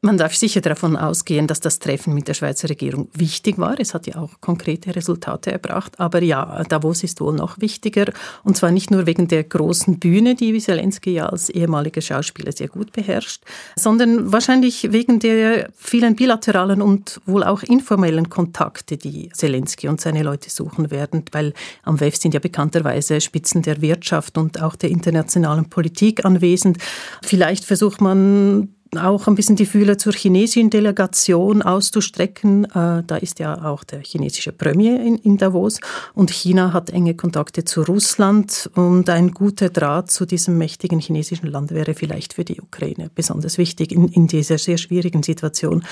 Man 0.00 0.16
darf 0.16 0.36
sicher 0.36 0.60
davon 0.60 0.96
ausgehen, 0.96 1.48
dass 1.48 1.58
das 1.58 1.80
Treffen 1.80 2.14
mit 2.14 2.28
der 2.28 2.34
Schweizer 2.34 2.68
Regierung 2.68 3.08
wichtig 3.14 3.58
war. 3.58 3.80
Es 3.80 3.94
hat 3.94 4.06
ja 4.06 4.14
auch 4.14 4.40
konkrete 4.40 4.94
Resultate 4.94 5.50
erbracht. 5.50 5.98
Aber 5.98 6.22
ja, 6.22 6.62
Davos 6.68 7.02
ist 7.02 7.20
wohl 7.20 7.34
noch 7.34 7.60
wichtiger. 7.60 8.04
Und 8.44 8.56
zwar 8.56 8.70
nicht 8.70 8.92
nur 8.92 9.06
wegen 9.06 9.26
der 9.26 9.42
großen 9.42 9.98
Bühne, 9.98 10.36
die 10.36 10.56
Zelensky 10.60 11.14
ja 11.14 11.26
als 11.26 11.50
ehemaliger 11.50 12.00
Schauspieler 12.00 12.52
sehr 12.52 12.68
gut 12.68 12.92
beherrscht, 12.92 13.42
sondern 13.74 14.30
wahrscheinlich 14.30 14.92
wegen 14.92 15.18
der 15.18 15.68
vielen 15.74 16.14
bilateralen 16.14 16.80
und 16.80 17.20
wohl 17.26 17.42
auch 17.42 17.64
informellen 17.64 18.28
Kontakte, 18.28 18.98
die 18.98 19.30
Zelensky 19.30 19.88
und 19.88 20.00
seine 20.00 20.22
Leute 20.22 20.48
suchen 20.48 20.92
werden. 20.92 21.24
Weil 21.32 21.54
am 21.82 21.98
WEF 21.98 22.14
sind 22.14 22.34
ja 22.34 22.40
bekannterweise 22.40 23.20
Spitzen 23.20 23.62
der 23.62 23.82
Wirtschaft 23.82 24.38
und 24.38 24.62
auch 24.62 24.76
der 24.76 24.90
internationalen 24.90 25.68
Politik 25.68 26.24
anwesend. 26.24 26.78
Vielleicht 27.20 27.64
versucht 27.64 28.00
man 28.00 28.68
auch 28.96 29.26
ein 29.26 29.34
bisschen 29.34 29.56
die 29.56 29.66
Fühler 29.66 29.98
zur 29.98 30.12
chinesischen 30.12 30.70
Delegation 30.70 31.62
auszustrecken. 31.62 32.64
Äh, 32.64 33.02
da 33.06 33.16
ist 33.20 33.38
ja 33.38 33.64
auch 33.64 33.84
der 33.84 34.00
chinesische 34.00 34.52
Premier 34.52 35.00
in, 35.00 35.36
Davos 35.38 35.80
und 36.14 36.30
China 36.30 36.72
hat 36.72 36.90
enge 36.90 37.14
Kontakte 37.14 37.64
zu 37.64 37.82
Russland 37.82 38.70
und 38.74 39.10
ein 39.10 39.32
guter 39.32 39.68
Draht 39.68 40.10
zu 40.10 40.26
diesem 40.26 40.58
mächtigen 40.58 40.98
chinesischen 41.00 41.46
Land 41.46 41.72
wäre 41.72 41.94
vielleicht 41.94 42.32
für 42.32 42.44
die 42.44 42.60
Ukraine 42.60 43.10
besonders 43.14 43.58
wichtig 43.58 43.92
in, 43.92 44.08
in 44.08 44.26
dieser 44.26 44.58
sehr 44.58 44.78
schwierigen 44.78 45.22
Situation. 45.22 45.84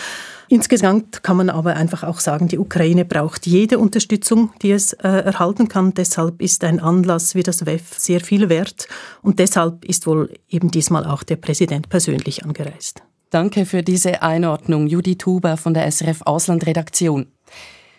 Insgesamt 0.49 1.23
kann 1.23 1.37
man 1.37 1.51
aber 1.51 1.75
einfach 1.75 2.05
auch 2.05 2.21
sagen, 2.21 2.49
die 2.49 2.59
Ukraine 2.59 3.05
braucht 3.05 3.47
jede 3.47 3.79
Unterstützung, 3.79 4.53
die 4.63 4.71
es 4.71 4.93
äh, 4.93 5.09
erhalten 5.09 5.69
kann. 5.69 5.93
Deshalb 5.95 6.41
ist 6.41 6.63
ein 6.63 6.79
Anlass 6.79 7.35
wie 7.35 7.43
das 7.43 7.67
WEF 7.67 7.99
sehr 7.99 8.21
viel 8.21 8.49
wert 8.49 8.87
und 9.23 9.39
deshalb 9.39 9.85
ist 9.85 10.07
wohl 10.07 10.31
eben 10.49 10.71
diesmal 10.71 11.05
auch 11.05 11.23
der 11.25 11.37
Präsident 11.37 11.89
persönlich 11.89 12.45
angereist. 12.45 12.96
Danke 13.31 13.67
für 13.67 13.83
diese 13.83 14.23
Einordnung, 14.23 14.87
Judith 14.87 15.27
Huber 15.27 15.57
von 15.57 15.75
der 15.75 15.91
SRF 15.91 16.23
Auslandredaktion. 16.25 17.27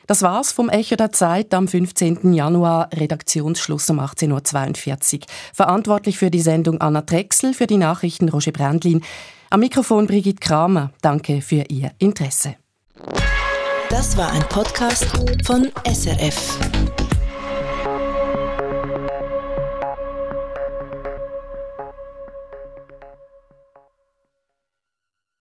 Das 0.08 0.22
war's 0.22 0.54
vom 0.54 0.70
Echo 0.70 0.96
der 0.96 1.12
Zeit 1.12 1.54
am 1.54 1.68
15. 1.68 2.34
Januar, 2.34 2.90
Redaktionsschluss 2.94 3.90
um 3.90 4.00
18.42 4.00 5.16
Uhr. 5.16 5.22
Verantwortlich 5.54 6.18
für 6.18 6.32
die 6.32 6.40
Sendung 6.40 6.80
Anna 6.80 7.02
Drechsel, 7.02 7.54
für 7.54 7.68
die 7.68 7.78
Nachrichten 7.78 8.30
Roger 8.30 8.54
Brandlin. 8.54 9.04
Am 9.50 9.60
Mikrofon 9.60 10.08
Brigitte 10.08 10.40
Kramer. 10.40 10.92
Danke 11.02 11.42
für 11.42 11.66
Ihr 11.68 11.92
Interesse. 12.00 12.56
Das 13.90 14.16
war 14.18 14.32
ein 14.32 14.44
Podcast 14.50 15.06
von 15.46 15.70
SRF. 15.86 16.58